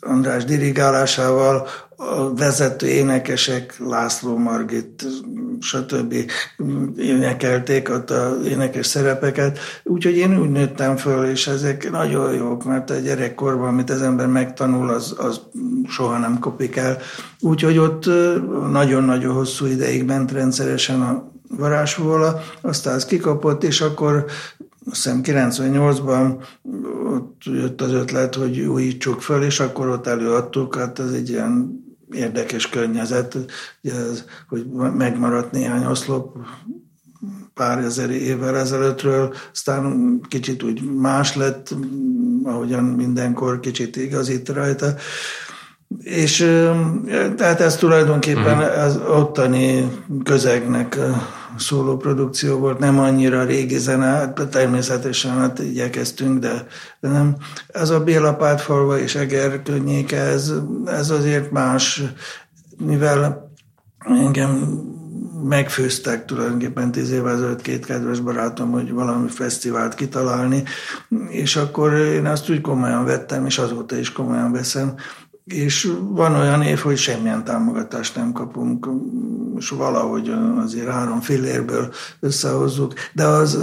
András 0.01 0.43
dirigálásával, 0.43 1.67
a 1.95 2.33
vezető 2.33 2.87
énekesek, 2.87 3.75
László 3.79 4.37
Margit, 4.37 5.05
stb. 5.59 6.15
énekelték 6.97 7.89
ott 7.89 8.09
a 8.09 8.37
énekes 8.45 8.85
szerepeket. 8.85 9.59
Úgyhogy 9.83 10.17
én 10.17 10.39
úgy 10.39 10.49
nőttem 10.49 10.97
föl, 10.97 11.25
és 11.25 11.47
ezek 11.47 11.91
nagyon 11.91 12.33
jók, 12.33 12.63
mert 12.63 12.89
a 12.89 12.95
gyerekkorban, 12.95 13.67
amit 13.67 13.89
az 13.89 14.01
ember 14.01 14.27
megtanul, 14.27 14.89
az, 14.89 15.15
az 15.17 15.41
soha 15.87 16.17
nem 16.17 16.39
kopik 16.39 16.75
el. 16.75 16.97
Úgyhogy 17.39 17.77
ott 17.77 18.05
nagyon-nagyon 18.71 19.33
hosszú 19.33 19.65
ideig 19.65 20.03
ment 20.03 20.31
rendszeresen 20.31 21.01
a 21.01 21.31
varázsvola, 21.57 22.41
aztán 22.61 22.95
az 22.95 23.05
kikapott, 23.05 23.63
és 23.63 23.81
akkor 23.81 24.25
azt 24.85 25.03
hiszem 25.03 25.21
98-ban 25.23 26.43
ott 27.13 27.41
jött 27.43 27.81
az 27.81 27.91
ötlet, 27.91 28.35
hogy 28.35 28.59
újítsuk 28.59 29.21
föl, 29.21 29.43
és 29.43 29.59
akkor 29.59 29.87
ott 29.87 30.07
előadtuk, 30.07 30.75
hát 30.75 30.99
ez 30.99 31.11
egy 31.11 31.29
ilyen 31.29 31.83
érdekes 32.11 32.69
környezet, 32.69 33.37
ez, 33.81 34.23
hogy 34.47 34.65
megmaradt 34.93 35.51
néhány 35.51 35.85
oszlop 35.85 36.37
pár 37.53 37.77
ezer 37.77 38.09
évvel 38.09 38.57
ezelőttről, 38.57 39.33
aztán 39.51 40.19
kicsit 40.27 40.63
úgy 40.63 40.81
más 40.81 41.35
lett, 41.35 41.75
ahogyan 42.43 42.83
mindenkor 42.83 43.59
kicsit 43.59 43.95
igazít 43.95 44.49
rajta. 44.49 44.93
És 45.97 46.37
tehát 47.37 47.59
ez 47.59 47.75
tulajdonképpen 47.75 48.57
uh-huh. 48.57 48.83
az 48.83 48.99
ottani 49.07 49.89
közegnek 50.23 50.97
szóló 51.59 51.97
produkció 51.97 52.57
volt, 52.57 52.79
nem 52.79 52.99
annyira 52.99 53.43
régi 53.43 53.77
zene, 53.77 54.05
hát 54.05 54.47
természetesen 54.49 55.37
hát 55.37 55.59
igyekeztünk, 55.59 56.39
de, 56.39 56.67
de 56.99 57.07
nem. 57.09 57.35
Ez 57.67 57.89
a 57.89 58.03
Béla 58.03 58.35
Pátfalva 58.35 58.99
és 58.99 59.15
Eger 59.15 59.61
környéke, 59.63 60.21
ez, 60.21 60.53
ez 60.85 61.09
azért 61.09 61.51
más, 61.51 62.03
mivel 62.77 63.51
engem 64.05 64.81
megfőztek 65.43 66.25
tulajdonképpen 66.25 66.91
tíz 66.91 67.11
évvel 67.11 67.33
ezelőtt 67.33 67.61
két 67.61 67.85
kedves 67.85 68.19
barátom, 68.19 68.71
hogy 68.71 68.91
valami 68.91 69.29
fesztivált 69.29 69.95
kitalálni, 69.95 70.63
és 71.29 71.55
akkor 71.55 71.93
én 71.93 72.25
azt 72.25 72.49
úgy 72.49 72.61
komolyan 72.61 73.05
vettem, 73.05 73.45
és 73.45 73.57
azóta 73.57 73.97
is 73.97 74.11
komolyan 74.11 74.51
veszem, 74.51 74.95
és 75.53 75.91
van 76.09 76.35
olyan 76.35 76.61
év, 76.61 76.77
hogy 76.77 76.97
semmilyen 76.97 77.43
támogatást 77.43 78.15
nem 78.15 78.31
kapunk, 78.31 78.87
és 79.57 79.69
valahogy 79.69 80.31
azért 80.63 80.89
három 80.89 81.21
fillérből 81.21 81.93
összehozzuk, 82.19 82.93
de 83.13 83.25
az 83.25 83.59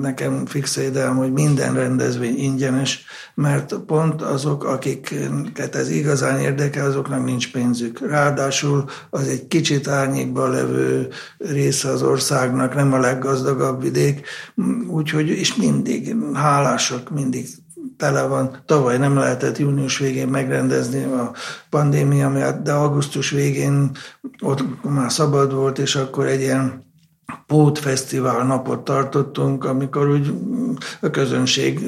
nekem 0.00 0.46
fix 0.46 0.76
ideám, 0.76 1.16
hogy 1.16 1.32
minden 1.32 1.74
rendezvény 1.74 2.38
ingyenes, 2.38 3.04
mert 3.34 3.74
pont 3.74 4.22
azok, 4.22 4.64
akiket 4.64 5.74
ez 5.74 5.90
igazán 5.90 6.40
érdekel, 6.40 6.86
azoknak 6.86 7.24
nincs 7.24 7.52
pénzük. 7.52 8.08
Ráadásul 8.08 8.84
az 9.10 9.28
egy 9.28 9.46
kicsit 9.46 9.88
árnyékban 9.88 10.50
levő 10.50 11.08
része 11.38 11.88
az 11.88 12.02
országnak, 12.02 12.74
nem 12.74 12.92
a 12.92 12.98
leggazdagabb 12.98 13.82
vidék, 13.82 14.26
úgyhogy 14.88 15.28
és 15.28 15.54
mindig 15.54 16.16
hálásak, 16.34 17.10
mindig 17.10 17.46
tele 18.00 18.22
van. 18.22 18.62
Tavaly 18.66 18.98
nem 18.98 19.16
lehetett 19.16 19.58
június 19.58 19.98
végén 19.98 20.28
megrendezni 20.28 21.04
a 21.04 21.32
pandémia 21.70 22.28
miatt, 22.28 22.62
de 22.62 22.72
augusztus 22.72 23.30
végén 23.30 23.90
ott 24.40 24.64
már 24.82 25.12
szabad 25.12 25.54
volt, 25.54 25.78
és 25.78 25.96
akkor 25.96 26.26
egy 26.26 26.40
ilyen 26.40 26.88
pótfesztivál 27.46 28.46
napot 28.46 28.84
tartottunk, 28.84 29.64
amikor 29.64 30.08
úgy 30.08 30.34
a 31.00 31.10
közönség 31.10 31.80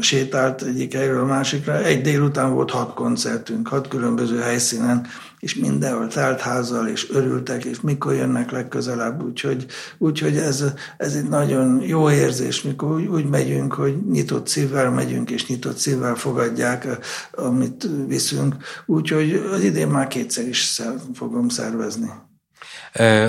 sétált 0.00 0.62
egyik 0.62 0.94
helyről 0.94 1.20
a 1.20 1.26
másikra. 1.26 1.82
Egy 1.82 2.00
délután 2.00 2.52
volt 2.52 2.70
hat 2.70 2.94
koncertünk, 2.94 3.68
hat 3.68 3.88
különböző 3.88 4.38
helyszínen, 4.38 5.06
és 5.44 5.54
mindenhol 5.54 6.08
telt 6.08 6.40
házzal, 6.40 6.88
és 6.88 7.10
örültek, 7.10 7.64
és 7.64 7.80
mikor 7.80 8.14
jönnek 8.14 8.50
legközelebb, 8.50 9.22
úgyhogy, 9.22 9.66
úgyhogy 9.98 10.36
ez, 10.36 10.64
ez 10.96 11.14
egy 11.14 11.28
nagyon 11.28 11.82
jó 11.82 12.10
érzés, 12.10 12.62
mikor 12.62 12.90
úgy, 12.90 13.06
úgy 13.06 13.28
megyünk, 13.28 13.72
hogy 13.72 14.06
nyitott 14.10 14.46
szívvel 14.46 14.90
megyünk, 14.90 15.30
és 15.30 15.46
nyitott 15.46 15.76
szívvel 15.76 16.14
fogadják, 16.14 16.98
amit 17.32 17.88
viszünk, 18.06 18.56
úgyhogy 18.86 19.32
az 19.52 19.62
idén 19.62 19.88
már 19.88 20.08
kétszer 20.08 20.48
is 20.48 20.82
fogom 21.14 21.48
szervezni. 21.48 22.10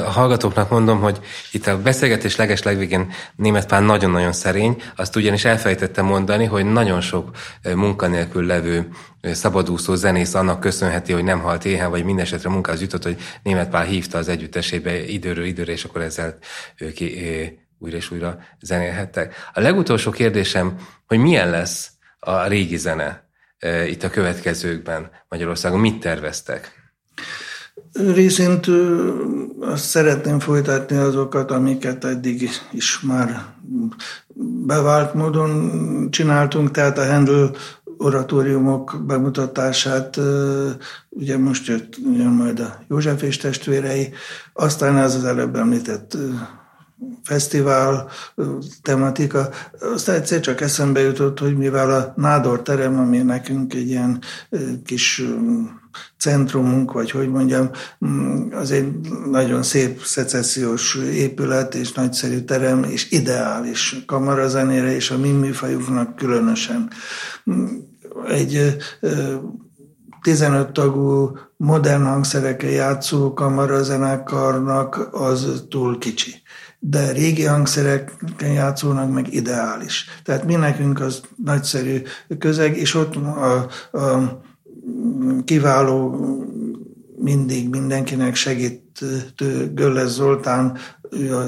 A 0.05 0.09
hallgatóknak 0.09 0.69
mondom, 0.69 0.99
hogy 0.99 1.19
itt 1.51 1.67
a 1.67 1.81
beszélgetés 1.81 2.35
leges 2.35 2.63
legvégén 2.63 3.11
német 3.35 3.67
Pál 3.67 3.81
nagyon-nagyon 3.81 4.33
szerény, 4.33 4.81
azt 4.95 5.15
ugyanis 5.15 5.45
elfelejtettem 5.45 6.05
mondani, 6.05 6.45
hogy 6.45 6.65
nagyon 6.65 7.01
sok 7.01 7.29
munkanélkül 7.75 8.45
levő 8.45 8.87
szabadúszó 9.21 9.95
zenész 9.95 10.33
annak 10.33 10.59
köszönheti, 10.59 11.13
hogy 11.13 11.23
nem 11.23 11.39
halt 11.39 11.65
éhen, 11.65 11.89
vagy 11.89 12.03
mindesetre 12.03 12.49
munkához 12.49 12.81
jutott, 12.81 13.03
hogy 13.03 13.17
német 13.43 13.69
Pál 13.69 13.85
hívta 13.85 14.17
az 14.17 14.27
együttesébe 14.27 15.05
időről 15.05 15.45
időre, 15.45 15.71
és 15.71 15.83
akkor 15.83 16.01
ezzel 16.01 16.37
ők 16.77 16.97
újra 17.79 17.97
és 17.97 18.11
újra 18.11 18.37
zenélhettek. 18.61 19.35
A 19.53 19.59
legutolsó 19.59 20.11
kérdésem, 20.11 20.77
hogy 21.07 21.17
milyen 21.17 21.49
lesz 21.49 21.91
a 22.19 22.47
régi 22.47 22.77
zene 22.77 23.29
itt 23.87 24.03
a 24.03 24.09
következőkben 24.09 25.11
Magyarországon, 25.29 25.79
mit 25.79 25.99
terveztek? 25.99 26.71
Részint 27.93 28.67
azt 29.59 29.85
szeretném 29.85 30.39
folytatni 30.39 30.95
azokat, 30.95 31.51
amiket 31.51 32.03
eddig 32.03 32.49
is 32.71 32.99
már 32.99 33.45
bevált 34.65 35.13
módon 35.13 35.71
csináltunk, 36.11 36.71
tehát 36.71 36.97
a 36.97 37.05
Handel 37.05 37.51
oratóriumok 37.97 39.03
bemutatását, 39.05 40.19
ugye 41.09 41.37
most 41.37 41.67
jött 41.67 41.95
jön 42.15 42.31
majd 42.31 42.59
a 42.59 42.79
József 42.87 43.21
és 43.21 43.37
testvérei, 43.37 44.13
aztán 44.53 44.95
az 44.95 45.15
az 45.15 45.23
előbb 45.23 45.55
említett 45.55 46.17
fesztivál 47.23 48.09
tematika. 48.81 49.49
Aztán 49.93 50.15
egyszer 50.15 50.39
csak 50.39 50.61
eszembe 50.61 50.99
jutott, 50.99 51.39
hogy 51.39 51.57
mivel 51.57 51.91
a 51.91 52.13
Nádor 52.15 52.61
terem, 52.61 52.99
ami 52.99 53.17
nekünk 53.17 53.73
egy 53.73 53.87
ilyen 53.87 54.21
kis 54.85 55.23
centrumunk, 56.17 56.91
vagy 56.91 57.11
hogy 57.11 57.29
mondjam, 57.29 57.69
mm, 58.05 58.51
az 58.51 58.71
egy 58.71 58.93
nagyon 59.29 59.63
szép 59.63 60.01
szecessziós 60.03 60.95
épület, 60.95 61.75
és 61.75 61.91
nagyszerű 61.91 62.39
terem, 62.39 62.83
és 62.83 63.11
ideális 63.11 64.03
kamarazenére, 64.05 64.95
és 64.95 65.11
a 65.11 65.17
mi 65.17 65.31
műfajunknak 65.31 66.15
különösen. 66.15 66.89
Egy 68.27 68.77
15 70.21 70.71
tagú 70.71 71.37
modern 71.57 72.03
hangszerekkel 72.03 72.69
játszó 72.69 73.33
kamarazenekarnak 73.33 75.07
az 75.11 75.63
túl 75.69 75.97
kicsi 75.97 76.43
de 76.89 77.11
régi 77.11 77.43
hangszereken 77.43 78.51
játszónak 78.51 79.11
meg 79.11 79.33
ideális. 79.33 80.05
Tehát 80.23 80.45
mi 80.45 80.55
nekünk 80.55 80.99
az 80.99 81.21
nagyszerű 81.43 82.01
közeg, 82.39 82.77
és 82.77 82.93
ott 82.93 83.15
a, 83.15 83.67
a 83.91 84.41
kiváló, 85.45 86.25
mindig 87.17 87.69
mindenkinek 87.69 88.35
segítő 88.35 89.71
Göllesz 89.73 90.13
Zoltán, 90.13 90.77
ő 91.11 91.35
a 91.35 91.43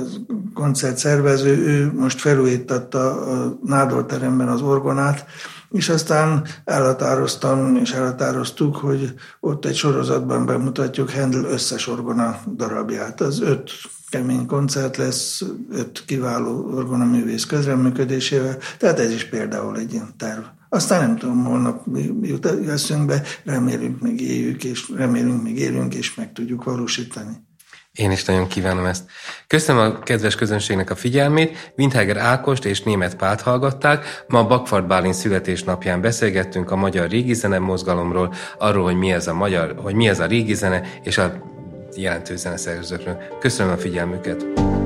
koncert 0.54 0.98
szervező, 0.98 1.58
ő 1.58 1.92
most 1.94 2.20
felújítatta 2.20 3.22
a 3.22 3.60
Nádor 3.64 4.06
teremben 4.06 4.48
az 4.48 4.62
orgonát, 4.62 5.26
és 5.72 5.90
aztán 5.90 6.46
elhatároztam, 6.66 7.76
és 7.76 7.92
elhatároztuk, 7.92 8.76
hogy 8.76 9.14
ott 9.40 9.66
egy 9.66 9.76
sorozatban 9.76 10.46
bemutatjuk 10.46 11.12
Handel 11.12 11.44
összes 11.44 11.88
orgona 11.88 12.40
darabját. 12.56 13.22
Az 13.22 13.42
öt 13.42 13.72
kemény 14.10 14.46
koncert 14.46 14.98
lesz, 14.98 15.44
öt 15.72 16.04
kiváló 16.06 16.76
orgonaművész 16.76 17.46
közreműködésével, 17.46 18.58
tehát 18.78 19.00
ez 19.00 19.12
is 19.12 19.26
például 19.26 19.78
egy 19.78 19.94
ilyen 19.94 20.14
terv. 20.18 20.44
Aztán 20.70 21.08
nem 21.08 21.18
tudom, 21.18 21.44
holnap 21.44 21.86
jut 22.22 22.46
eszünkbe, 22.46 23.24
remélünk 23.44 24.02
meg 24.02 24.22
éljük, 24.22 24.64
és 24.64 24.90
remélünk 24.96 25.44
még 25.44 25.58
élünk, 25.58 25.94
és 25.94 26.16
meg 26.16 26.34
tudjuk 26.34 26.64
valósítani. 26.64 27.46
Én 27.92 28.12
is 28.12 28.26
nagyon 28.26 28.48
kívánom 28.48 28.86
ezt. 28.86 29.06
Köszönöm 29.48 29.82
a 29.82 30.00
kedves 30.00 30.36
közönségnek 30.36 30.90
a 30.90 30.96
figyelmét. 30.96 31.74
Windhager 31.78 32.18
Ákost 32.18 32.66
és 32.66 32.82
Német 32.84 33.16
Pát 33.16 33.42
hallgatták. 33.42 34.26
Ma 34.28 34.48
Bakfart 34.48 34.88
Bálint 34.88 35.14
születésnapján 35.14 36.02
beszélgettünk 36.02 36.72
a 36.72 36.76
magyar 36.76 37.10
régi 37.10 37.34
zene 37.34 37.60
mozgalomról, 37.60 38.34
arról, 38.58 38.84
hogy 38.84 38.96
mi 38.96 39.12
ez 39.12 39.28
a 39.28 39.34
magyar, 39.34 39.76
hogy 39.82 39.96
mi 39.96 40.08
ez 40.08 40.20
a 40.20 40.26
régi 40.26 40.54
zene, 40.54 40.82
és 41.04 41.18
a 41.18 41.56
jelentős 42.02 42.40
zeneszerzőkről. 42.40 43.18
Köszönöm 43.40 43.72
a 43.72 43.78
figyelmüket! 43.78 44.77